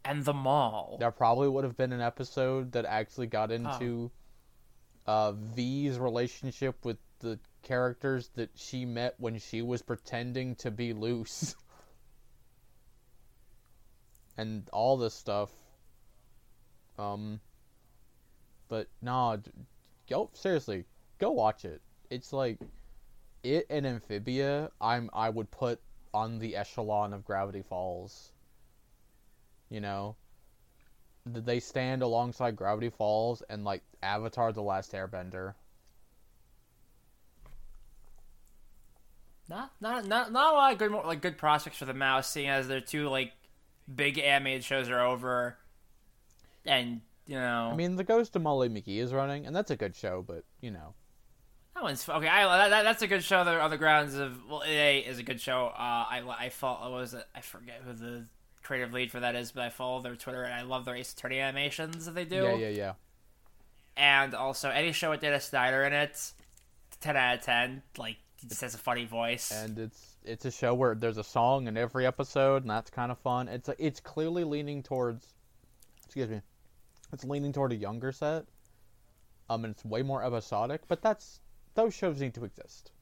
[0.05, 0.97] and the mall.
[0.99, 4.11] There probably would have been an episode that actually got into
[5.07, 10.93] uh, Vee's relationship with the characters that she met when she was pretending to be
[10.93, 11.55] Luz.
[14.39, 15.51] and all this stuff.
[16.98, 17.40] Um,
[18.69, 19.36] but nah,
[20.09, 20.85] go seriously,
[21.19, 21.82] go watch it.
[22.09, 22.59] It's like
[23.43, 24.70] it and Amphibia.
[24.81, 25.81] I'm I would put
[26.15, 28.32] on the echelon of Gravity Falls.
[29.69, 30.16] You know,
[31.31, 35.55] Th- they stand alongside Gravity Falls and like Avatar: The Last Airbender.
[39.48, 42.48] Not not not not a lot of good like good prospects for the mouse, seeing
[42.48, 43.32] as they're two like
[43.93, 45.56] big animated shows are over,
[46.65, 49.77] and you know I mean, The Ghost of Molly McGee is running, and that's a
[49.77, 50.94] good show, but you know,
[51.74, 52.28] that one's okay.
[52.28, 53.44] I that, that's a good show.
[53.44, 55.66] There, on the grounds of well, A is a good show.
[55.66, 57.24] Uh, I I follow was it?
[57.35, 58.27] I forget who the
[58.62, 61.12] creative lead for that is, but I follow their Twitter and I love their Ace
[61.12, 62.43] Attorney animations that they do.
[62.43, 62.93] yeah, yeah, yeah.
[63.97, 66.32] And also any show with Dana Snyder in it,
[67.01, 67.82] ten out of ten.
[67.97, 69.51] Like he just has a funny voice.
[69.51, 73.11] and it's it's a show where there's a song in every episode, and that's kind
[73.11, 73.49] of fun.
[73.49, 75.27] It's it's clearly leaning towards,
[76.05, 76.43] excuse me,
[77.13, 78.45] it's leaning toward a younger set.
[79.51, 81.41] Um, and it's way more episodic, but that's
[81.75, 82.93] those shows need to exist.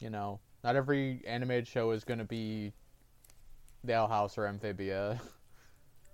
[0.00, 2.72] You know, not every animated show is going to be
[3.84, 5.20] the Owl House or Amphibia.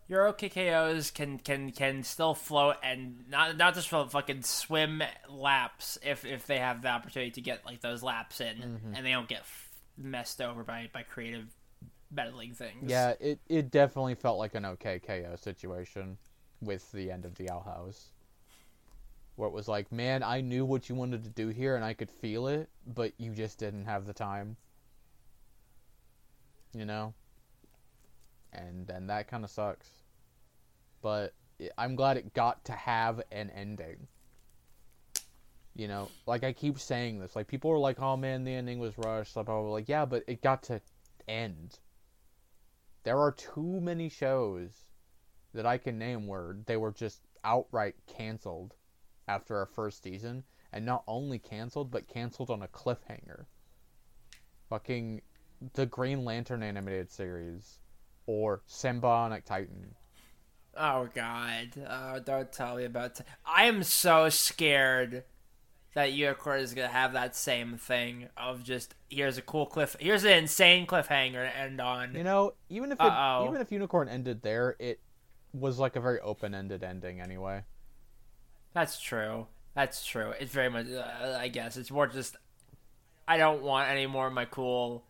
[0.08, 6.24] Euro KKOs can can can still float and not not just fucking swim laps if
[6.24, 8.94] if they have the opportunity to get like those laps in Mm-hmm.
[8.94, 11.46] and they don't get f- messed over by by creative
[12.10, 12.90] meddling things.
[12.90, 16.18] yeah, it it definitely felt like an okay KO situation
[16.60, 18.10] with the end of the Owl House.
[19.36, 21.92] Where it was like, man, I knew what you wanted to do here and I
[21.94, 24.56] could feel it, but you just didn't have the time.
[26.72, 27.14] You know?
[28.54, 29.88] And and that kind of sucks.
[31.02, 31.34] But
[31.76, 34.06] I'm glad it got to have an ending.
[35.76, 38.78] You know, like I keep saying this, like people are like, "Oh man, the ending
[38.78, 39.70] was rushed." Blah blah blah.
[39.70, 40.80] Like, yeah, but it got to
[41.26, 41.78] end.
[43.02, 44.70] There are too many shows
[45.52, 48.74] that I can name where they were just outright canceled
[49.28, 53.46] after a first season, and not only canceled, but canceled on a cliffhanger.
[54.68, 55.22] Fucking
[55.74, 57.78] the Green Lantern animated series,
[58.26, 59.94] or Sym-Bionic Titan.
[60.76, 61.70] Oh god.
[61.88, 63.16] Oh, don't tell me about.
[63.16, 65.24] T- I am so scared
[65.94, 70.24] that Unicorn is gonna have that same thing of just here's a cool cliff, here's
[70.24, 72.14] an insane cliffhanger to end on.
[72.14, 73.12] You know, even if it,
[73.46, 74.98] even if Unicorn ended there, it
[75.52, 77.62] was like a very open-ended ending anyway.
[78.72, 79.46] That's true.
[79.74, 80.32] That's true.
[80.40, 80.86] It's very much.
[80.90, 82.36] Uh, I guess it's more just.
[83.26, 85.04] I don't want any more of my cool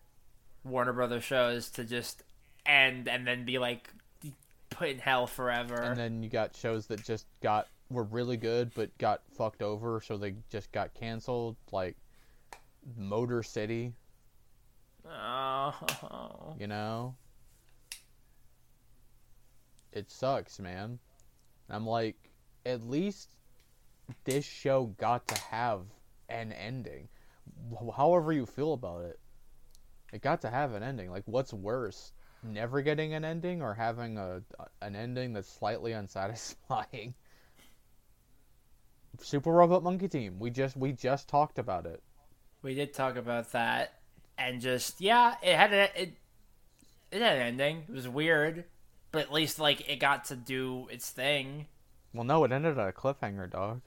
[0.63, 2.23] Warner Brothers shows to just
[2.67, 3.89] end and then be like
[4.71, 5.75] put in hell forever.
[5.75, 10.01] And then you got shows that just got were really good but got fucked over,
[10.01, 11.57] so they just got canceled.
[11.71, 11.97] Like
[12.97, 13.93] Motor City,
[15.07, 16.55] Oh.
[16.59, 17.15] you know?
[19.93, 20.99] It sucks, man.
[21.71, 22.17] I'm like,
[22.67, 23.31] at least
[24.25, 25.83] this show got to have
[26.29, 27.09] an ending.
[27.97, 29.21] However you feel about it,
[30.13, 31.11] it got to have an ending.
[31.11, 32.13] Like, what's worse,
[32.45, 34.43] never getting an ending or having a
[34.83, 37.15] an ending that's slightly unsatisfying?
[39.21, 40.39] Super Robot Monkey Team.
[40.39, 42.03] We just we just talked about it.
[42.63, 43.95] We did talk about that,
[44.39, 46.15] and just yeah, it had a, it.
[47.11, 47.85] It had an ending.
[47.89, 48.65] It was weird,
[49.13, 51.67] but at least like it got to do its thing.
[52.13, 53.81] Well, no, it ended at a cliffhanger, dog.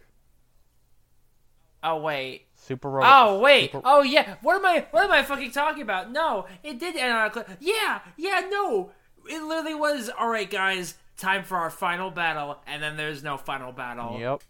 [1.84, 2.48] Oh wait.
[2.56, 3.12] Super Robot.
[3.28, 3.72] Oh wait.
[3.72, 4.36] Super- Oh yeah.
[4.42, 4.86] What am I?
[4.92, 6.12] What am I fucking talking about?
[6.12, 7.58] No, it did end on a cliff.
[7.60, 8.00] Yeah.
[8.18, 8.48] Yeah.
[8.50, 8.92] No.
[9.30, 10.10] It literally was.
[10.10, 10.96] All right, guys.
[11.18, 14.18] Time for our final battle, and then there's no final battle.
[14.20, 14.44] Yep.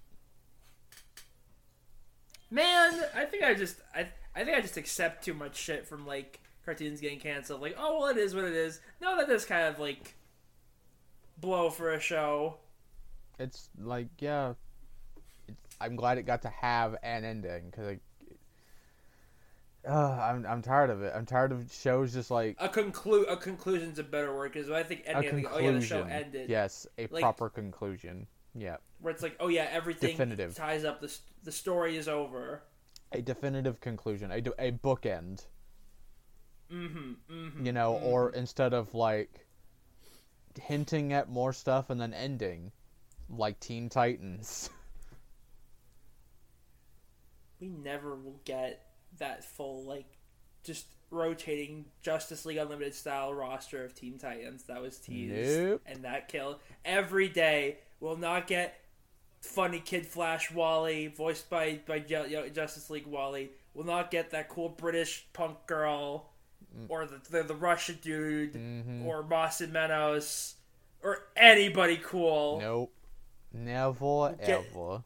[2.49, 6.05] Man, I think I just I I think I just accept too much shit from
[6.05, 7.61] like cartoons getting canceled.
[7.61, 8.79] Like, oh well, it is what it is.
[9.01, 10.15] No, that is kind of like
[11.37, 12.57] blow for a show.
[13.39, 14.53] It's like yeah.
[15.79, 17.97] I'm glad it got to have an ending because.
[19.87, 21.13] Uh, I'm I'm tired of it.
[21.15, 24.83] I'm tired of shows just like A conclu a conclusion's a better word because I
[24.83, 25.15] think ending.
[25.29, 25.65] I think, conclusion.
[25.65, 26.49] oh yeah, the show ended.
[26.49, 28.27] Yes, a Like- proper conclusion.
[28.53, 30.55] Yeah, Where it's like, oh yeah, everything Definitive.
[30.55, 30.99] ties up.
[30.99, 32.63] The the story is over.
[33.13, 34.31] a definitive conclusion.
[34.31, 35.45] A, a bookend.
[36.73, 37.11] Mm-hmm.
[37.31, 37.65] Mm-hmm.
[37.65, 39.45] You know, or instead of like
[40.59, 42.71] hinting at more stuff and then ending,
[43.29, 44.69] like Teen Titans.
[47.59, 48.85] we never will get
[49.19, 50.17] that full like
[50.63, 55.81] just rotating Justice League Unlimited style roster of Teen Titans that was teased Nope.
[55.85, 57.77] and that killed every day.
[57.99, 58.79] We'll not get
[59.41, 63.51] funny kid Flash Wally voiced by by Ju- Justice League Wally.
[63.73, 66.29] We'll not get that cool British punk girl
[66.77, 66.85] mm.
[66.89, 69.05] or the the, the Russian dude mm-hmm.
[69.05, 70.55] or Boston Menos
[71.03, 72.59] or anybody cool.
[72.59, 72.93] Nope.
[73.53, 75.03] Never Get- ever.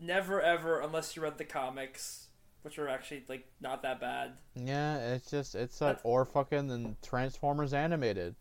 [0.00, 2.28] Never ever unless you read the comics,
[2.62, 4.32] which are actually like not that bad.
[4.54, 8.34] Yeah, it's just it's like That's- or fucking the Transformers animated.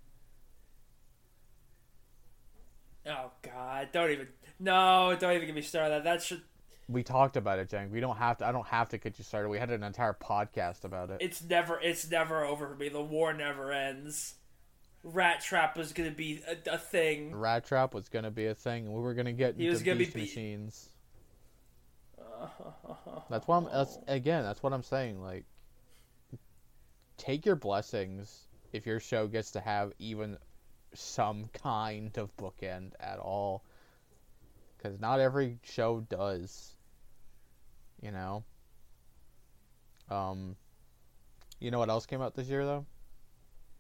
[3.06, 3.90] Oh God!
[3.94, 4.28] Don't even.
[4.60, 5.92] No, don't even get me started.
[5.92, 6.42] That that should.
[6.90, 7.92] We talked about it, Jenk.
[7.92, 8.46] We don't have to.
[8.48, 9.50] I don't have to get you started.
[9.50, 11.18] We had an entire podcast about it.
[11.22, 11.80] It's never.
[11.82, 12.90] It's never over for me.
[12.90, 14.36] The war never ends.
[15.04, 17.34] Rat Trap was gonna be a, a thing.
[17.34, 19.98] Rat Trap was gonna be a thing, we were gonna get He into was gonna
[20.00, 20.90] be- Machines.
[23.30, 23.66] That's what I'm.
[23.66, 24.44] That's again.
[24.44, 25.22] That's what I'm saying.
[25.22, 25.46] Like,
[27.18, 30.38] take your blessings if your show gets to have even
[30.94, 33.64] some kind of bookend at all,
[34.78, 36.76] because not every show does.
[38.02, 38.44] You know.
[40.10, 40.56] Um.
[41.60, 42.86] You know what else came out this year though?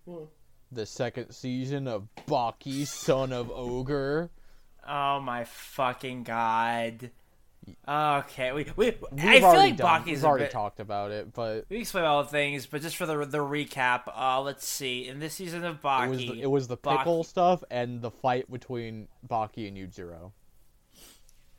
[0.06, 0.30] What?
[0.72, 4.32] The second season of Baki, Son of Ogre.
[4.88, 7.12] Oh my fucking god.
[7.88, 8.86] Okay, we we.
[8.86, 12.06] We've I feel already like done, Baki's already bit- talked about it, but We explain
[12.06, 15.08] all the things, but just for the the recap, uh, let's see.
[15.08, 18.02] In this season of Baki, it was the, it was the Baki- pickle stuff and
[18.02, 20.32] the fight between Baki and Yujiro.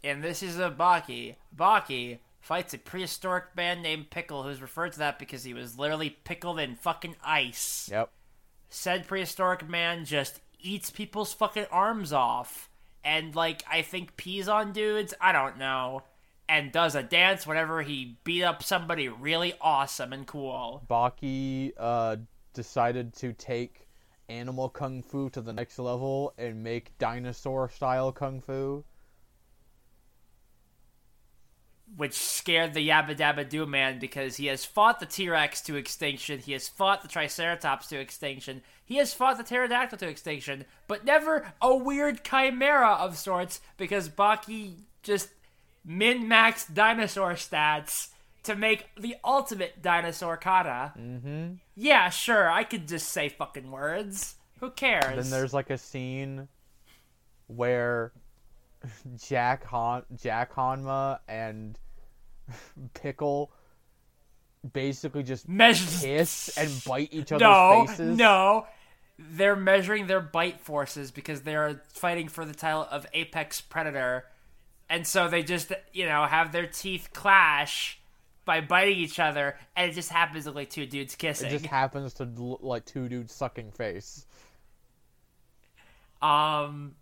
[0.03, 1.37] In this is a Baki.
[1.55, 6.11] Baki fights a prehistoric man named Pickle, who's referred to that because he was literally
[6.11, 7.89] pickled in fucking ice.
[7.93, 8.11] Yep.
[8.71, 12.71] Said prehistoric man just eats people's fucking arms off,
[13.05, 15.15] and like I think pees on dudes.
[15.21, 16.03] I don't know,
[16.49, 20.85] and does a dance whenever he beat up somebody really awesome and cool.
[20.89, 22.17] Baki uh,
[22.55, 23.89] decided to take
[24.29, 28.85] animal kung fu to the next level and make dinosaur style kung fu.
[31.97, 35.77] which scared the Yabba Dabba Doo man because he has fought the T Rex to
[35.77, 40.65] extinction, he has fought the Triceratops to extinction, he has fought the Pterodactyl to extinction,
[40.87, 45.29] but never a weird chimera of sorts because Baki just
[45.85, 48.09] min maxed dinosaur stats
[48.45, 50.95] to make the ultimate dinosaur kata.
[50.99, 51.57] Mm-hmm.
[51.77, 54.37] Yeah, sure, I could just say fucking words.
[54.61, 55.17] Who cares?
[55.17, 56.49] Then there's like a scene
[57.47, 58.13] where
[59.19, 61.79] Jack Han Jack Hanma and
[62.95, 63.53] Pickle
[64.73, 68.17] basically just measures kiss and bite each other's no, faces.
[68.17, 68.67] No,
[69.19, 74.25] they're measuring their bite forces because they are fighting for the title of Apex Predator,
[74.89, 77.99] and so they just you know have their teeth clash
[78.45, 81.49] by biting each other, and it just happens to like two dudes kissing.
[81.49, 84.25] It just happens to look like two dudes sucking face.
[86.23, 86.95] Um,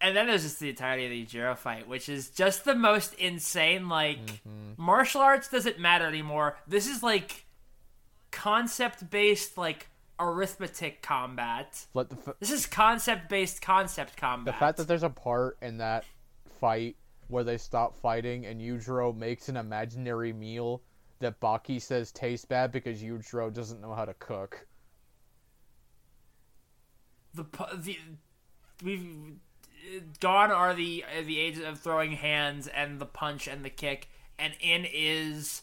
[0.00, 3.14] and then there's just the entirety of the Jiro fight, which is just the most
[3.14, 3.88] insane.
[3.88, 4.82] Like Mm-hmm.
[4.82, 6.56] martial arts doesn't matter anymore.
[6.66, 7.44] This is like
[8.30, 9.88] concept based like
[10.18, 11.86] arithmetic combat.
[11.96, 14.54] F- This is concept based concept combat.
[14.54, 16.04] the fact that there's a part in that
[16.60, 16.96] fight
[17.28, 20.82] where they stop fighting and Yujiro makes an imaginary meal
[21.20, 24.66] that Baki says tastes bad because Yujiro doesn't know how to cook.
[27.34, 27.44] the
[27.76, 27.98] the
[28.84, 29.06] we've
[30.20, 34.08] gone are the the age of throwing hands and the punch and the kick,
[34.38, 35.62] and in is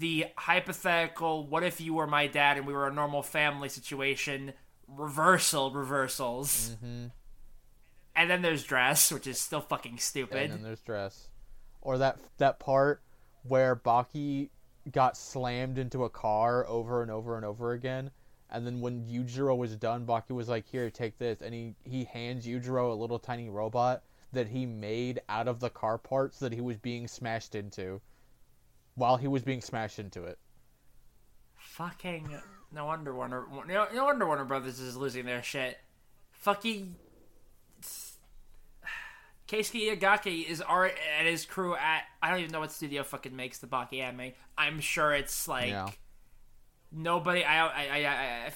[0.00, 4.54] the hypothetical what if you were my dad and we were a normal family situation
[4.88, 6.70] reversal reversals.
[6.70, 7.06] Mm-hmm.
[8.16, 10.44] And then there's dress, which is still fucking stupid.
[10.44, 11.28] And then there's dress.
[11.82, 13.02] Or that that part
[13.42, 14.50] where Baki
[14.90, 18.10] got slammed into a car over and over and over again.
[18.50, 22.04] And then when Yujiro was done, Baki was like, "Here, take this," and he he
[22.04, 24.02] hands Yujiro a little tiny robot
[24.32, 28.00] that he made out of the car parts that he was being smashed into,
[29.00, 30.38] while he was being smashed into it.
[31.56, 32.36] Fucking
[32.72, 35.78] no wonder Warner no, no wonder Warner Brothers is losing their shit.
[36.32, 36.94] Fucking
[39.48, 43.34] Keisuke Itagaki is art and his crew at I don't even know what studio fucking
[43.34, 44.32] makes the Baki anime.
[44.56, 45.88] I'm sure it's like Yeah.
[46.92, 47.42] nobody.
[47.44, 48.52] I,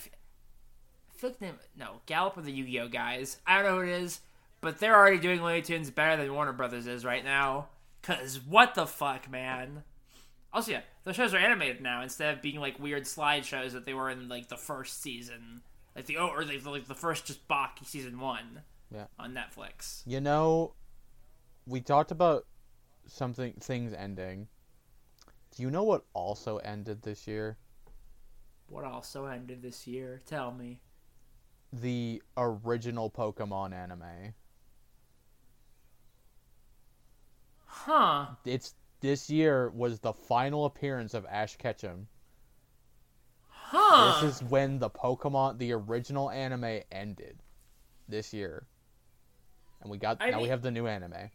[1.17, 3.39] feel like name no Gallop or the Yu Gi Oh guys.
[3.47, 4.21] I don't know who it is,
[4.61, 7.69] but they're already doing Looney Tunes better than Warner Brothers is right now.
[8.03, 9.83] Cause what the fuck, man.
[10.55, 13.93] Also, yeah, the shows are animated now instead of being like weird slideshows that they
[13.93, 15.63] were in like the first season,
[15.97, 18.63] like the oh, or like the, like the first just Baki season one.
[18.95, 19.07] Yeah.
[19.19, 20.03] On Netflix.
[20.07, 20.75] You know,
[21.67, 22.47] we talked about
[23.07, 24.47] something things ending.
[25.57, 27.57] Do you know what also ended this year?
[28.69, 30.21] What also ended this year?
[30.27, 30.79] Tell me.
[31.73, 34.35] The original Pokemon anime.
[37.67, 38.27] Huh?
[38.45, 38.75] It's
[39.05, 42.09] this year was the final appearance of Ash Ketchum.
[43.49, 44.23] Huh?
[44.23, 47.43] This is when the Pokemon, the original anime, ended.
[48.09, 48.67] This year,
[49.81, 51.31] and we got I now we have the new anime.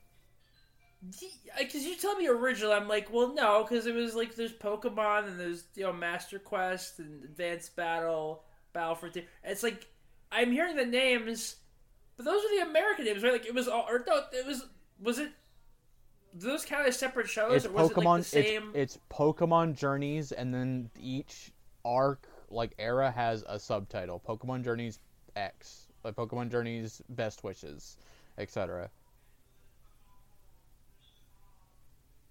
[1.04, 4.54] Because uh, you tell me original, I'm like, well, no, because it was like there's
[4.54, 8.44] Pokemon and there's you know Master Quest and Advanced Battle,
[8.74, 9.12] Battle for.
[9.44, 9.88] It's like
[10.32, 11.56] I'm hearing the names,
[12.18, 13.34] but those are the American names, right?
[13.34, 14.66] Like it was all or no, it was
[15.00, 15.30] was it
[16.34, 17.98] those kind of separate shows It's or was Pokemon.
[17.98, 18.72] it like the same?
[18.74, 21.52] It's, it's Pokemon Journeys, and then each
[21.86, 24.22] arc, like era, has a subtitle.
[24.28, 25.00] Pokemon Journeys
[25.36, 27.98] X, like Pokemon Journeys Best Wishes,
[28.38, 28.90] etc.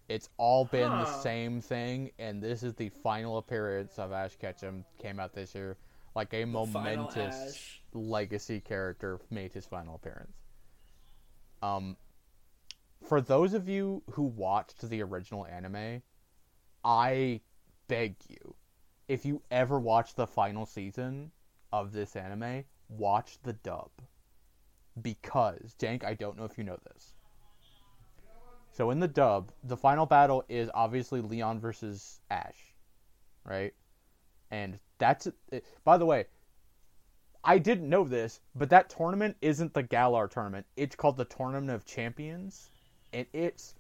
[0.09, 4.85] It's all been the same thing, and this is the final appearance of Ash Ketchum.
[4.99, 5.77] Came out this year,
[6.15, 10.33] like a Final momentous legacy character made his final appearance.
[11.63, 11.97] Um,
[13.05, 16.03] for those of you who watched the original anime,
[16.85, 17.41] I
[17.89, 18.55] beg you,
[19.09, 21.31] if you ever watch the final season
[21.73, 23.91] of this anime, watch the dub.
[25.01, 27.15] Because, Jank, I don't know if you know this.
[28.73, 32.75] So in the dub, the final battle is obviously Leon versus Ash,
[33.45, 33.75] right?
[34.51, 35.65] And that's it.
[35.85, 36.27] By the way,
[37.43, 40.67] I didn't know this, but that tournament isn't the Galar tournament.
[40.77, 42.71] It's called the Tournament of Champions,
[43.13, 43.75] and it's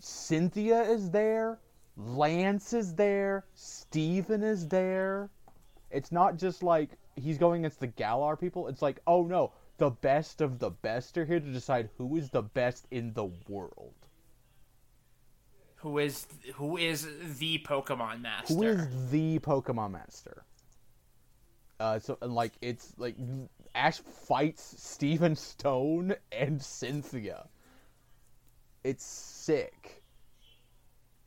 [0.00, 1.58] Cynthia is there,
[1.96, 5.30] Lance is there, Steven is there.
[5.90, 8.68] It's not just like he's going against the Galar people.
[8.68, 12.30] It's like, oh no, the best of the best are here to decide who is
[12.30, 13.94] the best in the world.
[15.76, 17.06] who is who is
[17.38, 18.54] the Pokemon Master?
[18.54, 20.44] Who is the Pokemon Master?
[21.80, 23.16] Uh, so and like it's like
[23.74, 27.48] Ash fights Steven Stone and Cynthia.
[28.84, 30.02] It's sick.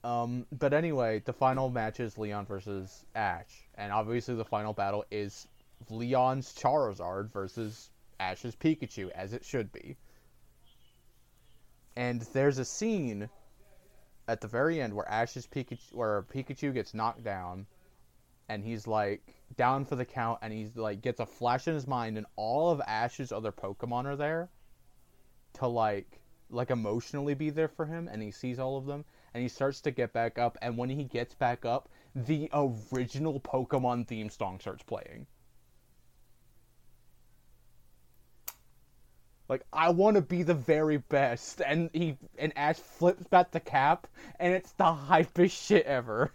[0.03, 5.05] Um, but anyway, the final match is Leon versus Ash, and obviously the final battle
[5.11, 5.47] is
[5.89, 9.97] Leon's Charizard versus Ash's Pikachu, as it should be.
[11.95, 13.29] And there's a scene
[14.27, 17.67] at the very end where Ash's Pikachu, where Pikachu gets knocked down,
[18.49, 21.85] and he's like down for the count, and he's like gets a flash in his
[21.85, 24.49] mind, and all of Ash's other Pokemon are there
[25.53, 26.20] to like
[26.51, 29.81] like emotionally be there for him, and he sees all of them, and he starts
[29.81, 34.59] to get back up, and when he gets back up, the original Pokemon theme song
[34.59, 35.27] starts playing.
[39.51, 43.59] Like I want to be the very best, and he and Ash flips back the
[43.59, 44.07] cap,
[44.39, 46.31] and it's the hypest shit ever.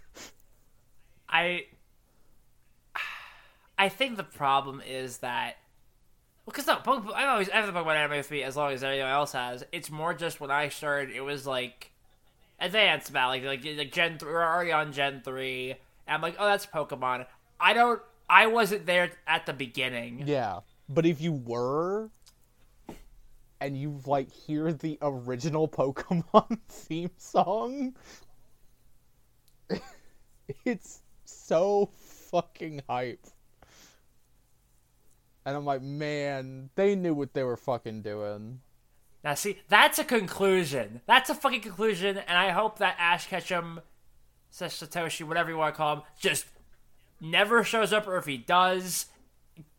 [1.29, 1.65] I
[3.79, 5.57] I think the problem is that
[6.47, 8.83] because no, Pokemon, I've always I have the Pokemon anime with me as long as
[8.83, 9.65] anyone else has.
[9.73, 11.93] It's more just when I started, it was like
[12.61, 14.33] advanced battle, like like, like Gen three.
[14.33, 15.73] We're already on Gen three.
[16.07, 17.27] And I'm like, oh, that's Pokemon.
[17.61, 18.01] I don't.
[18.29, 20.25] I wasn't there at the beginning.
[20.27, 22.11] Yeah, but if you were,
[23.61, 27.97] and you like hear the original Pokemon theme song,
[30.65, 31.91] it's so
[32.31, 33.27] fucking hype.
[35.47, 38.61] And I'm like, man, they knew what they were fucking doing.
[39.23, 41.01] Now, see, that's a conclusion.
[41.07, 43.81] That's a fucking conclusion, and I hope that Ash Ketchum,
[44.53, 46.47] Satoshi, whatever you want to call him, just
[47.21, 49.07] never shows up, or if he does,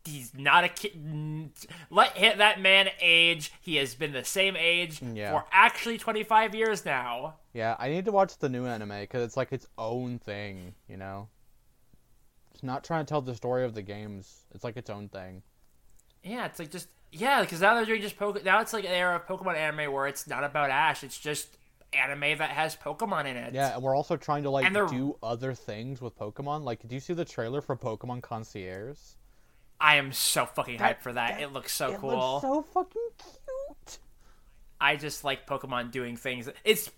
[0.05, 1.49] he's not a kid.
[1.89, 3.51] Let hit that man age.
[3.61, 5.31] He has been the same age Yeah.
[5.31, 7.35] for actually 25 years now.
[7.53, 10.95] Yeah, I need to watch the new anime because it's like its own thing, you
[10.97, 11.27] know?
[12.53, 15.43] It's not trying to tell the story of the games, it's like its own thing.
[16.27, 18.43] Yeah, it's like just yeah, because now they're doing just Pokemon.
[18.43, 21.03] Now it's like an era of Pokemon anime where it's not about Ash.
[21.03, 21.57] It's just
[21.93, 23.53] anime that has Pokemon in it.
[23.53, 26.63] Yeah, and we're also trying to like do other things with Pokemon.
[26.63, 28.97] Like, do you see the trailer for Pokemon Concierge?
[29.79, 31.39] I am so fucking hyped for that.
[31.39, 32.09] It looks so it cool.
[32.09, 33.99] looks so fucking cute.
[34.81, 36.49] I just like Pokemon doing things.
[36.63, 36.91] It's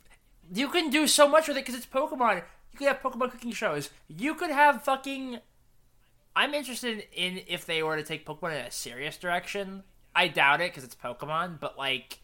[0.54, 2.44] you can do so much with it because it's Pokemon.
[2.72, 3.90] You could have Pokemon cooking shows.
[4.08, 5.40] You could have fucking.
[6.40, 9.84] I'm interested in if they were to take Pokemon in a serious direction.
[10.16, 12.20] I doubt it because it's Pokemon, but like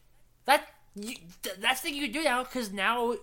[0.46, 0.68] that.
[0.96, 3.16] You, th- that's the thing you could do now because now.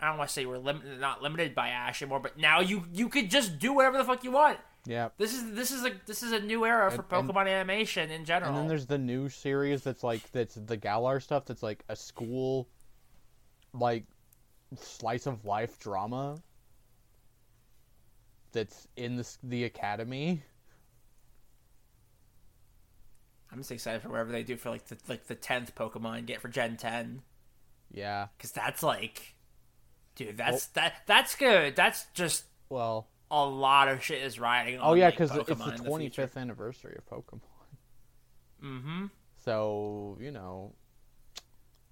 [0.00, 2.84] I don't want to say we're lim- not limited by Ash anymore, but now you
[2.92, 4.58] you could just do whatever the fuck you want.
[4.84, 5.08] Yeah.
[5.16, 8.10] This is this is a this is a new era for And- and- Pokemon animation
[8.10, 8.50] in general.
[8.50, 11.94] And then there's the new series that's like that's the Galar stuff that's like a
[11.96, 12.68] school
[13.72, 14.04] like
[14.78, 16.36] slice of life drama
[18.56, 20.42] that's in the the academy.
[23.50, 26.40] I'm just excited for whatever they do for like the like the tenth Pokemon get
[26.40, 27.22] for Gen Ten,
[27.92, 28.26] Yeah.
[28.36, 29.34] because that's like,
[30.16, 31.76] dude, that's that that's good.
[31.76, 34.78] That's just Well, a lot of shit is riding.
[34.80, 37.40] on oh yeah, like, because it's the 25th anniversary of Pokemon.
[38.62, 39.06] Mm-hmm.
[39.44, 40.74] So you know,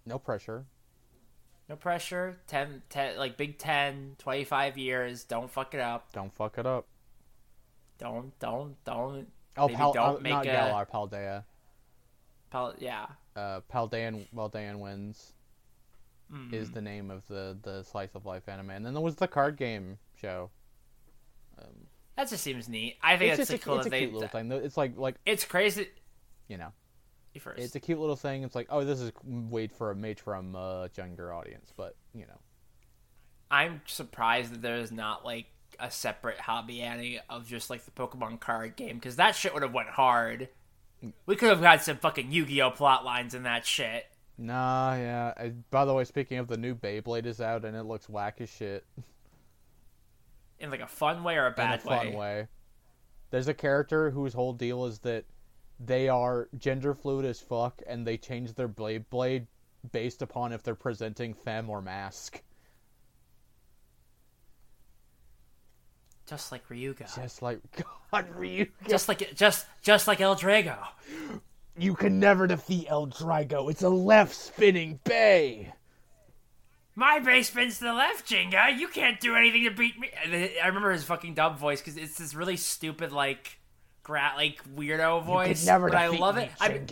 [0.05, 0.67] no pressure.
[1.69, 2.37] No pressure.
[2.47, 5.25] 10, 10, like Big 10, 25 years.
[5.25, 6.13] Don't fuck it up.
[6.13, 6.87] Don't fuck it up.
[7.99, 9.29] Don't don't don't.
[9.57, 11.45] Oh, Pal- don't uh, make not a- Galar, Paldea.
[12.51, 13.07] Pal- yeah.
[13.37, 15.33] Uh, Paldean, Paldean Winds
[16.33, 16.53] Mm.
[16.55, 19.29] is the name of the the slice of life anime, and then there was the
[19.29, 20.51] card game show.
[21.59, 21.87] Um,
[22.17, 22.97] That just seems neat.
[23.03, 24.01] I think it's just a, cool it's a that they.
[24.01, 24.51] cute little thing.
[24.51, 25.89] It's like like It's crazy.
[26.49, 26.73] you know,
[27.35, 27.61] You First.
[27.61, 28.45] it's a cute little thing.
[28.45, 32.27] It's like oh, this is made for a made for a younger audience, but you
[32.27, 32.39] know,
[33.51, 35.47] I'm surprised that there's not like
[35.81, 39.63] a separate hobby anime of just like the Pokemon card game because that shit would
[39.63, 40.49] have went hard.
[41.05, 41.13] Mm.
[41.27, 44.07] We could have had some fucking Yu-Gi-Oh plot lines in that shit.
[44.39, 45.35] nah, yeah.
[45.37, 48.41] I, by the way, speaking of the new Beyblade is out and it looks whack
[48.41, 48.85] as shit.
[50.61, 52.47] In like a fun way or a in bad a fun way.
[53.31, 55.25] There's a character whose whole deal is that
[55.87, 59.47] they are gender fluid as fuck, and they change their blade blade
[59.93, 62.43] based upon if they're presenting femme or mask.
[66.27, 67.15] Just like Ryuga.
[67.15, 67.59] Just like
[68.11, 68.71] God, Ryuga.
[68.89, 70.79] Just like just just like L-Drago.
[71.77, 73.71] You can never defeat L-Drago.
[73.71, 75.73] It's a left spinning bay.
[76.97, 78.79] My base spins to the left, Ginga.
[78.79, 80.11] You can't do anything to beat me.
[80.63, 83.59] I remember his fucking dumb voice because it's this really stupid, like,
[84.05, 85.67] gra- like weirdo voice.
[85.67, 86.51] never but I love it.
[86.61, 86.87] I mean,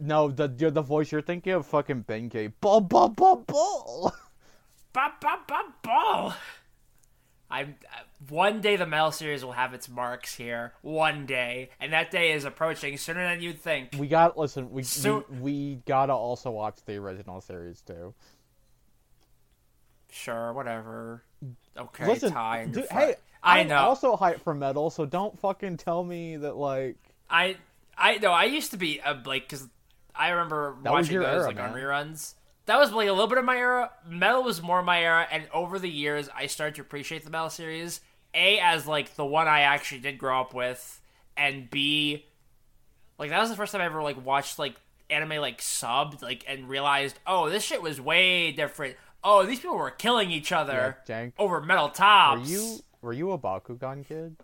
[0.00, 2.52] No, the the the voice you're thinking of, fucking Benkei.
[2.60, 4.12] Bull, bull, bull, bull.
[4.92, 6.34] ba ba ba ball.
[7.50, 7.98] I'm uh,
[8.30, 10.72] one day the Metal series will have its marks here.
[10.80, 13.90] One day, and that day is approaching sooner than you'd think.
[13.96, 14.70] We got listen.
[14.72, 18.14] We, So- we we gotta also watch the original series too.
[20.10, 21.22] Sure, whatever.
[21.76, 23.76] Okay, Listen, Ty, and dude, your fu- hey, I I'm know.
[23.76, 26.96] also hyped for metal, so don't fucking tell me that like
[27.28, 27.56] I
[27.96, 29.68] I know I used to be a, like because
[30.14, 31.74] I remember That watching those era, like on man.
[31.74, 32.34] reruns.
[32.66, 33.90] That was like a little bit of my era.
[34.08, 37.50] Metal was more my era, and over the years, I started to appreciate the Metal
[37.50, 38.00] series.
[38.32, 41.00] A as like the one I actually did grow up with,
[41.36, 42.26] and B
[43.18, 44.76] like that was the first time I ever like watched like
[45.10, 48.96] anime like subbed like and realized oh this shit was way different.
[49.22, 52.48] Oh these people were killing each other Yeah, over metal Were tops.
[52.48, 54.34] you were you a Bakugan kid?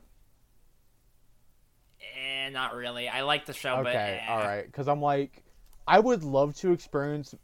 [2.15, 3.09] Eh, not really.
[3.09, 4.31] I like the show, but Okay, eh.
[4.31, 4.67] all right.
[4.67, 5.43] Because I'm like,
[5.89, 7.35] I would love to experience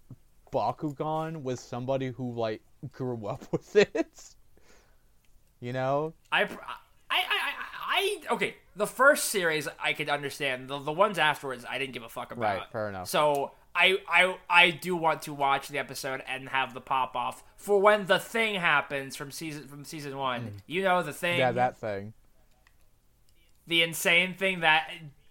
[0.52, 2.60] Bakugan with somebody who like
[2.92, 4.34] grew up with it.
[5.60, 6.12] You know?
[6.30, 6.48] I, I, I,
[7.10, 7.52] I,
[8.30, 8.56] I, okay.
[8.76, 10.68] The first series I could understand.
[10.68, 12.58] The, the ones afterwards, I didn't give a fuck about.
[12.58, 13.08] Right, fair enough.
[13.08, 17.44] So I, I, I do want to watch the episode and have the pop off
[17.56, 20.62] for when the thing happens from season from season one.
[20.66, 21.36] You know the thing.
[21.36, 21.38] Mm.
[21.38, 22.12] Yeah, that thing.
[23.66, 24.88] the insane thing that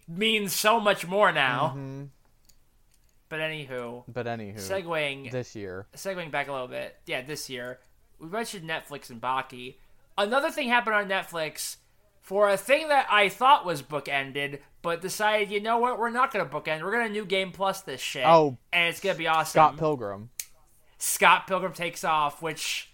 [0.07, 1.73] means so much more now.
[1.77, 2.09] Mhm.
[3.29, 5.87] But anywho, But anywho, segueing this year.
[5.95, 7.79] segueing back a little bit, yeah, this year
[8.19, 9.75] we mentioned Netflix and Baki.
[10.17, 11.77] Another thing happened on Netflix
[12.25, 16.33] for a thing that I thought was bookended, but decided, you know what, we're not
[16.33, 16.81] gonna bookend.
[16.81, 18.25] We're gonna new Game Plus this shit.
[18.25, 19.51] Oh, and it's gonna be awesome.
[19.51, 20.31] Scott Pilgrim.
[20.97, 22.89] Scott Pilgrim takes off, which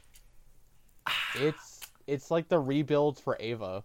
[1.36, 3.84] It's it's like the rebuild for Eva.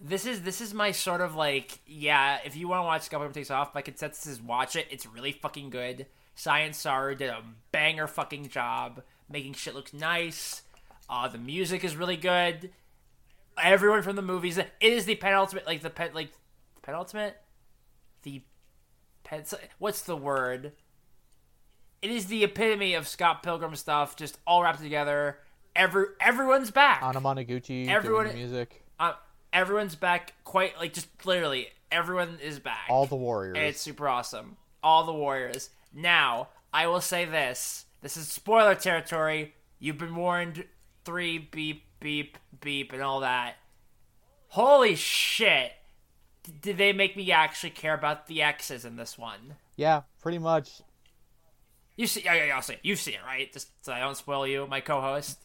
[0.00, 2.38] this is this is my sort of like yeah.
[2.42, 4.86] If you want to watch Scott Pilgrim takes off, my consensus is watch it.
[4.90, 6.06] It's really fucking good.
[6.34, 10.62] Science Saru did a banger fucking job making shit look nice.
[11.10, 12.70] Uh, the music is really good.
[13.62, 14.58] Everyone from the movies.
[14.58, 16.30] It is the penultimate, like the pen, like
[16.82, 17.36] penultimate.
[18.22, 18.42] The
[19.24, 19.44] pen.
[19.78, 20.72] What's the word?
[22.00, 25.38] It is the epitome of Scott Pilgrim stuff, just all wrapped together.
[25.74, 27.02] Every everyone's back.
[27.02, 28.84] Anna Monoguchi Everyone- music.
[29.00, 29.12] Uh,
[29.52, 30.34] everyone's back.
[30.44, 32.86] Quite like just literally everyone is back.
[32.88, 33.56] All the warriors.
[33.56, 34.56] And it's super awesome.
[34.82, 35.70] All the warriors.
[35.92, 37.86] Now, I will say this.
[38.00, 39.54] This is spoiler territory.
[39.78, 40.64] You've been warned.
[41.04, 43.56] Three, beep, beep, beep, and all that.
[44.48, 45.72] Holy shit.
[46.62, 49.54] Did they make me actually care about the X's in this one?
[49.76, 50.82] yeah, pretty much.
[51.96, 53.50] You see, yeah, yeah, I'll say, you've seen it, right?
[53.52, 55.38] Just so I don't spoil you, my co-host.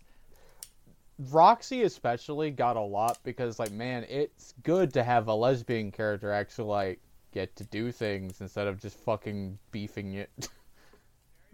[1.32, 6.32] Roxy especially got a lot because like man, it's good to have a lesbian character
[6.32, 7.00] actually like
[7.32, 10.30] get to do things instead of just fucking beefing it.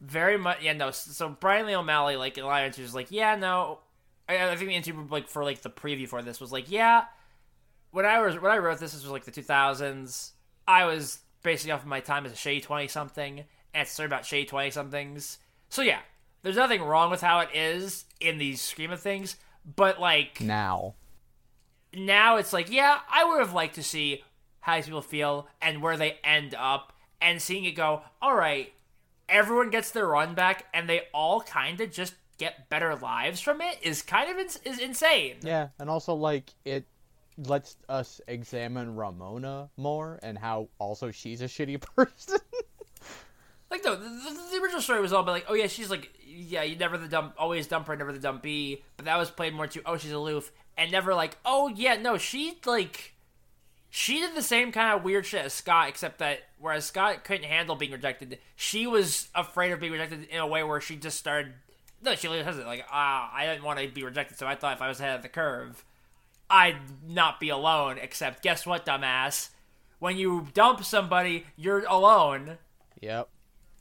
[0.02, 2.96] very much yeah no so brian lee o'malley like in a lot of interviews was
[2.96, 3.80] like yeah no
[4.30, 7.06] I, I think the interview like for like the preview for this was like yeah
[7.92, 10.32] when i was when i wrote this this was like the 2000s
[10.68, 13.94] i was basing off of my time as a shady 20 something and it's a
[13.94, 16.00] story about shady 20 somethings so yeah
[16.42, 19.36] there's nothing wrong with how it is in the scheme of things
[19.76, 20.96] but like now.
[21.94, 24.24] now it's like, yeah, I would have liked to see
[24.62, 28.74] how these people feel and where they end up, and seeing it go, all right,
[29.28, 33.62] everyone gets their run back, and they all kind of just get better lives from
[33.62, 35.36] it is kind of ins- is insane.
[35.44, 36.86] Yeah, and also like it
[37.38, 42.40] lets us examine Ramona more and how also she's a shitty person.
[43.70, 46.12] Like no, the, the, the original story was all about like, oh yeah, she's like,
[46.26, 48.84] yeah, you never the dumb, always dump her, never the dump B.
[48.98, 52.18] But that was played more to, oh, she's aloof, and never like, oh yeah, no,
[52.18, 53.14] she like,
[53.92, 57.46] she did the same kind of weird shit as Scott, except that whereas Scott couldn't
[57.46, 61.20] handle being rejected, she was afraid of being rejected in a way where she just
[61.20, 61.54] started.
[62.02, 64.56] No, she literally says it like, ah, I didn't want to be rejected, so I
[64.56, 65.84] thought if I was ahead of the curve,
[66.50, 66.78] I'd
[67.08, 67.98] not be alone.
[68.02, 69.50] Except, guess what, dumbass?
[70.00, 72.58] When you dump somebody, you're alone.
[73.02, 73.30] yep.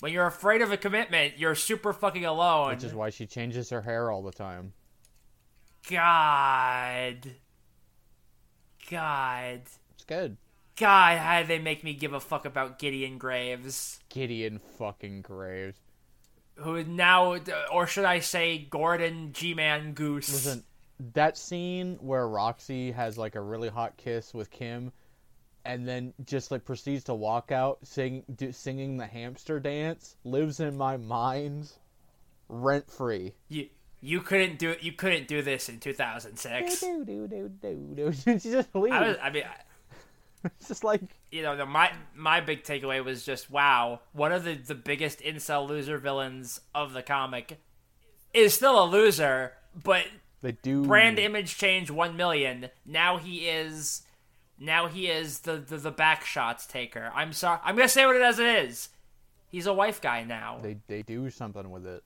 [0.00, 2.70] When you're afraid of a commitment, you're super fucking alone.
[2.70, 4.72] Which is why she changes her hair all the time.
[5.90, 7.30] God.
[8.90, 9.62] God.
[9.94, 10.36] It's good.
[10.76, 13.98] God, how did they make me give a fuck about Gideon Graves?
[14.08, 15.78] Gideon fucking Graves.
[16.58, 17.38] Who now,
[17.72, 20.32] or should I say, Gordon G Man Goose?
[20.32, 20.64] Listen,
[21.14, 24.92] that scene where Roxy has like a really hot kiss with Kim,
[25.64, 30.60] and then just like proceeds to walk out sing, do, singing the hamster dance lives
[30.60, 31.70] in my mind,
[32.48, 33.34] rent free.
[33.48, 33.68] You,
[34.00, 34.82] you couldn't do it.
[34.82, 36.80] You couldn't do this in 2006.
[36.80, 38.12] Do, do, do, do, do.
[38.38, 38.94] She just leaves.
[38.94, 39.44] I was, I mean,
[40.58, 44.44] It's just like you know, the, my my big takeaway was just wow, one of
[44.44, 47.60] the the biggest incel loser villains of the comic
[48.32, 49.52] is still a loser,
[49.82, 50.06] but
[50.40, 52.70] they do brand image change 1 million.
[52.86, 54.02] Now he is
[54.58, 57.10] now he is the the, the back shots taker.
[57.14, 57.58] I'm sorry.
[57.64, 58.88] I'm to say what it as it is.
[59.48, 60.58] He's a wife guy now.
[60.62, 62.02] They they do something with it.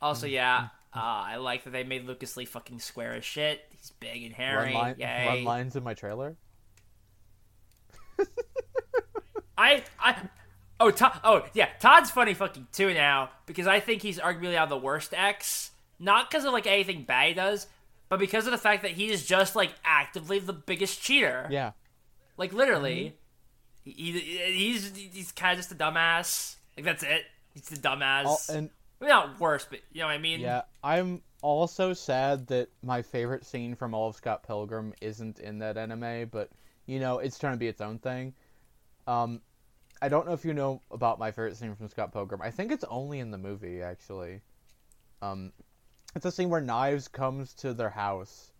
[0.00, 3.64] Also, yeah, uh, I like that they made Lucas Lee fucking square as shit.
[3.70, 4.74] He's big and hairy.
[4.74, 5.26] Run, Yay.
[5.26, 6.36] run lines in my trailer.
[9.56, 10.16] I I
[10.80, 14.66] oh Todd, oh yeah Todd's funny fucking too now because I think he's arguably now
[14.66, 17.66] the worst X not because of like anything bad he does
[18.08, 21.72] but because of the fact that he is just like actively the biggest cheater Yeah,
[22.36, 23.14] like literally
[23.84, 27.24] he, he's he's kind of just a dumbass like that's it
[27.54, 28.70] he's the dumbass All, and
[29.08, 33.44] not worse but you know what I mean yeah, I'm also sad that my favorite
[33.44, 36.50] scene from all of Scott Pilgrim isn't in that anime, but
[36.86, 38.32] you know it's trying to be its own thing.
[39.06, 39.40] Um,
[40.00, 42.40] I don't know if you know about my favorite scene from Scott Pilgrim.
[42.40, 44.40] I think it's only in the movie actually.
[45.20, 45.52] Um,
[46.14, 48.52] it's a scene where Knives comes to their house,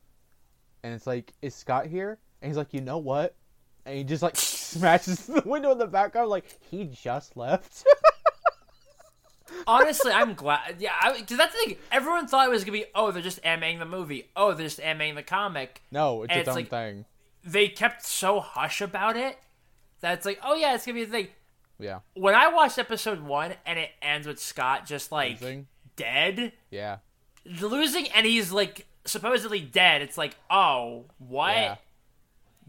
[0.82, 3.36] and it's like, "Is Scott here?" And he's like, "You know what?"
[3.86, 7.84] And he just like smashes the window in the background, like he just left.
[9.66, 10.76] honestly, I'm glad.
[10.78, 11.76] Yeah, because that's the thing.
[11.90, 14.28] Everyone thought it was gonna be, oh, they're just animating the movie.
[14.36, 15.82] Oh, they're just animating the comic.
[15.90, 17.04] No, it's And its it's own like- thing.
[17.44, 19.36] They kept so hush about it
[20.00, 21.28] that it's like, oh yeah, it's gonna be a thing.
[21.78, 22.00] Yeah.
[22.14, 25.66] When I watched episode one and it ends with Scott just like Losing?
[25.96, 26.98] dead, Yeah.
[27.44, 30.02] losing, and he's like supposedly dead.
[30.02, 31.54] It's like, oh, what?
[31.56, 31.76] Yeah.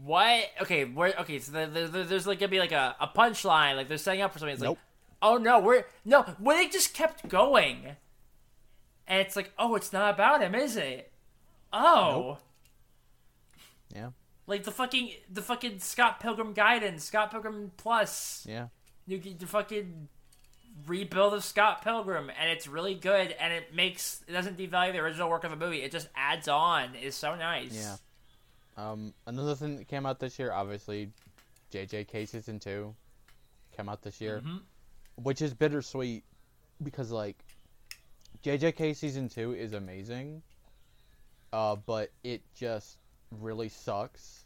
[0.02, 0.44] What?
[0.62, 1.14] Okay, where?
[1.20, 4.22] Okay, so there, there, there's like gonna be like a, a punchline, like they're setting
[4.22, 4.54] up for something.
[4.54, 4.76] It's Nope.
[4.78, 4.84] like,
[5.24, 7.96] oh no, we're no, when they just kept going,
[9.08, 11.10] and it's like, oh, it's not about him, is it?
[11.72, 12.38] Oh,
[13.92, 14.10] Yeah.
[14.46, 18.68] like the fucking the fucking Scott Pilgrim guidance, Scott Pilgrim Plus, Yeah.
[19.06, 20.08] you get the fucking
[20.86, 24.98] rebuild of Scott Pilgrim, and it's really good, and it makes it doesn't devalue the
[24.98, 25.82] original work of the movie.
[25.82, 26.94] It just adds on.
[26.94, 27.72] It's so nice.
[27.74, 27.96] Yeah.
[28.76, 31.12] Um, another thing that came out this year, obviously,
[31.72, 32.94] JJK season two
[33.76, 34.62] came out this year, Mhm.
[35.16, 36.24] Which is bittersweet
[36.82, 37.36] because like
[38.42, 40.42] JJK season two is amazing,
[41.52, 42.98] uh, but it just
[43.30, 44.44] really sucks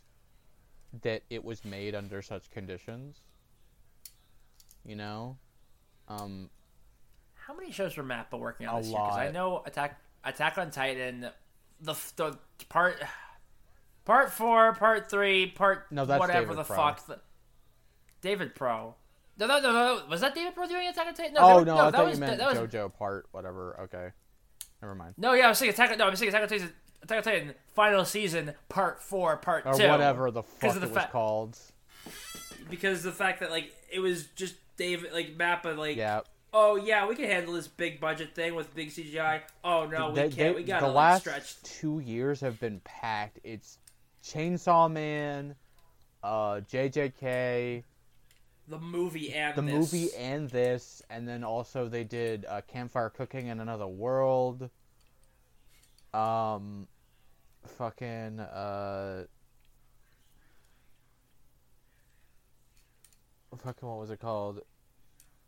[1.03, 3.21] that it was made under such conditions.
[4.85, 5.37] You know,
[6.09, 6.49] um,
[7.35, 9.01] How many shows were Mappa working on this year?
[9.03, 11.29] Because I know Attack Attack on Titan,
[11.81, 12.39] the the
[12.69, 12.97] part
[14.05, 16.77] part four, part three, part No, that's whatever David the Pro.
[16.77, 17.07] fuck.
[17.07, 17.21] The,
[18.21, 18.95] David Pro.
[19.39, 21.35] No, no, no, no, was that David Pro doing Attack on Titan?
[21.35, 23.27] No, oh that, no, no, I that thought was, you meant that was, JoJo part
[23.33, 23.79] whatever.
[23.85, 24.09] Okay,
[24.83, 25.15] never mind.
[25.17, 25.97] No, yeah, I was saying Attack.
[25.97, 26.73] No, I was saying Attack on Titan.
[27.03, 30.81] Attack on Titan final season, part four, part Or two, whatever the fuck of it
[30.81, 31.57] the was fa- called.
[32.71, 36.21] because the fact that like it was just David like Mappa like Yeah,
[36.53, 39.43] oh yeah we can handle this big budget thing with big CGI.
[39.63, 40.37] Oh no, we They- can't.
[40.37, 41.63] they- we gotta the like last stretch.
[41.63, 43.39] two years have been packed.
[43.45, 43.79] It's
[44.25, 45.55] Chainsaw Man,
[46.25, 47.85] uh, JJK,
[48.69, 49.73] The movie and the this.
[49.93, 54.69] movie, and this, and then also they did uh, Campfire Cooking in Another World.
[56.13, 56.87] Um,
[57.79, 59.25] fucking uh,
[63.63, 64.61] fucking what was it called?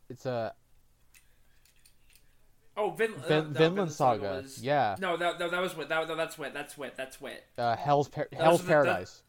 [0.09, 0.55] It's a
[2.77, 4.41] Oh, Vin- Vin- uh, no, Vinland Saga.
[4.43, 5.91] was- Yeah, No, that, no, that was Wit.
[5.91, 6.55] That, no, that's Wit.
[6.55, 6.95] That's Wit.
[6.97, 7.45] That's Wit.
[7.59, 9.23] uh, Hell's Par- Hell's the- the- Paradise.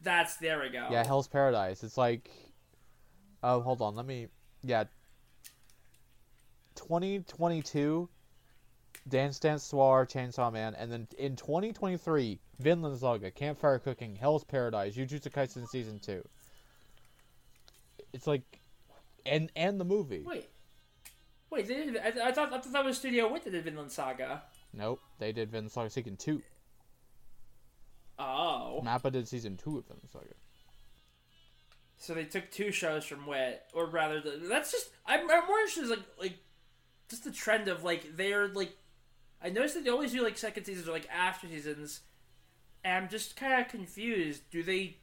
[0.00, 0.86] That's there we go.
[0.90, 1.82] Yeah, Hell's Paradise.
[1.82, 2.30] It's like,
[3.42, 4.28] oh, hold on, let me,
[4.62, 4.84] yeah,
[6.76, 8.08] 2022,
[9.08, 14.94] Dance Dance Danseur, Chainsaw Man, and then in 2023, Vinland Saga, Campfire Cooking, Hell's Paradise,
[14.94, 16.22] Jujutsu Kaisen Season 2.
[18.12, 18.60] It's like,
[19.26, 20.22] and and the movie.
[20.26, 20.48] Wait,
[21.50, 21.66] wait.
[21.66, 24.42] They did, I, I thought I thought that was Studio Wit that did Vinland Saga.
[24.72, 26.42] Nope, they did Vinland Saga Season 2.
[28.18, 30.34] Oh, Mappa did Season 2 of Vinland Saga.
[32.02, 34.90] So they took two shows from Wit, or rather, the, that's just.
[35.06, 36.38] I'm, I'm more interested in like like
[37.08, 38.76] just the trend of like they're like.
[39.40, 42.00] I noticed that they always do like second seasons or like after seasons,
[42.82, 44.42] and I'm just kind of confused.
[44.50, 44.96] Do they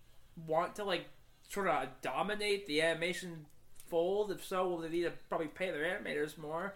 [0.45, 1.05] want to like
[1.47, 3.45] sort of dominate the animation
[3.87, 4.31] fold?
[4.31, 6.75] If so, will they need to probably pay their animators more?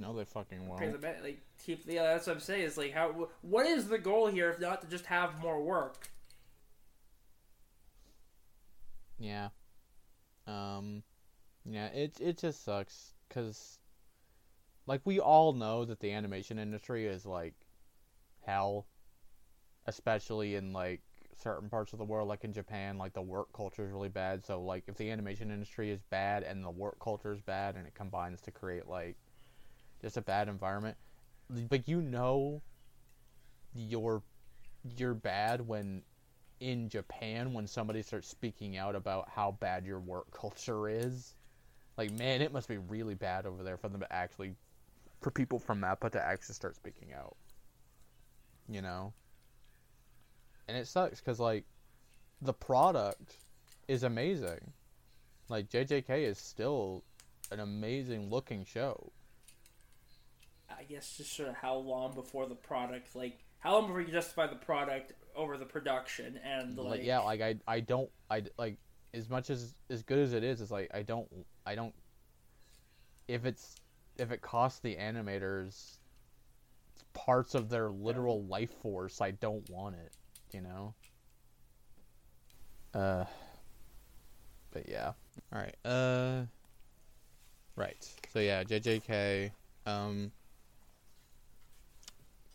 [0.00, 1.00] No, they fucking pay won't.
[1.00, 1.94] the like keep the.
[1.94, 2.64] Yeah, that's what I'm saying.
[2.64, 6.08] Is like how what is the goal here if not to just have more work?
[9.16, 9.50] Yeah.
[10.46, 11.02] Um
[11.64, 13.78] yeah, it it just sucks cuz
[14.86, 17.54] like we all know that the animation industry is like
[18.42, 18.86] hell
[19.86, 21.00] especially in like
[21.36, 24.44] certain parts of the world like in Japan like the work culture is really bad.
[24.44, 27.86] So like if the animation industry is bad and the work culture is bad and
[27.86, 29.16] it combines to create like
[30.02, 30.96] just a bad environment
[31.68, 32.62] but you know
[33.74, 34.22] you're
[34.96, 36.02] you're bad when
[36.60, 41.34] in Japan when somebody starts speaking out about how bad your work culture is.
[41.96, 44.54] Like, man, it must be really bad over there for them to actually,
[45.20, 47.36] for people from Mappa to actually start speaking out.
[48.68, 49.12] You know?
[50.68, 51.64] And it sucks because, like,
[52.40, 53.36] the product
[53.88, 54.72] is amazing.
[55.48, 57.02] Like, JJK is still
[57.50, 59.12] an amazing looking show.
[60.70, 64.12] I guess just sort of how long before the product, like how long before you
[64.12, 68.42] justify the product over the production and like, like, yeah like i i don't i
[68.58, 68.76] like
[69.14, 71.28] as much as as good as it is it's like i don't
[71.66, 71.94] i don't
[73.28, 73.76] if it's
[74.16, 75.98] if it costs the animators
[77.12, 80.12] parts of their literal life force i don't want it
[80.52, 80.94] you know?
[82.94, 83.24] Uh
[84.72, 85.12] but yeah.
[85.52, 86.42] All right uh
[87.76, 89.50] right so yeah jjk
[89.86, 90.30] um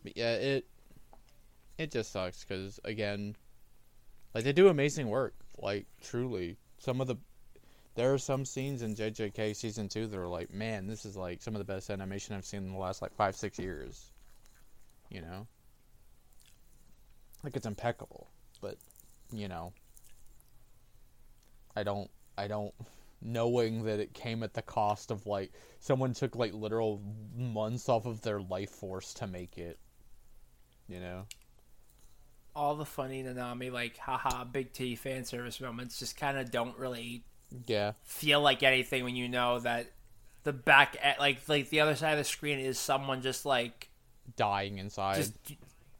[0.03, 0.65] but yeah it
[1.77, 3.35] it just sucks because again
[4.33, 7.17] like they do amazing work like truly some of the
[7.95, 11.41] there are some scenes in JJK season two that are like, man, this is like
[11.41, 14.11] some of the best animation I've seen in the last like five six years.
[15.09, 15.47] You know,
[17.43, 18.27] like it's impeccable,
[18.61, 18.77] but
[19.31, 19.71] you know,
[21.75, 22.73] I don't, I don't,
[23.21, 27.01] knowing that it came at the cost of like someone took like literal
[27.33, 29.79] months off of their life force to make it.
[30.87, 31.25] You know.
[32.55, 36.77] All the funny Nanami like haha big T fan service moments just kind of don't
[36.77, 37.23] really
[37.67, 37.93] Yeah.
[38.03, 39.91] feel like anything when you know that
[40.43, 43.89] the back at like like the other side of the screen is someone just like
[44.37, 45.15] Dying inside.
[45.17, 45.33] just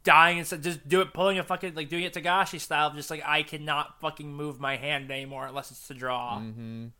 [0.02, 3.22] dying and just do it pulling a fucking like doing it Togashi style just like
[3.26, 6.60] I cannot fucking move my hand anymore unless it's to draw mm-hmm.
[6.60, 6.92] and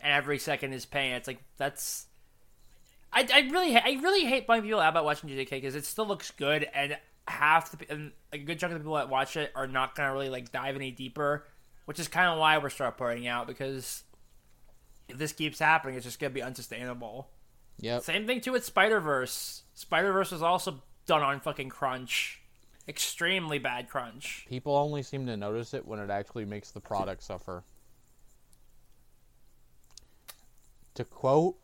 [0.00, 2.06] every second is pain it's like that's
[3.12, 6.06] I, I really I really hate buying people out about watching JJK because it still
[6.06, 6.96] looks good and
[7.28, 10.12] half the and a good chunk of the people that watch it are not gonna
[10.12, 11.46] really like dive any deeper
[11.84, 14.02] which is kind of why we're start putting out because
[15.08, 17.28] if this keeps happening it's just gonna be unsustainable
[17.78, 18.00] Yeah.
[18.00, 19.62] same thing too with Spider Verse.
[19.74, 22.40] Spider Verse was also done on fucking crunch,
[22.88, 24.44] extremely bad crunch.
[24.48, 27.64] People only seem to notice it when it actually makes the product suffer.
[30.94, 31.56] To quote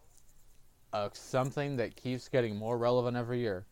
[0.93, 3.67] uh, something that keeps getting more relevant every year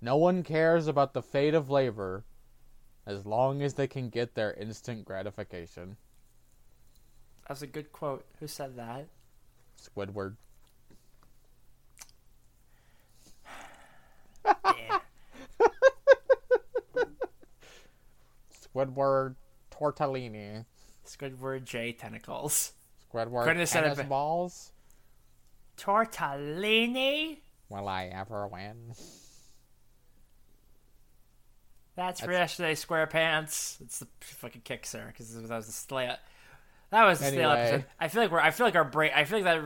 [0.00, 2.24] No one cares about the fate of labor
[3.06, 5.96] as long as they can get their instant gratification.
[7.48, 8.24] That's a good quote.
[8.40, 9.06] Who said that?
[9.82, 10.36] Squidward.
[14.64, 14.98] Yeah.
[18.74, 19.36] Squidward
[19.70, 20.64] tortellini.
[21.06, 22.72] Squidward J tentacles.
[23.12, 24.72] Squidward Couldn't have said tennis be- balls.
[25.76, 27.38] Tortellini.
[27.68, 28.92] Will I ever win?
[31.98, 33.80] That's for That's- yesterday, SquarePants.
[33.80, 36.14] It's the fucking kickser because that was the stale.
[36.90, 37.42] That was the Anyway.
[37.44, 37.84] episode.
[37.98, 38.38] I feel like we're.
[38.40, 39.12] I feel like our break.
[39.16, 39.62] I feel like that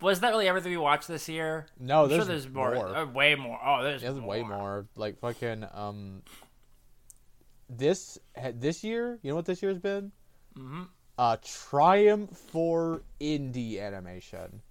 [0.00, 1.66] was that really everything we watched this year.
[1.78, 2.74] No, I'm there's, sure there's more.
[2.74, 2.88] more.
[2.96, 3.60] uh, way more.
[3.64, 4.86] Oh, there's, There's way more.
[4.96, 6.22] Like fucking um.
[7.70, 8.18] This
[8.54, 10.10] this year, you know what this year's been?
[10.56, 10.82] hmm
[11.16, 14.62] A triumph for indie animation.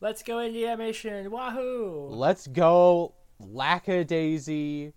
[0.00, 1.30] Let's go indie animation.
[1.30, 2.06] Wahoo!
[2.10, 4.94] Let's go, Lackadaisy.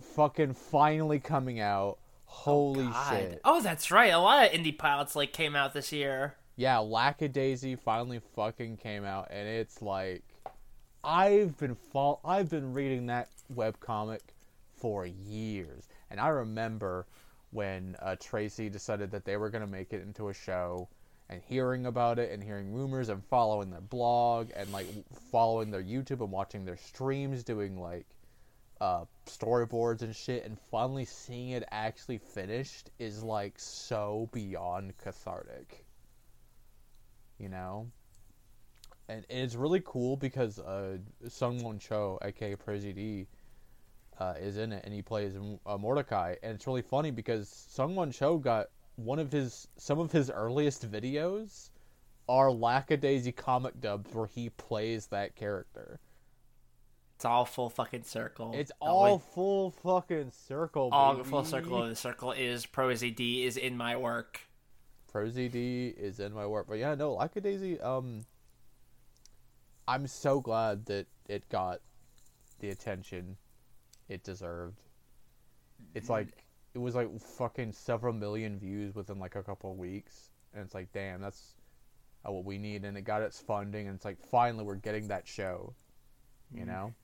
[0.00, 1.98] Fucking finally coming out.
[2.24, 3.10] Holy God.
[3.10, 3.40] shit!
[3.44, 4.12] Oh, that's right.
[4.12, 6.36] A lot of indie pilots like came out this year.
[6.56, 10.22] Yeah, Lackadaisy finally fucking came out, and it's like,
[11.02, 14.20] I've been fol- I've been reading that webcomic
[14.76, 17.06] for years, and I remember
[17.50, 20.88] when uh, Tracy decided that they were gonna make it into a show,
[21.28, 24.86] and hearing about it, and hearing rumors, and following their blog, and like
[25.32, 28.06] following their YouTube and watching their streams, doing like
[28.80, 35.84] uh, storyboards and shit, and finally seeing it actually finished is like so beyond cathartic
[37.40, 37.90] you know.
[39.08, 43.26] And it's really cool because uh, Sungwon Cho, aka ProZD,
[44.20, 45.34] uh, is in it, and he plays
[45.66, 46.36] uh, Mordecai.
[46.44, 50.88] And it's really funny because Sungwon Cho got one of his some of his earliest
[50.88, 51.70] videos
[52.28, 55.98] are Lackadaisy comic dubs where he plays that character.
[57.20, 58.52] It's all full fucking circle.
[58.54, 60.88] It's all full fucking circle.
[60.90, 61.28] all baby.
[61.28, 61.86] full circle.
[61.86, 64.40] The circle is ProZD is in my work.
[65.12, 66.64] ProZD is in my work.
[66.66, 68.24] But yeah, no, Lackadaisy, um
[69.86, 71.82] I'm so glad that it got
[72.60, 73.36] the attention
[74.08, 74.80] it deserved.
[75.92, 76.28] It's like
[76.72, 80.30] it was like fucking several million views within like a couple of weeks.
[80.54, 81.52] And it's like, damn, that's
[82.26, 82.86] uh, what we need.
[82.86, 85.74] And it got its funding, and it's like, finally, we're getting that show.
[86.54, 86.94] You know?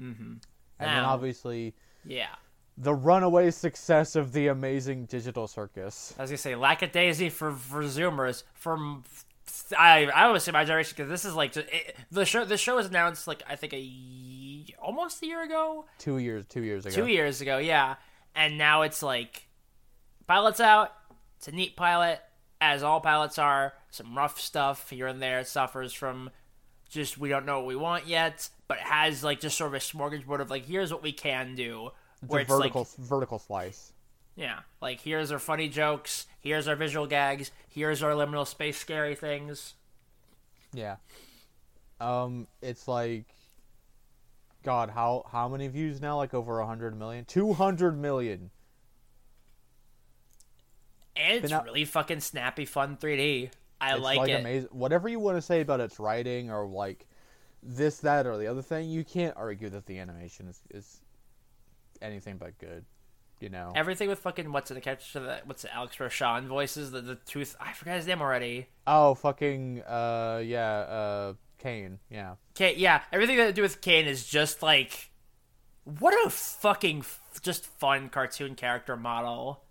[0.00, 0.32] Mm-hmm.
[0.78, 2.34] And then obviously, Yeah.
[2.76, 6.14] the runaway success of the amazing digital circus.
[6.18, 9.04] I was gonna say lackadaisy for for Zoomers from.
[9.78, 12.44] I I would say my generation because this is like just, it, the show.
[12.44, 16.62] The show was announced like I think a almost a year ago, Two years, two
[16.62, 16.94] years ago.
[16.94, 17.94] two years ago, yeah.
[18.34, 19.46] And now it's like
[20.26, 20.92] pilot's out.
[21.36, 22.20] It's a neat pilot,
[22.60, 23.74] as all pilots are.
[23.90, 25.38] Some rough stuff here and there.
[25.40, 26.30] It suffers from
[26.88, 29.74] just we don't know what we want yet, but it has like just sort of
[29.74, 31.90] a smorgasbord of like here's what we can do.
[32.22, 33.92] It's Where a it's like vertical vertical slice.
[34.36, 39.14] yeah, like here's our funny jokes, here's our visual gags, here's our liminal space scary
[39.14, 39.74] things.
[40.72, 40.96] Yeah.
[42.00, 43.26] Um, it's like,
[44.64, 46.16] God, how how many views now?
[46.16, 48.50] Like over a hundred million, two hundred million.
[51.16, 53.50] And it's really fucking snappy, fun 3D.
[53.80, 54.40] I it's like, like it.
[54.40, 54.68] amazing.
[54.72, 57.06] Whatever you want to say about its writing or like
[57.64, 61.00] this, that, or the other thing, you can't argue that the animation is is
[62.02, 62.84] anything but good.
[63.40, 63.72] you know.
[63.74, 67.16] Everything with fucking what's in the character that what's it, Alex Rosen voices the the
[67.16, 67.56] tooth.
[67.60, 68.68] I forgot his name already.
[68.86, 72.34] Oh, fucking, uh, yeah, uh, Caine, yeah.
[72.54, 75.10] Caine, yeah, everything that to do with Caine is just like,
[75.84, 79.62] what a fucking f- just fun cartoon character model.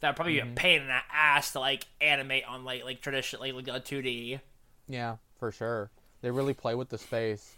[0.00, 3.00] That would probably be a pain in the ass to like animate on like like
[3.00, 4.40] traditionally like a two D.
[4.88, 5.90] Yeah, for sure.
[6.26, 7.54] They really play with the space,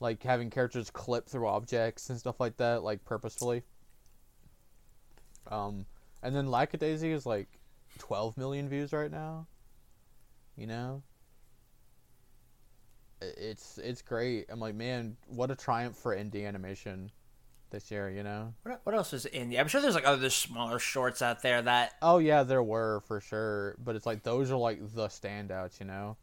[0.00, 3.62] like having characters clip through objects and stuff like that, like purposefully.
[5.50, 5.84] Um,
[6.22, 7.46] and then Lackadaisy is like
[7.98, 9.48] 12 million views right now.
[10.56, 11.02] You know,
[13.20, 14.46] it's it's great.
[14.48, 17.10] I'm like, man, what a triumph for indie animation
[17.68, 18.08] this year.
[18.08, 18.54] You know.
[18.62, 19.60] What, what else is indie?
[19.60, 23.20] I'm sure there's like other smaller shorts out there that Oh yeah, there were for
[23.20, 26.16] sure, but it's like those are like the standouts, you know.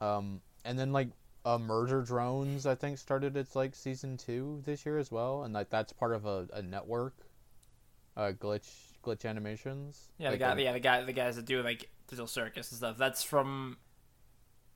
[0.00, 1.08] Um, and then like
[1.44, 5.52] uh, Murder Drones, I think started its like season two this year as well, and
[5.54, 7.14] like that's part of a, a network.
[8.16, 8.68] Uh, glitch
[9.02, 10.10] glitch animations.
[10.18, 12.70] yeah the Like, guy um, yeah the guy the guys that do like digital circus
[12.70, 12.98] and stuff.
[12.98, 13.78] That's from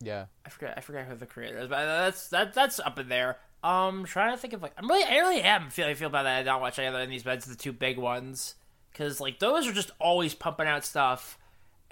[0.01, 0.27] yeah.
[0.45, 3.37] I forget I forget who the creator is, but that's that that's up in there.
[3.63, 6.39] Um, trying to think of like I'm really I really am feeling feel bad that
[6.39, 8.55] I don't watch any other of these beds, the two big ones,
[8.91, 11.39] because like those are just always pumping out stuff.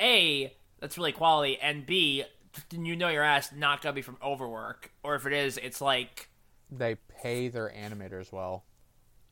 [0.00, 2.24] A that's really quality, and B
[2.70, 6.28] you know your ass not gonna be from overwork, or if it is, it's like
[6.70, 8.64] They pay their animators well.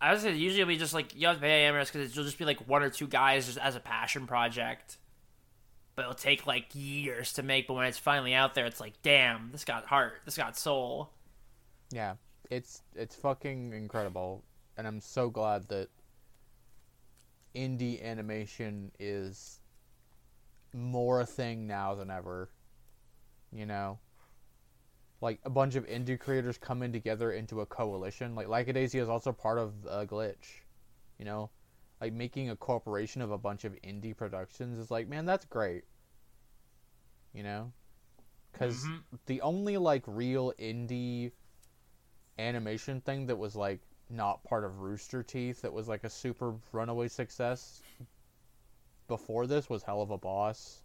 [0.00, 2.24] I was say usually it'll be just like you have to pay animators because it'll
[2.24, 4.98] just be like one or two guys just as a passion project.
[5.94, 7.68] But it'll take like years to make.
[7.68, 11.10] But when it's finally out there, it's like, damn, this got heart, this got soul.
[11.92, 12.14] Yeah,
[12.50, 14.42] it's it's fucking incredible,
[14.76, 15.88] and I'm so glad that
[17.54, 19.60] indie animation is
[20.72, 22.48] more a thing now than ever.
[23.52, 23.98] You know,
[25.20, 28.34] like a bunch of indie creators coming together into a coalition.
[28.34, 30.62] Like Lackadaisy is also part of uh, Glitch.
[31.18, 31.50] You know,
[32.00, 35.84] like making a corporation of a bunch of indie productions is like, man, that's great.
[37.34, 37.72] You know,
[38.52, 39.04] because Mhm.
[39.26, 41.32] the only like real indie
[42.38, 43.80] animation thing that was like
[44.10, 47.82] not part of Rooster Teeth that was like a super runaway success
[49.08, 50.82] before this was Hell of a Boss.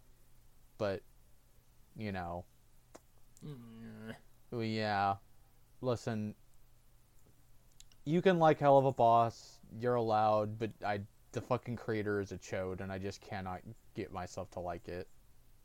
[0.78, 1.02] But
[1.96, 2.44] you know.
[3.44, 4.14] Mm.
[4.50, 5.16] well, yeah.
[5.80, 6.34] Listen,
[8.04, 11.00] you can like Hell of a Boss, you're allowed, but I
[11.32, 13.60] the fucking creator is a chode and I just cannot
[13.94, 15.06] get myself to like it.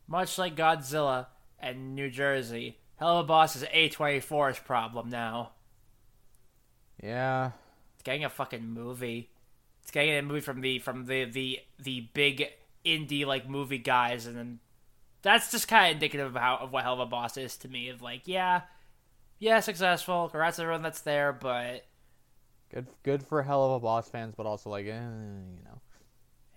[0.07, 1.27] Much like Godzilla
[1.57, 5.51] and New Jersey, Hell of a Boss is A24's problem now.
[7.01, 7.51] Yeah.
[7.95, 9.29] It's getting a fucking movie.
[9.81, 12.47] It's getting a movie from the from the the the big
[12.85, 14.59] indie like movie guys, and then
[15.23, 17.67] that's just kind of indicative of how of what Hell of a Boss is to
[17.67, 17.89] me.
[17.89, 18.61] Of like, yeah,
[19.39, 20.29] yeah, successful.
[20.29, 21.85] Congrats to everyone that's there, but
[22.71, 25.81] Good good for Hell of a Boss fans, but also like, eh, you know.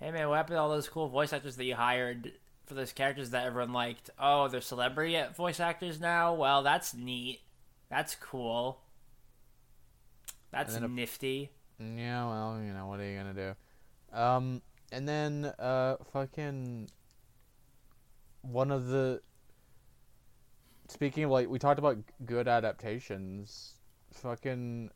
[0.01, 2.33] hey man, what happened to all those cool voice actors that you hired
[2.67, 4.11] for those characters that everyone liked?
[4.19, 6.35] Oh, they're celebrity voice actors now.
[6.35, 7.41] Well, that's neat.
[7.89, 8.81] That's cool.
[10.51, 11.51] That's then a- nifty.
[11.79, 14.19] Yeah, well, you know, what are you gonna do?
[14.19, 16.89] Um, and then, uh, fucking
[18.51, 19.21] one of the.
[20.89, 23.75] Speaking of like, we talked about good adaptations.
[24.13, 24.91] Fucking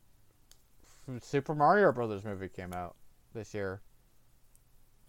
[1.21, 2.95] Super Mario Brothers movie came out
[3.33, 3.81] this year.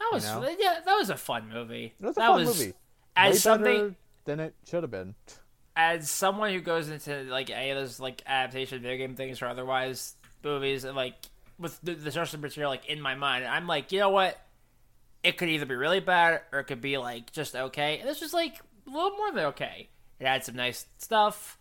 [0.01, 0.43] That was know?
[0.59, 1.95] yeah, that was a fun movie.
[1.99, 2.73] It was a that fun was, movie.
[3.15, 5.15] As Way something better than it should have been.
[5.77, 9.47] as someone who goes into like any of those like adaptation video game things or
[9.47, 11.15] otherwise movies and like
[11.59, 14.39] with the, the source material like in my mind i'm like you know what
[15.23, 17.99] it could either be really bad or it could be like just okay.
[17.99, 19.89] And this was like a little more than okay.
[20.19, 21.59] It had some nice stuff.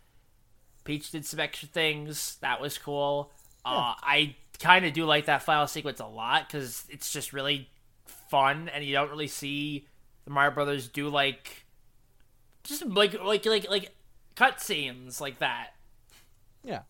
[0.84, 2.38] Peach did some extra things.
[2.42, 3.32] That was cool.
[3.64, 7.68] Uh, i kind of do like that final sequence a lot because it's just really
[8.06, 9.88] fun and you don't really see
[10.26, 11.66] the mario brothers do like
[12.64, 13.92] just like like like like
[14.36, 15.72] cutscenes like that.
[16.64, 16.82] Yeah.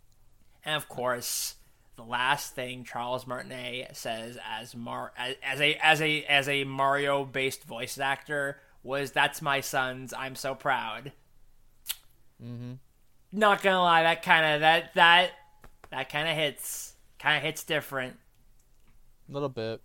[0.63, 1.55] And of course,
[2.01, 6.63] the last thing Charles Martinet says as Mar as, as a as a as a
[6.63, 10.13] Mario based voice actor was "That's my son's.
[10.13, 11.11] I'm so proud."
[12.43, 12.73] Mm-hmm.
[13.31, 15.31] Not gonna lie, that kind of that that
[15.91, 18.17] that kind of hits kind of hits different.
[19.29, 19.81] A little bit.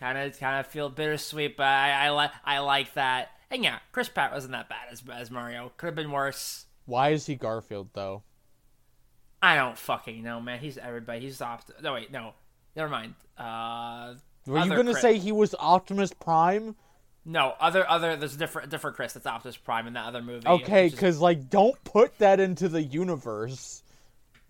[0.00, 3.30] Kind of kind of feel bittersweet, but I I like I like that.
[3.50, 5.72] And yeah, Chris Pratt wasn't that bad as as Mario.
[5.76, 6.66] Could have been worse.
[6.86, 8.24] Why is he Garfield though?
[9.42, 10.60] I don't fucking know, man.
[10.60, 11.20] He's everybody.
[11.20, 11.70] He's opt.
[11.82, 12.32] No, wait, no,
[12.76, 13.14] never mind.
[13.36, 14.14] Uh,
[14.46, 16.76] Were you gonna Chris- say he was Optimus Prime?
[17.24, 18.16] no, other other.
[18.16, 19.12] There's a different different Chris.
[19.14, 20.46] That's Optimus Prime in that other movie.
[20.46, 23.82] Okay, which is- because like, don't put that into the universe.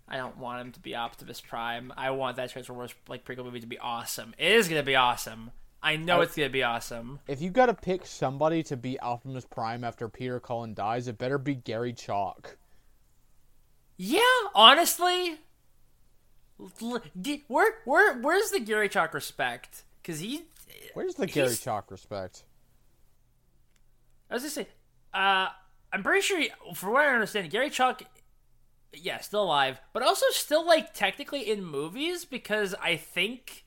[0.07, 1.91] I don't want him to be Optimus Prime.
[1.97, 4.35] I want that Transformers like prequel movie to be awesome.
[4.37, 5.51] It is gonna be awesome.
[5.81, 7.19] I know I- it's gonna be awesome.
[7.27, 11.17] If you got to pick somebody to be Optimus Prime after Peter Cullen dies, it
[11.17, 12.57] better be Gary Chalk.
[14.05, 14.19] Yeah,
[14.53, 15.37] honestly,
[16.57, 19.85] where where where's the Gary Chalk respect?
[20.01, 20.41] Because he,
[20.93, 22.43] Where's the Gary Chalk respect?
[24.29, 24.67] I was gonna say,
[25.13, 25.47] uh,
[25.93, 28.03] I'm pretty sure, he, for what I understand, Gary Chalk,
[28.91, 33.63] yeah, still alive, but also still like technically in movies because I think,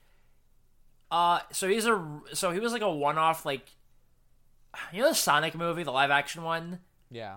[1.11, 3.71] uh, so he's a so he was like a one off like,
[4.93, 6.81] you know the Sonic movie, the live action one.
[7.11, 7.37] Yeah.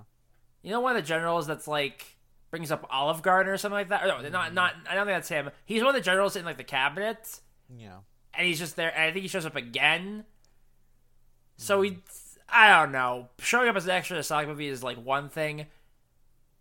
[0.64, 2.18] You know one of the generals that's like
[2.52, 4.04] brings up Olive Garden or something like that.
[4.04, 4.32] Or no, mm-hmm.
[4.32, 4.74] not not.
[4.90, 5.50] I don't think that's him.
[5.66, 7.40] He's one of the generals in like the cabinet,
[7.76, 7.98] Yeah.
[8.34, 8.92] and he's just there.
[8.96, 10.26] And I think he shows up again.
[11.58, 12.40] So he, mm-hmm.
[12.50, 13.30] I don't know.
[13.40, 15.68] Showing up as an extra in a Sonic movie is like one thing,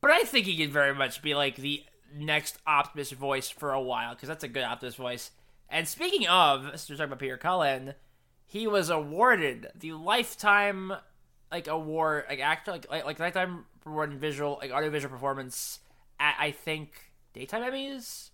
[0.00, 1.84] but I think he could very much be like the
[2.14, 5.30] next Optimus voice for a while because that's a good Optimus voice.
[5.68, 7.94] And speaking of, we're talking about Peter Cullen,
[8.46, 10.92] he was awarded the lifetime
[11.50, 15.80] like award, like actor, like like, like lifetime award in visual, like audiovisual performance
[16.20, 18.30] at I think daytime Emmys.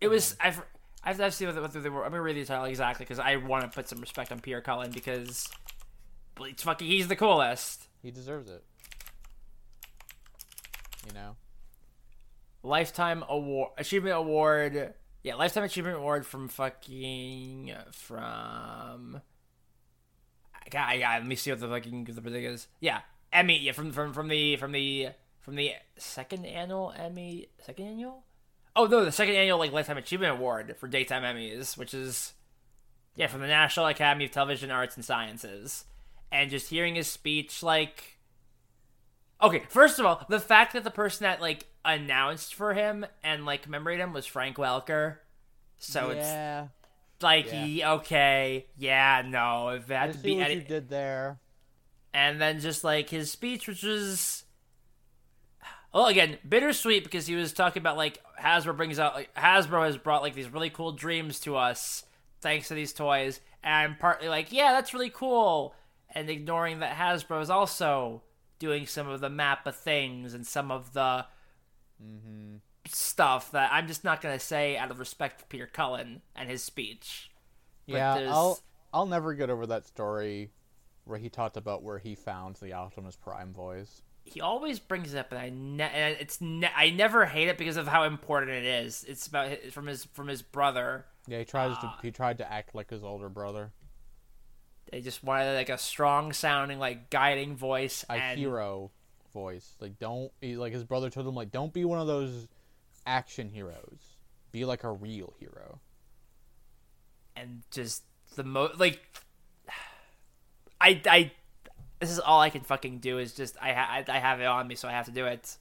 [0.00, 0.36] It was mm.
[0.40, 0.62] I've
[1.04, 2.04] I have to see what, what they were.
[2.04, 4.60] I'm gonna read the title exactly because I want to put some respect on Peter
[4.60, 5.48] Cullen because
[6.40, 7.86] it's fucking he's the coolest.
[8.02, 8.64] He deserves it.
[11.06, 11.36] You know?
[12.62, 14.94] Lifetime award achievement award.
[15.22, 19.20] Yeah, lifetime achievement award from fucking from.
[20.54, 22.66] I got, I got, let me see what the fucking the thing is.
[22.80, 23.00] Yeah,
[23.36, 23.58] Emmy.
[23.58, 25.08] Yeah, from from from the from the
[25.40, 28.24] from the second annual Emmy, second annual.
[28.74, 32.32] Oh no, the second annual like lifetime achievement award for daytime Emmys, which is
[33.14, 35.84] yeah from the National Academy of Television Arts and Sciences,
[36.32, 38.18] and just hearing his speech like.
[39.42, 43.44] Okay, first of all, the fact that the person that like announced for him and
[43.44, 45.18] like commemorated him was Frank Welker,
[45.78, 46.68] so it's yeah.
[47.20, 47.64] like Yeah.
[47.64, 51.38] he okay, yeah, no, if it I had to be what any, you did there.
[52.16, 54.44] And then just like his speech, which was,
[55.92, 59.98] well, again, bittersweet because he was talking about like Hasbro brings out like Hasbro has
[59.98, 62.04] brought like these really cool dreams to us
[62.40, 65.74] thanks to these toys, and I'm partly like, yeah, that's really cool,
[66.14, 68.22] and ignoring that Hasbro is also
[68.58, 71.26] doing some of the map of things and some of the
[72.02, 72.56] mm-hmm.
[72.86, 76.64] stuff that I'm just not gonna say out of respect for Peter Cullen and his
[76.64, 77.30] speech.
[77.86, 78.58] But Yeah, there's- I'll
[78.94, 80.50] I'll never get over that story
[81.06, 84.02] where he talked about where he found the Optimus Prime voice.
[84.24, 87.56] he always brings it up, and I ne- and it's ne- I never hate it
[87.58, 89.04] because of how important it is.
[89.04, 91.06] It's about hi- from his from his brother.
[91.28, 91.96] Yeah, he tries Ah.
[92.00, 93.70] to he tried to act like his older brother.
[94.90, 98.04] They just wanted like a strong sounding, like guiding voice.
[98.08, 98.90] A and hero
[99.32, 99.76] voice.
[99.80, 102.48] Like don't he, like his brother told him like don't be one of those
[103.06, 104.16] action heroes.
[104.50, 105.80] Be like a real hero.
[107.36, 108.02] and just
[108.34, 109.00] the mo like.
[110.80, 111.32] I I.
[112.00, 114.68] This is all I can fucking do is just I ha- I have it on
[114.68, 115.56] me, so I have to do it.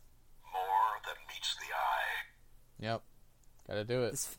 [0.52, 0.62] More
[1.06, 2.92] than meets the eye.
[2.92, 3.02] Yep.
[3.68, 4.12] Got to do it.
[4.12, 4.38] This,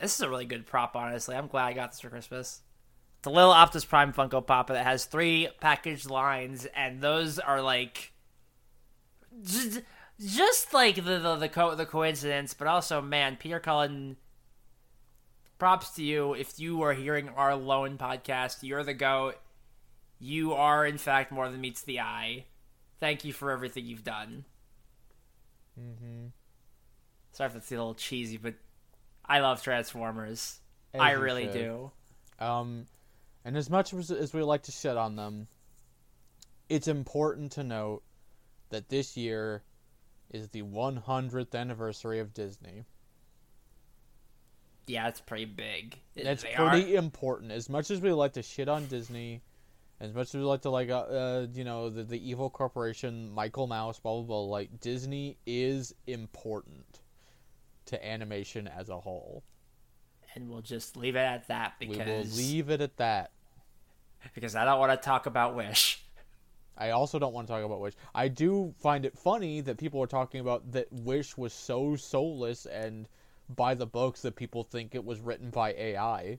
[0.00, 1.36] this is a really good prop, honestly.
[1.36, 2.62] I'm glad I got this for Christmas.
[3.22, 8.12] The little Optimus Prime Funko Pop that has three packaged lines, and those are like
[9.42, 9.80] just,
[10.20, 14.16] just like the the the, co- the coincidence, but also man, Peter Cullen.
[15.56, 18.58] Props to you if you are hearing our lone podcast.
[18.62, 19.36] You're the goat.
[20.24, 22.46] You are, in fact, more than meets the eye.
[22.98, 24.46] Thank you for everything you've done.
[25.78, 26.28] Mm-hmm.
[27.32, 28.54] Sorry if that's a little cheesy, but
[29.26, 30.60] I love Transformers.
[30.94, 31.52] As I really should.
[31.52, 31.90] do.
[32.40, 32.86] Um,
[33.44, 35.46] and as much as, as we like to shit on them,
[36.70, 38.02] it's important to note
[38.70, 39.62] that this year
[40.30, 42.84] is the 100th anniversary of Disney.
[44.86, 45.98] Yeah, it's pretty big.
[46.16, 47.52] That's They are- pretty important.
[47.52, 49.42] As much as we like to shit on Disney,
[50.00, 53.30] as much as we like to like, uh, uh you know, the the evil corporation,
[53.30, 54.40] Michael Mouse, blah blah blah.
[54.40, 57.00] Like Disney is important
[57.86, 59.42] to animation as a whole.
[60.34, 63.30] and we'll just leave it at that because We will leave it at that.
[64.34, 66.00] because I don't want to talk about Wish.
[66.76, 67.94] I also don't want to talk about Wish.
[68.14, 72.66] I do find it funny that people are talking about that Wish was so soulless
[72.66, 73.08] and
[73.54, 76.38] by the books that people think it was written by AI.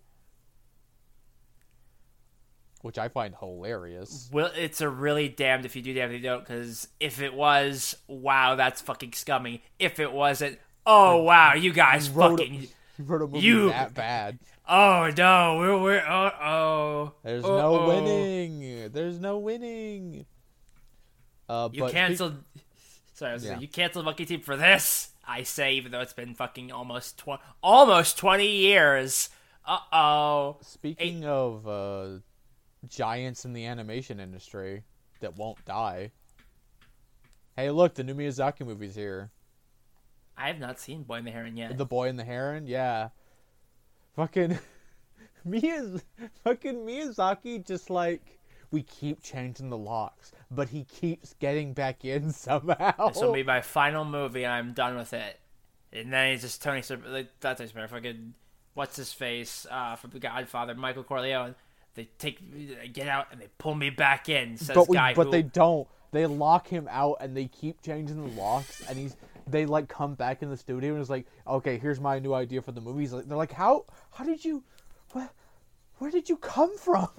[2.86, 4.30] Which I find hilarious.
[4.32, 6.42] Well, it's a really damned if you do, damned if you don't.
[6.42, 9.64] Because if it was, wow, that's fucking scummy.
[9.80, 12.68] If it wasn't, oh wow, you guys a- fucking.
[12.98, 14.38] You wrote a movie You- that bad.
[14.70, 17.12] Oh no, we're we're oh oh.
[17.24, 17.88] There's oh, no oh.
[17.88, 18.92] winning.
[18.92, 20.28] There's no winning.
[21.50, 22.44] Uh, You canceled.
[23.16, 23.56] Sorry, I was Yeah.
[23.56, 25.10] say, you canceled Monkey Team for this.
[25.28, 29.30] I say, even though it's been fucking almost tw- almost twenty years.
[29.66, 30.58] Uh oh.
[30.62, 32.20] Speaking of uh,
[32.90, 34.84] giants in the animation industry
[35.22, 36.12] that won't die.
[37.56, 39.32] Hey, look, the new Miyazaki movie's here.
[40.38, 41.78] I have not seen Boy and the Heron yet.
[41.78, 43.10] The Boy and the Heron, yeah.
[44.16, 44.60] Fucking
[45.48, 46.04] Miyaz-
[46.44, 48.40] fucking Miyazaki just like
[48.72, 53.10] we keep changing the locks, but he keeps getting back in somehow.
[53.10, 55.40] This will be my final movie, I'm done with it.
[55.94, 58.34] And then it's just Tony, like that's Tony Soprano, fucking
[58.74, 61.56] what's his face uh, from The Godfather, Michael Corleone.
[61.96, 64.58] They take, they get out, and they pull me back in.
[64.58, 65.88] Says but we, guy but who, they don't.
[66.12, 69.18] They lock him out and they keep changing the locks and he's
[69.48, 72.62] they like come back in the studio and it's like, okay, here's my new idea
[72.62, 73.02] for the movie.
[73.02, 74.64] He's like, they're like, how how did you,
[75.12, 75.30] where,
[75.98, 77.10] where did you come from?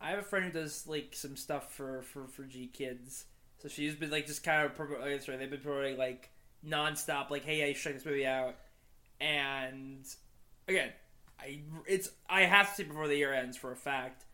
[0.00, 3.24] I have a friend who does like some stuff for for for GKIDS.
[3.58, 5.20] So she's been like just kind of promoting.
[5.20, 6.30] Sorry, they've been promoting like
[6.66, 7.30] nonstop.
[7.30, 8.56] Like, hey, I should check this movie out.
[9.20, 10.04] And
[10.68, 10.90] again,
[11.38, 14.24] I it's I have to see before the year ends for a fact.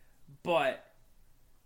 [0.43, 0.85] But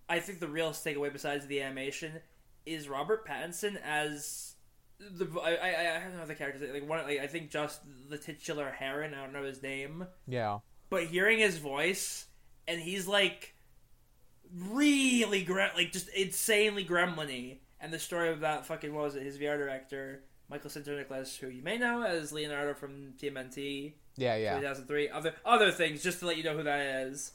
[0.08, 2.20] I think the real takeaway, besides the animation,
[2.64, 4.54] is Robert Pattinson as
[4.98, 8.18] the I I, I don't know the characters like one like I think just the
[8.18, 9.14] titular Heron.
[9.14, 10.58] I don't know his name Yeah,
[10.90, 12.26] but hearing his voice
[12.66, 13.54] and he's like
[14.52, 19.22] really gre- like just insanely gremlin and the story of that fucking what was it
[19.22, 24.56] his VR director Michael Sinterniklaas who you may know as Leonardo from TMNT yeah, yeah.
[24.56, 27.32] 2003 other other things just to let you know who that is.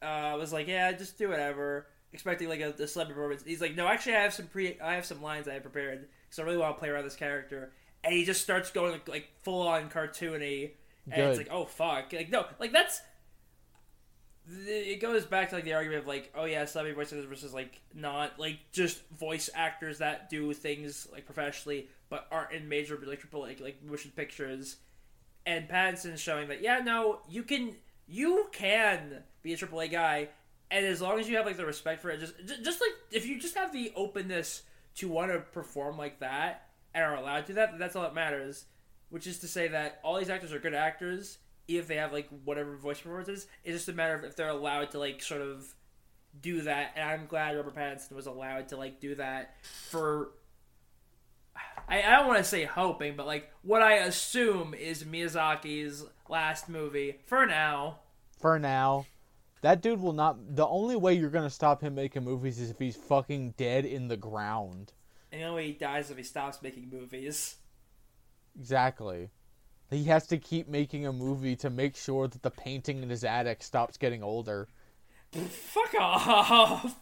[0.00, 1.86] Uh was like yeah just do whatever.
[2.12, 3.42] Expecting like a, a celebrity performance.
[3.44, 6.08] He's like no actually I have some pre I have some lines I have prepared
[6.26, 7.72] because I really want to play around this character.
[8.04, 10.70] And he just starts going like, like full on cartoony.
[11.10, 12.12] And it's like oh fuck.
[12.12, 13.00] Like no like that's
[14.50, 17.52] it goes back to like the argument of like oh yeah celebrity voice actors versus
[17.52, 22.98] like not like just voice actors that do things like professionally but aren't in major
[23.06, 24.76] like triple like like motion pictures
[25.48, 27.74] and Pattinson's showing that yeah no you can
[28.06, 30.28] you can be a triple A guy
[30.70, 33.26] and as long as you have like the respect for it just just like if
[33.26, 34.62] you just have the openness
[34.96, 38.66] to want to perform like that and are allowed to that that's all that matters
[39.08, 42.28] which is to say that all these actors are good actors if they have like
[42.44, 43.46] whatever voice performances.
[43.64, 45.74] It's just a matter of if they're allowed to like sort of
[46.42, 49.56] do that and i'm glad robert pattinson was allowed to like do that
[49.88, 50.30] for
[51.88, 56.68] I, I don't want to say hoping, but like what I assume is Miyazaki's last
[56.68, 58.00] movie for now.
[58.38, 59.06] For now,
[59.62, 60.56] that dude will not.
[60.56, 64.08] The only way you're gonna stop him making movies is if he's fucking dead in
[64.08, 64.92] the ground.
[65.32, 67.56] And the only way he dies if he stops making movies.
[68.58, 69.30] Exactly.
[69.90, 73.24] He has to keep making a movie to make sure that the painting in his
[73.24, 74.68] attic stops getting older.
[75.32, 76.96] Fuck off!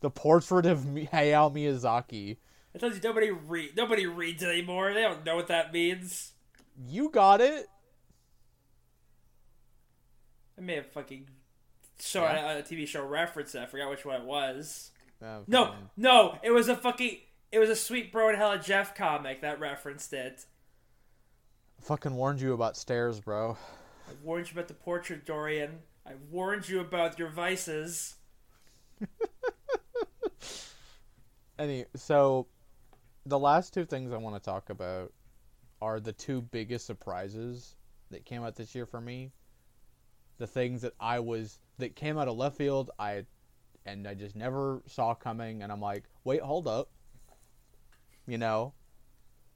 [0.00, 2.36] The portrait of Hayao Miyazaki.
[2.78, 4.94] I told you nobody read nobody reads anymore.
[4.94, 6.30] They don't know what that means.
[6.86, 7.66] You got it.
[10.56, 11.28] I may have fucking
[11.98, 12.52] saw Yeah.
[12.52, 13.62] a, a TV show reference it.
[13.62, 14.92] I forgot which one it was.
[15.20, 17.18] Uh, No, fucking- no, it was a fucking
[17.50, 20.46] it was a Sweet Bro and Hella Jeff comic that referenced it.
[21.80, 23.56] Fucking warned you about stairs, bro.
[24.08, 25.80] I warned you about the portrait, Dorian.
[26.06, 28.14] I warned you about your vices.
[31.58, 32.46] Any so
[33.28, 35.12] the last two things I want to talk about
[35.80, 37.76] are the two biggest surprises
[38.10, 39.32] that came out this year for me.
[40.38, 43.24] The things that I was that came out of left field, I
[43.84, 46.90] and I just never saw coming and I'm like, "Wait, hold up."
[48.26, 48.72] You know,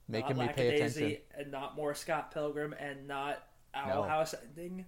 [0.07, 1.17] making me not pay attention.
[1.37, 3.43] and not more Scott Pilgrim and not
[3.73, 4.09] Owl No.
[4.09, 4.85] House ending.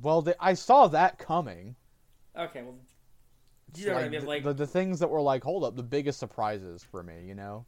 [0.00, 1.76] Well, the, I saw that coming.
[2.36, 2.76] Okay, well,
[3.76, 4.24] you know what I mean.
[4.24, 7.34] Like, the, the things that were like, hold up, the biggest surprises for me, you
[7.34, 7.66] know,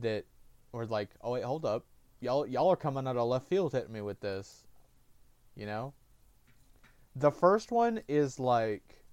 [0.00, 0.24] that
[0.72, 1.84] were like, oh wait, hold up,
[2.20, 4.66] y'all y'all are coming out of left field hitting me with this,
[5.56, 5.92] you know.
[7.16, 9.04] The first one is like,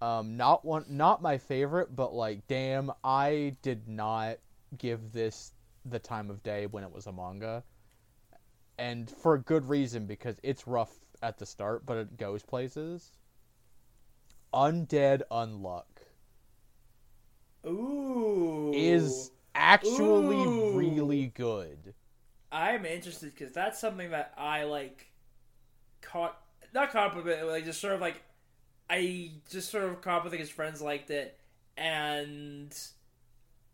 [0.00, 4.38] um, not one, not my favorite, but like, damn, I did not
[4.76, 5.52] give this
[5.84, 7.62] the time of day when it was a manga,
[8.78, 10.92] and for a good reason because it's rough
[11.22, 13.12] at the start, but it goes places.
[14.52, 15.84] Undead Unluck
[17.66, 20.70] ooh, is actually Ooh.
[20.70, 21.94] really good.
[22.50, 25.10] I'm interested because that's something that I like
[26.00, 26.38] caught
[26.74, 28.22] not caught up with it, like just sort of like
[28.88, 31.38] I just sort of caught up with it because friends liked it,
[31.76, 32.74] and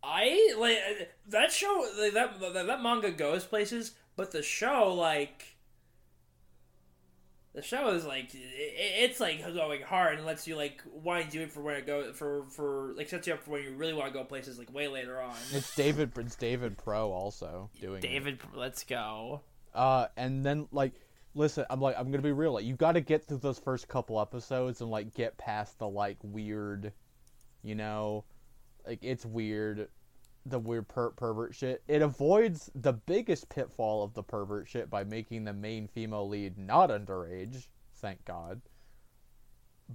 [0.03, 0.77] I like
[1.29, 1.87] that show.
[1.97, 5.54] Like, that, that that manga goes places, but the show like
[7.55, 11.47] The show is like it's like going hard and lets you like wind you in
[11.47, 14.11] for where to go for for like sets you up for when you really want
[14.11, 15.33] to go places like way later on.
[15.53, 16.11] It's David.
[16.17, 18.01] It's David Pro also doing it.
[18.01, 19.39] David, let's go.
[19.73, 20.95] Uh, and then like,
[21.33, 22.51] listen, I'm like, I'm gonna be real.
[22.51, 25.87] Like, you got to get through those first couple episodes and like get past the
[25.87, 26.91] like weird,
[27.63, 28.25] you know,
[28.85, 29.87] like it's weird,
[30.45, 31.83] the weird per- pervert shit.
[31.87, 36.57] It avoids the biggest pitfall of the pervert shit by making the main female lead
[36.57, 37.67] not underage.
[37.95, 38.61] Thank God.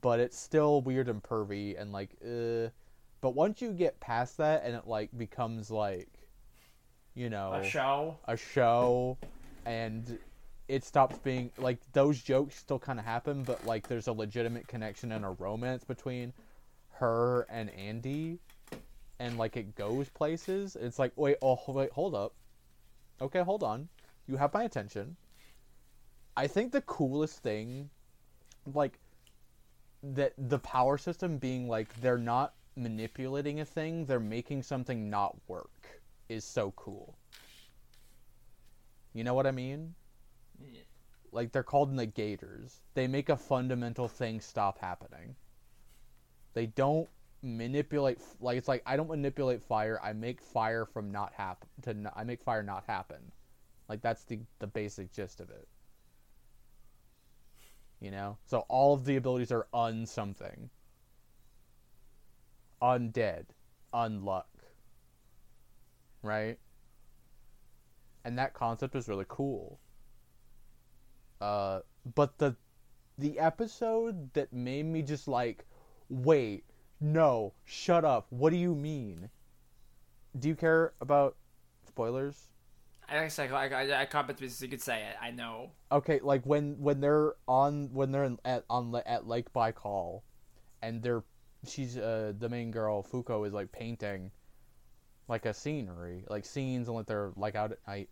[0.00, 2.70] But it's still weird and pervy and like, uh.
[3.20, 6.08] But once you get past that and it like becomes like,
[7.14, 8.16] you know, A show.
[8.26, 9.18] a show
[9.66, 10.18] and
[10.68, 14.66] it stops being like those jokes still kind of happen but like there's a legitimate
[14.68, 16.32] connection and a romance between
[16.92, 18.38] her and Andy
[19.20, 22.32] and like it goes places it's like wait oh wait hold up
[23.22, 23.88] okay hold on
[24.26, 25.16] you have my attention
[26.36, 27.90] I think the coolest thing
[28.74, 28.98] like
[30.02, 35.36] that the power system being like they're not manipulating a thing they're making something not
[35.46, 37.14] work is so cool
[39.12, 39.94] you know what I mean?
[41.32, 42.80] Like they're called negators.
[42.94, 45.36] They make a fundamental thing stop happening.
[46.54, 47.08] They don't
[47.42, 49.98] manipulate like it's like I don't manipulate fire.
[50.02, 53.32] I make fire from not happen to I make fire not happen.
[53.88, 55.68] Like that's the the basic gist of it.
[58.00, 58.38] You know?
[58.46, 60.70] So all of the abilities are un something.
[62.82, 63.46] Undead,
[63.92, 64.44] unluck.
[66.22, 66.58] Right?
[68.24, 69.80] and that concept was really cool.
[71.40, 71.80] Uh,
[72.14, 72.56] but the
[73.18, 75.66] the episode that made me just like,
[76.08, 76.64] wait,
[77.00, 78.26] no, shut up.
[78.30, 79.30] What do you mean?
[80.38, 81.36] Do you care about
[81.86, 82.50] spoilers?
[83.08, 85.16] I guess I, I, I comment because you could say it.
[85.20, 85.72] I know.
[85.90, 90.22] Okay, like when when they're on when they're in, at on at Lake Baikal,
[90.80, 91.24] and they're
[91.66, 94.30] she's uh the main girl Fuko is like painting
[95.30, 98.10] like a scenery, like scenes, and like they're like out at night.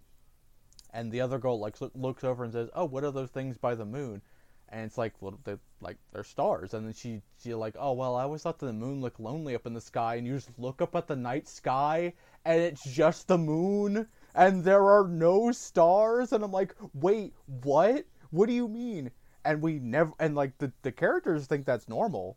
[0.93, 3.59] And the other girl like loo- looks over and says, "Oh, what are those things
[3.59, 4.23] by the moon?"
[4.70, 6.74] And it's like, well, they like they're stars.
[6.74, 9.66] And then she she like, "Oh, well, I always thought the moon looked lonely up
[9.66, 12.12] in the sky." And you just look up at the night sky,
[12.45, 16.32] and it's just the moon, and there are no stars.
[16.32, 18.05] And I'm like, wait, what?
[18.31, 19.11] What do you mean?
[19.45, 22.36] And we never and like the the characters think that's normal,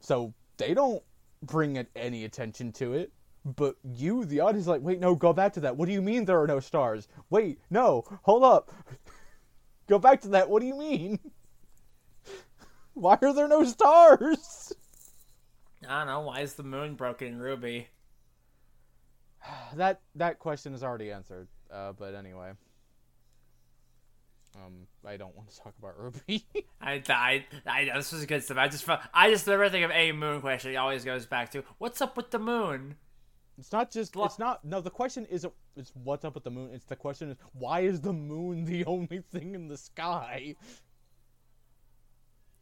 [0.00, 1.02] so they don't
[1.42, 3.12] bring any attention to it.
[3.44, 5.76] But you, the audience, like, wait, no, go back to that.
[5.76, 7.08] What do you mean there are no stars?
[7.30, 8.70] Wait, no, hold up.
[9.88, 10.48] go back to that.
[10.48, 11.18] What do you mean?
[12.94, 14.72] Why are there no stars?
[15.88, 16.20] I don't know.
[16.20, 17.88] Why is the moon broken Ruby?
[19.74, 21.48] That that question is already answered.
[21.70, 22.52] Uh, but anyway,
[24.56, 26.46] um, I don't want to talk about Ruby.
[26.80, 28.56] I, I, I know this was a good stuff.
[28.56, 30.72] I just, I just never think of a moon question.
[30.72, 32.94] It always goes back to what's up with the moon.
[33.58, 34.14] It's not just.
[34.16, 34.64] It's not.
[34.64, 35.52] No, the question isn't.
[35.76, 36.70] It's what's up with the moon.
[36.72, 40.56] It's the question is why is the moon the only thing in the sky?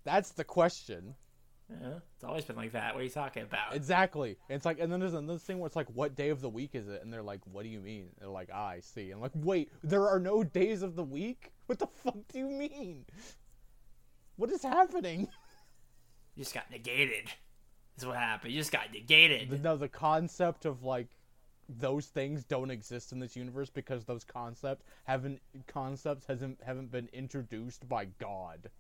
[0.05, 1.15] That's the question.
[1.81, 2.95] Yeah, it's always been like that.
[2.95, 3.75] What are you talking about?
[3.75, 4.37] Exactly.
[4.49, 6.49] And it's like, and then there's another thing where it's like, what day of the
[6.49, 7.03] week is it?
[7.03, 8.09] And they're like, what do you mean?
[8.19, 9.05] They're like, ah, I see.
[9.05, 11.53] And I'm like, wait, there are no days of the week?
[11.67, 13.07] What the fuck do you mean?
[14.37, 15.21] What is happening?
[16.35, 17.31] you just got negated.
[17.97, 18.53] Is what happened.
[18.53, 19.51] You just got negated.
[19.51, 21.09] The, no, the concept of like
[21.69, 27.09] those things don't exist in this universe because those concepts haven't concepts hasn't haven't been
[27.13, 28.71] introduced by God.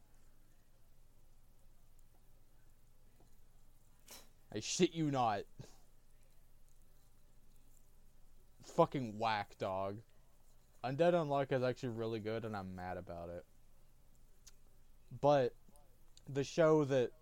[4.54, 5.42] I shit you not.
[8.64, 9.98] Fucking whack, dog.
[10.84, 13.44] Undead Unluck is actually really good, and I'm mad about it.
[15.20, 15.54] But
[16.28, 17.12] the show that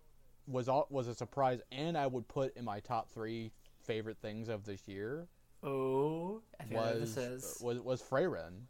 [0.47, 3.51] was all, was a surprise, and I would put in my top three
[3.83, 5.27] favorite things of this year
[5.63, 7.61] Oh, I think I know what was this is.
[7.61, 8.63] Uh, was was Frieren.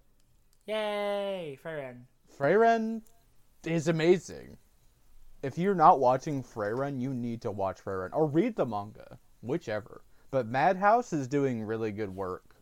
[0.65, 2.01] Yay, Frieren.
[2.38, 3.01] Frieren
[3.65, 4.57] is amazing.
[5.43, 10.03] If you're not watching Frieren, you need to watch Frieren or read the manga, whichever.
[10.30, 12.55] But Madhouse is doing really good work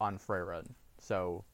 [0.00, 1.44] on Frieren, so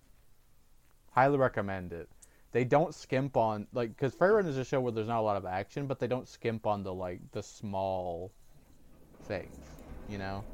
[1.11, 2.09] highly recommend it.
[2.53, 5.37] They don't skimp on like because Frieren is a show where there's not a lot
[5.37, 8.33] of action, but they don't skimp on the like the small
[9.25, 9.67] things,
[10.09, 10.45] you know.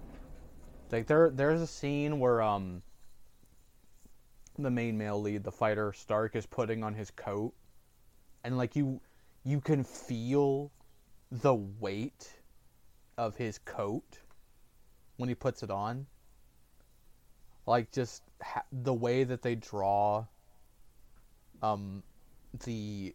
[0.90, 2.82] Like there, there's a scene where um
[4.58, 7.52] the main male lead, the fighter Stark, is putting on his coat,
[8.42, 9.00] and like you,
[9.44, 10.70] you can feel
[11.30, 12.32] the weight
[13.18, 14.20] of his coat
[15.16, 16.06] when he puts it on.
[17.66, 20.26] Like just ha- the way that they draw,
[21.62, 22.02] um,
[22.64, 23.14] the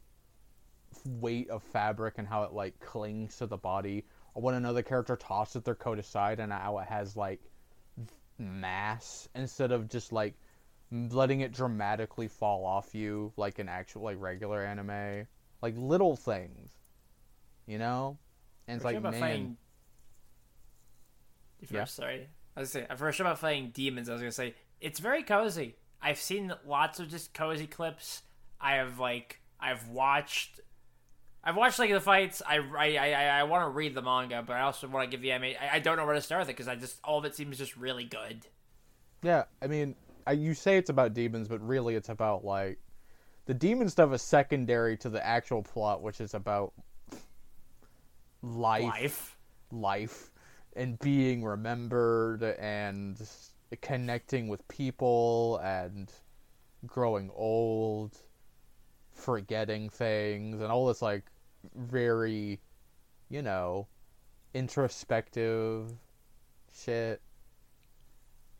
[1.05, 5.15] weight of fabric and how it like clings to the body, or when another character
[5.15, 7.39] tosses their coat aside and how it has like
[8.37, 10.33] mass instead of just like
[10.91, 15.27] letting it dramatically fall off you like an actual like regular anime,
[15.61, 16.71] like little things,
[17.65, 18.17] you know.
[18.67, 19.57] And it's like man, fighting.
[21.61, 21.85] If Yeah.
[21.85, 22.95] sorry, I was gonna say.
[22.99, 25.75] We're about fighting demons, I was gonna say it's very cozy.
[26.01, 28.23] I've seen lots of just cozy clips.
[28.61, 30.61] I have like I've watched.
[31.43, 32.41] I've watched like the fights.
[32.45, 35.21] I I I, I want to read the manga, but I also want to give
[35.21, 35.55] the anime.
[35.61, 37.35] I, I don't know where to start with it because I just all of it
[37.35, 38.45] seems just really good.
[39.21, 39.95] Yeah, I mean,
[40.25, 42.79] I, you say it's about demons, but really it's about like
[43.49, 46.71] the demon stuff is secondary to the actual plot, which is about
[48.43, 49.37] life, Life.
[49.71, 50.31] life,
[50.75, 53.19] and being remembered and
[53.81, 56.11] connecting with people and
[56.85, 58.15] growing old,
[59.13, 61.23] forgetting things, and all this like
[61.73, 62.59] very,
[63.29, 63.87] you know,
[64.53, 65.91] introspective
[66.71, 67.19] shit.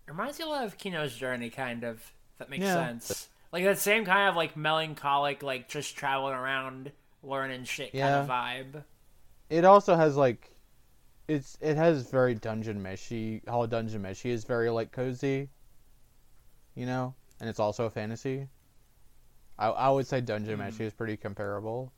[0.08, 1.98] Reminds me a lot of Kino's journey, kind of.
[1.98, 2.74] If that makes Yeah.
[2.74, 3.29] sense.
[3.52, 6.92] Like that same kind of like melancholic, like just traveling around,
[7.24, 8.84] learning shit kind of vibe.
[9.50, 10.52] it also has like
[11.28, 15.50] it's it has very Dungeon Meshi how Dungeon Meshi is very like cozy
[16.76, 18.48] you know and it's also a fantasy
[19.58, 20.62] i, I would say dungeon hmm.
[20.62, 21.92] Meshi is pretty comparable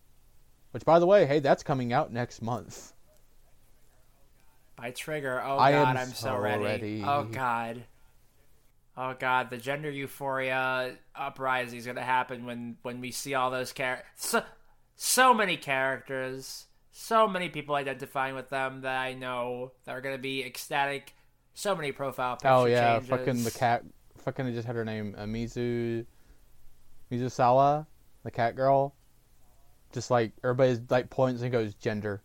[0.72, 2.94] which by the way hey that's coming out next month
[4.76, 5.42] By Trigger.
[5.46, 6.64] Oh I god, I'm so, so ready.
[6.64, 7.04] ready.
[7.06, 7.84] Oh god.
[8.98, 13.72] Oh god, the gender euphoria uprising is gonna happen when when we see all those
[13.72, 14.08] characters.
[14.16, 14.44] So,
[14.96, 20.18] so many characters, so many people identifying with them that I know that are gonna
[20.18, 21.14] be ecstatic.
[21.54, 23.10] So many profile picture oh yeah changes.
[23.10, 23.84] fucking the cat
[24.20, 26.06] fucking I just had her name uh, mizu
[27.12, 27.86] mizusawa
[28.24, 28.96] the cat girl
[29.92, 32.22] just like everybody's like points and goes gender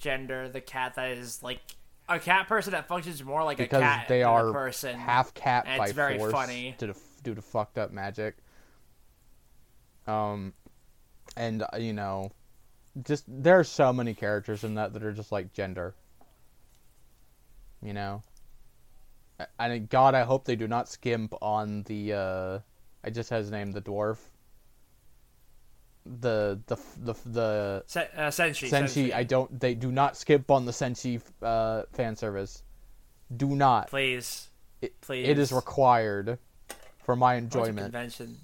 [0.00, 1.60] gender, the cat that is like
[2.10, 4.98] a cat person that functions more like because a cat they than are a person.
[4.98, 6.74] half cat and by it's very force funny.
[6.76, 8.36] due to due to fucked up magic.
[10.06, 10.52] Um,
[11.36, 12.32] and uh, you know,
[13.02, 15.94] just there are so many characters in that that are just like gender.
[17.82, 18.22] You know,
[19.58, 22.12] and God, I hope they do not skimp on the.
[22.12, 22.58] uh
[23.02, 24.18] I just has his name, the dwarf.
[26.18, 28.68] The the the the Se- uh, Senshi.
[28.68, 29.60] Senshi, I don't.
[29.60, 32.64] They do not skip on the Senshi uh, fan service.
[33.36, 33.88] Do not.
[33.88, 34.48] Please.
[34.82, 35.28] It, Please.
[35.28, 36.38] it is required
[37.04, 37.38] for my enjoyment.
[37.38, 37.92] I went to a enjoyment.
[37.92, 38.38] convention.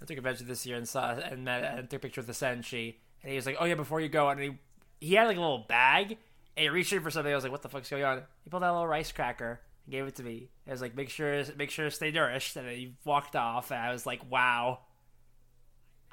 [0.00, 2.28] I took a convention this year and saw and met and took a picture with
[2.28, 2.94] the Senshi.
[3.22, 4.58] And he was like, "Oh yeah, before you go," and he
[5.00, 6.16] he had like a little bag
[6.56, 7.32] and he reached in for something.
[7.32, 9.60] I was like, "What the fuck's going on?" He pulled out a little rice cracker
[9.84, 10.48] and gave it to me.
[10.66, 13.80] I was like, "Make sure, make sure, stay nourished." And then he walked off, and
[13.80, 14.80] I was like, "Wow."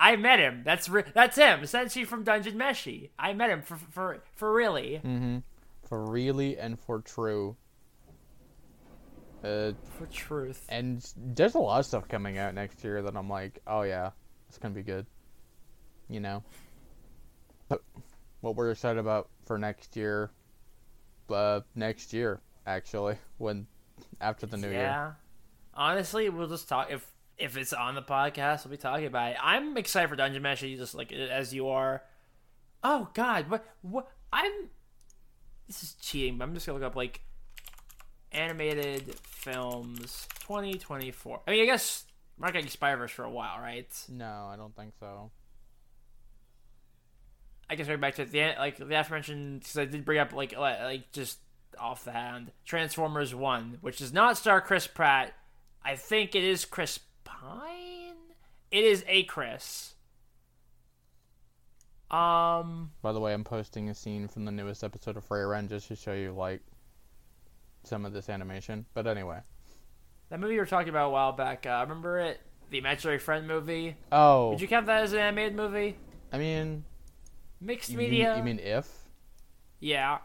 [0.02, 0.64] I met him.
[0.65, 3.11] That's re- that's him, Senshi from Dungeon Meshi.
[3.19, 5.38] I met him for for for really Mm-hmm.
[5.88, 7.56] For really and for true.
[9.44, 10.65] Uh, for truth.
[10.69, 14.11] and there's a lot of stuff coming out next year that I'm like, oh yeah,
[14.49, 15.06] it's gonna be good.
[16.10, 16.44] You know.
[17.69, 17.84] But
[18.41, 20.32] what we're excited about for next year.
[21.30, 23.68] Uh, next year actually, when
[24.19, 24.73] after the new yeah.
[24.73, 25.18] year.
[25.76, 27.06] Honestly, we'll just talk if
[27.41, 29.38] if it's on the podcast, we'll be talking about it.
[29.41, 32.03] I'm excited for Dungeon Mesh, just like as you are.
[32.84, 34.69] Oh God, what what I'm.
[35.68, 37.22] This is cheating, but I'm just gonna look up like
[38.31, 41.41] animated films 2024.
[41.47, 42.05] I mean, I guess
[42.38, 43.88] we're not getting Spider-Verse for a while, right?
[44.09, 45.31] No, I don't think so.
[47.69, 50.57] I guess right back to the like the aforementioned because I did bring up like
[50.57, 51.39] like like, just
[51.80, 55.34] off the hand Transformers One, which does not star Chris Pratt.
[55.84, 56.99] I think it is Chris
[57.40, 58.16] Pine.
[58.72, 59.95] It is a Chris.
[62.10, 65.88] Um, By the way, I'm posting a scene from the newest episode of Frieren just
[65.88, 66.62] to show you like
[67.84, 68.86] some of this animation.
[68.94, 69.40] But anyway.
[70.30, 71.66] that movie we were talking about a while back.
[71.66, 72.41] Uh, remember it?
[72.70, 73.95] The Imaginary Friend movie.
[74.12, 75.95] Oh, Would you count that as an animated movie?
[76.32, 76.84] I mean,
[77.60, 78.36] Mixed you, media.
[78.38, 78.88] you mean if?
[79.80, 80.20] yeah.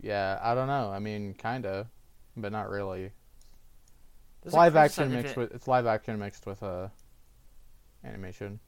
[0.00, 0.90] Yeah, I don't know.
[0.90, 1.88] I mean, kinda,
[2.36, 3.12] but not really.
[4.46, 6.88] There's live action mixed Infinite- with it's live action mixed with uh
[8.04, 8.60] animation.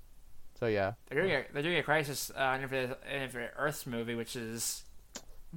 [0.59, 4.16] So yeah, They're doing a they're doing a Crisis uh, on Infinite, Infinite Earths movie,
[4.16, 4.82] which is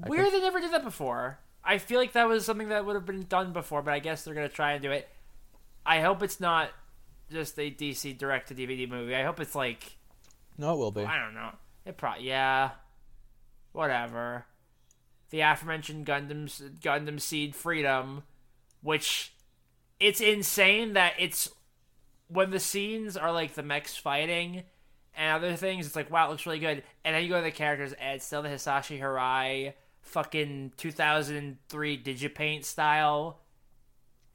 [0.03, 0.23] I weird.
[0.29, 1.39] think- They never did that before.
[1.63, 4.23] I feel like that was something that would have been done before, but I guess
[4.23, 5.09] they're gonna try and do it.
[5.85, 6.69] I hope it's not
[7.31, 9.15] just a DC direct to DVD movie.
[9.15, 9.97] I hope it's like
[10.57, 11.03] no, it will be.
[11.03, 11.49] I don't know.
[11.85, 12.71] It probably yeah,
[13.71, 14.45] whatever.
[15.31, 18.23] The aforementioned Gundam's Gundam Seed Freedom,
[18.81, 19.33] which
[20.01, 21.49] it's insane that it's
[22.27, 24.63] when the scenes are like the mechs fighting,
[25.15, 26.83] and other things, it's like wow, it looks really good.
[27.05, 32.03] And then you go to the characters, and it's still the Hisashi Hirai fucking 2003
[32.03, 33.39] Digipaint style,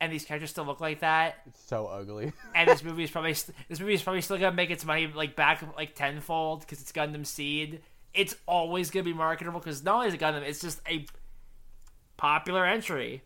[0.01, 1.41] and these characters still look like that.
[1.47, 2.33] It's so ugly.
[2.55, 5.09] And this movie is probably st- this movie is probably still gonna make its money
[5.09, 7.83] like back like tenfold because it's Gundam Seed.
[8.15, 11.07] It's always gonna be marketable because not only is it Gundam, it's just a
[12.17, 13.23] popular entry.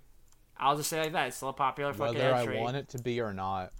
[0.60, 1.28] I'll just say it like that.
[1.28, 3.72] It's still a popular fucking Whether I want it to be or not.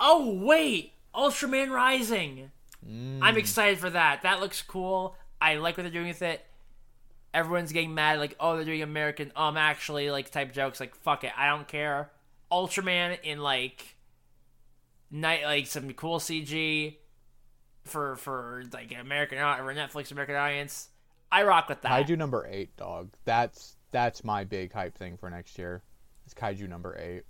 [0.00, 2.50] Oh wait, Ultraman Rising.
[2.86, 3.20] Mm.
[3.22, 4.22] I'm excited for that.
[4.22, 5.16] That looks cool.
[5.40, 6.44] I like what they're doing with it.
[7.34, 10.80] Everyone's getting mad, like, oh, they're doing American, um, actually, like, type jokes.
[10.80, 12.10] Like, fuck it, I don't care.
[12.50, 13.96] Ultraman in like,
[15.10, 16.96] night, like some cool CG
[17.84, 20.88] for for like American or Netflix American audience.
[21.30, 21.92] I rock with that.
[21.92, 23.10] I do number eight, dog.
[23.24, 25.82] That's that's my big hype thing for next year.
[26.28, 27.22] It's Kaiju number eight.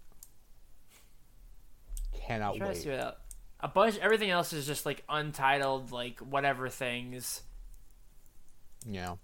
[2.21, 2.77] Cannot to wait.
[2.79, 3.21] see what-
[3.61, 3.97] A bunch.
[3.99, 7.43] Everything else is just like untitled, like whatever things.
[8.85, 9.15] Yeah.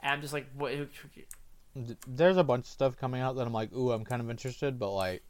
[0.00, 0.72] And I'm just like, what?
[2.08, 4.80] There's a bunch of stuff coming out that I'm like, ooh, I'm kind of interested,
[4.80, 5.22] but like,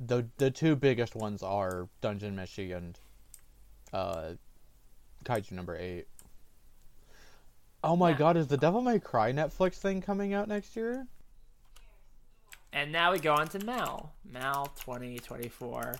[0.00, 2.98] the the two biggest ones are Dungeon Meshi and
[3.92, 4.32] uh,
[5.24, 6.06] Kaiju number eight.
[7.84, 8.16] Oh my Yeah.
[8.18, 11.06] god, is the Devil May Cry Netflix thing coming out next year?
[12.72, 14.12] And now we go on to Mal.
[14.30, 15.94] Mal 2024.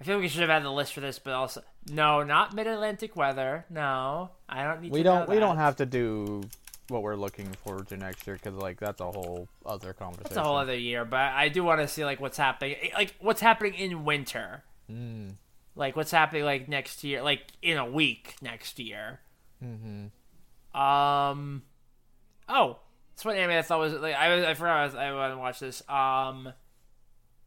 [0.00, 2.54] I feel like we should have had the list for this, but also no, not
[2.54, 3.64] Mid Atlantic weather.
[3.70, 4.90] No, I don't need.
[4.92, 6.42] We to don't we don't have to do
[6.88, 10.26] what we're looking forward to next year because like that's a whole other conversation.
[10.26, 13.14] It's a whole other year, but I do want to see like what's happening, like
[13.20, 15.34] what's happening in winter, Mm.
[15.76, 19.20] like what's happening like next year, like in a week next year.
[19.64, 20.78] Mm-hmm.
[20.80, 21.62] Um,
[22.48, 22.78] oh,
[23.14, 24.14] that's what anime I thought was like.
[24.14, 25.82] I was I forgot I, was, I wanted to watch this.
[25.88, 26.52] Um,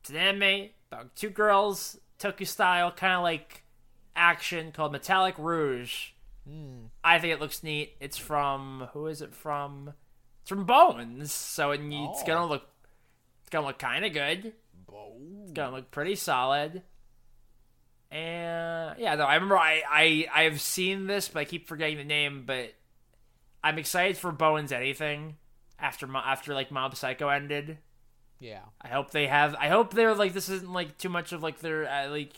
[0.01, 3.63] it's an anime about two girls, Tokyo style, kind of like
[4.15, 6.09] action called Metallic Rouge.
[6.49, 6.89] Mm.
[7.03, 7.95] I think it looks neat.
[7.99, 9.93] It's from who is it from?
[10.41, 12.25] It's from Bones, so it, it's Oh.
[12.27, 12.67] gonna look
[13.41, 14.53] it's gonna look kind of good.
[15.43, 16.83] It's gonna look pretty solid.
[18.11, 21.97] And yeah, no, I remember I I I have seen this, but I keep forgetting
[21.97, 22.43] the name.
[22.45, 22.73] But
[23.63, 25.35] I'm excited for Bones anything
[25.79, 27.77] after after like Mob Psycho ended.
[28.39, 28.61] Yeah.
[28.81, 29.55] I hope they have.
[29.55, 32.33] I hope they're like this isn't like too much of like their uh, like.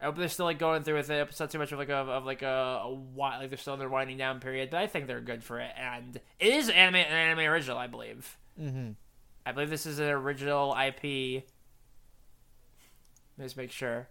[0.00, 1.28] I hope they're still like going through with it.
[1.28, 3.72] It's not too much of like a of like a, a wi- like they're still
[3.74, 4.68] in their winding down period.
[4.70, 7.86] But I think they're good for it, and it is anime an anime original, I
[7.86, 8.36] believe.
[8.60, 8.90] Mm-hmm.
[9.46, 11.44] I believe this is an original IP.
[13.38, 14.08] Let's make sure.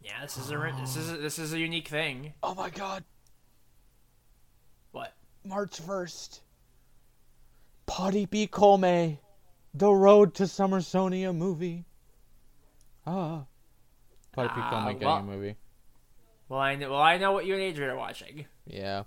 [0.00, 2.32] Yeah, this is a this is a, this is a unique thing.
[2.42, 3.04] Oh my god?
[5.44, 6.42] March first.
[7.86, 9.18] Potty Come,
[9.74, 11.84] the Road to Summersonia movie.
[13.06, 13.44] Ah.
[14.32, 15.56] Potty Ah, Come getting well- a movie.
[16.48, 16.90] Well, I know.
[16.90, 18.46] Well, I know what you and Adrian are watching.
[18.66, 19.04] Yeah.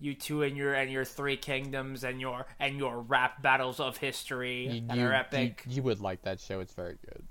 [0.00, 3.96] You two and your and your three kingdoms and your and your rap battles of
[3.96, 5.62] history You, that you, are epic.
[5.68, 6.58] You, you would like that show.
[6.58, 7.22] It's very good.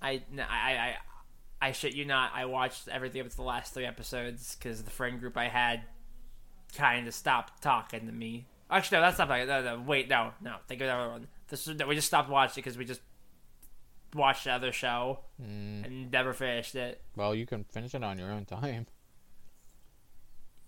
[0.00, 0.94] I, I, I,
[1.60, 2.30] I shit you not.
[2.32, 5.82] I watched everything up to the last three episodes because the friend group I had
[6.74, 8.46] kind of stopped talking to me.
[8.70, 10.56] Actually, no, that's not like no, no, Wait, no, no.
[10.66, 11.26] Think of the other one.
[11.48, 13.00] This is, we just stopped watching because we just
[14.14, 15.84] watched the other show Mm.
[15.86, 17.02] and never finished it.
[17.14, 18.86] Well, you can finish it on your own time.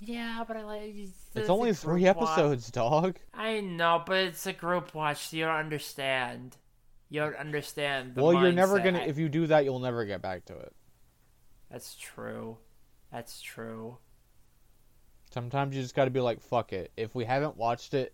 [0.01, 0.95] Yeah, but I like.
[1.35, 3.17] It's only three episodes, dog.
[3.35, 5.29] I know, but it's a group watch.
[5.29, 6.57] So you don't understand.
[7.09, 8.15] You don't understand.
[8.15, 9.01] The well, you're never gonna.
[9.01, 10.73] If you do that, you'll never get back to it.
[11.71, 12.59] That's true.
[13.11, 13.99] That's true.
[15.39, 16.91] Sometimes you just got to be like, fuck it.
[16.97, 18.13] If we haven't watched it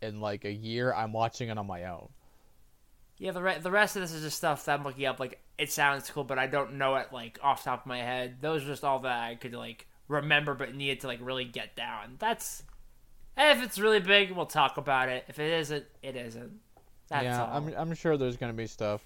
[0.00, 2.08] in like a year, I'm watching it on my own.
[3.18, 5.20] Yeah, the re- the rest of this is just stuff that I'm looking up.
[5.20, 7.98] Like, it sounds cool, but I don't know it like off the top of my
[7.98, 8.36] head.
[8.40, 11.76] Those are just all that I could like remember, but needed to like really get
[11.76, 12.16] down.
[12.18, 12.62] That's
[13.36, 15.26] if it's really big, we'll talk about it.
[15.28, 16.60] If it isn't, it isn't.
[17.08, 17.56] That's yeah, all.
[17.56, 19.04] I'm I'm sure there's gonna be stuff.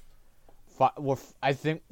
[0.79, 1.83] Fi- well, f- I think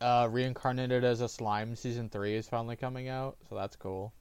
[0.00, 4.12] uh, reincarnated as a slime season three is finally coming out, so that's cool.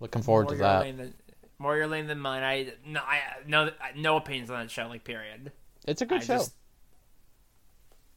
[0.00, 0.80] Looking forward more to that.
[0.80, 1.14] lane than
[1.58, 2.42] more your lane than mine.
[2.42, 4.88] I no, I no no opinions on that show.
[4.88, 5.52] Like, period.
[5.86, 6.34] It's a good I show.
[6.38, 6.54] just-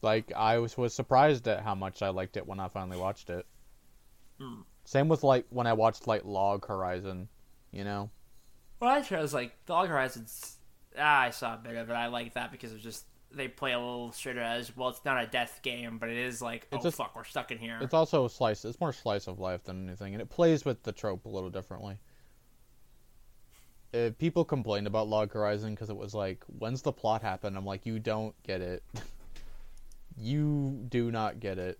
[0.01, 3.29] Like I was was surprised at how much I liked it when I finally watched
[3.29, 3.45] it.
[4.39, 4.61] Hmm.
[4.85, 7.29] Same with like when I watched like Log Horizon,
[7.71, 8.09] you know.
[8.79, 10.57] Well, that show's like Log Horizons.
[10.97, 11.93] Ah, I saw a bit of it.
[11.93, 13.05] I like that because it's just
[13.35, 14.89] they play a little straighter as well.
[14.89, 17.51] It's not a death game, but it is like, It's oh a- fuck, we're stuck
[17.51, 17.77] in here.
[17.81, 18.63] It's also a slice.
[18.65, 21.49] It's more slice of life than anything, and it plays with the trope a little
[21.49, 21.97] differently.
[23.93, 27.65] Uh, people complained about Log Horizon because it was like, "When's the plot happen?" I'm
[27.65, 28.83] like, "You don't get it.
[30.17, 31.79] you do not get it.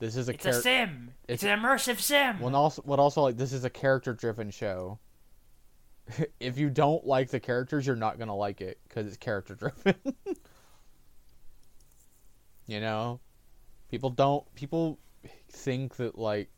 [0.00, 0.62] This is a It's a character.
[0.62, 1.10] sim.
[1.28, 2.40] It's, it's- an immersive sim.
[2.40, 4.98] When also, what also like this is a character-driven show.
[6.40, 9.94] if you don't like the characters, you're not gonna like it because it's character-driven.
[12.70, 13.18] you know,
[13.90, 14.44] people don't.
[14.54, 14.96] People
[15.50, 16.48] think that like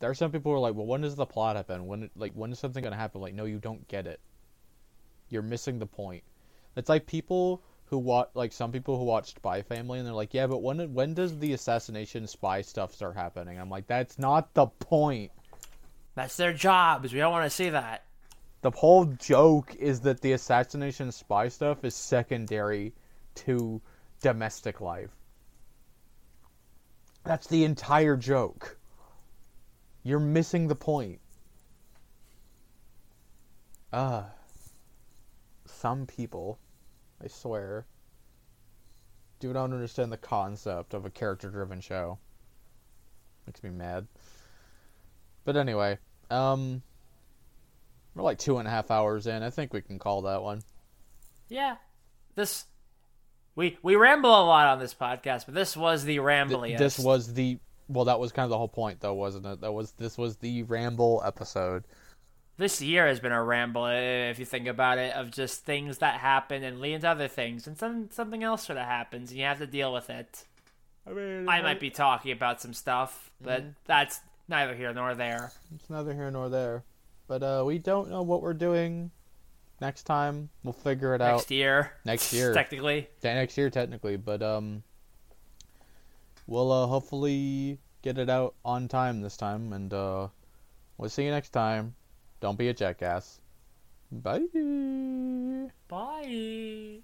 [0.00, 1.86] there are some people who are like, well, when does the plot happen?
[1.86, 3.20] When like when is something gonna happen?
[3.20, 4.18] Like, no, you don't get it.
[5.28, 6.24] You're missing the point.
[6.74, 10.34] It's like people who watch like some people who watch Spy Family and they're like,
[10.34, 13.60] yeah, but when when does the assassination spy stuff start happening?
[13.60, 15.30] I'm like, that's not the point.
[16.16, 17.12] That's their jobs.
[17.12, 18.04] We don't want to see that.
[18.62, 22.94] The whole joke is that the assassination spy stuff is secondary
[23.36, 23.80] to
[24.20, 25.10] domestic life.
[27.24, 28.78] That's the entire joke.
[30.02, 31.20] You're missing the point.
[33.92, 34.30] Ah.
[35.66, 36.58] some people,
[37.22, 37.86] I swear,
[39.40, 42.18] do not understand the concept of a character driven show.
[43.46, 44.06] Makes me mad.
[45.44, 45.98] But anyway,
[46.30, 46.82] um,
[48.14, 49.42] we're like two and a half hours in.
[49.42, 50.62] I think we can call that one.
[51.48, 51.76] Yeah.
[52.36, 52.66] This
[53.56, 56.78] we we ramble a lot on this podcast, but this was the Th- rambliest.
[56.78, 57.58] this was the
[57.88, 59.60] well, that was kind of the whole point, though, wasn't it?
[59.60, 61.84] That was this was the ramble episode.
[62.56, 66.20] this year has been a ramble if you think about it of just things that
[66.20, 69.44] happen and lead into other things and some something else sort of happens and you
[69.46, 70.44] have to deal with it.
[71.06, 73.70] I mean, I might be talking about some stuff, but Mm-hmm.
[73.86, 75.50] that's neither here nor there.
[75.74, 76.84] It's neither here nor there.
[77.26, 79.10] But uh, we don't know what we're doing
[79.80, 80.50] next time.
[80.62, 81.92] We'll figure it out Next year.
[82.04, 82.54] Next year.
[82.54, 83.08] Technically.
[83.22, 84.16] Yeah, next year technically.
[84.16, 84.82] But um,
[86.46, 90.28] we'll uh, hopefully get it out on time this time, and uh,
[90.98, 91.94] we'll see you next time.
[92.40, 93.40] Don't be a jackass.
[94.10, 94.46] Bye.
[95.88, 97.00] Bye.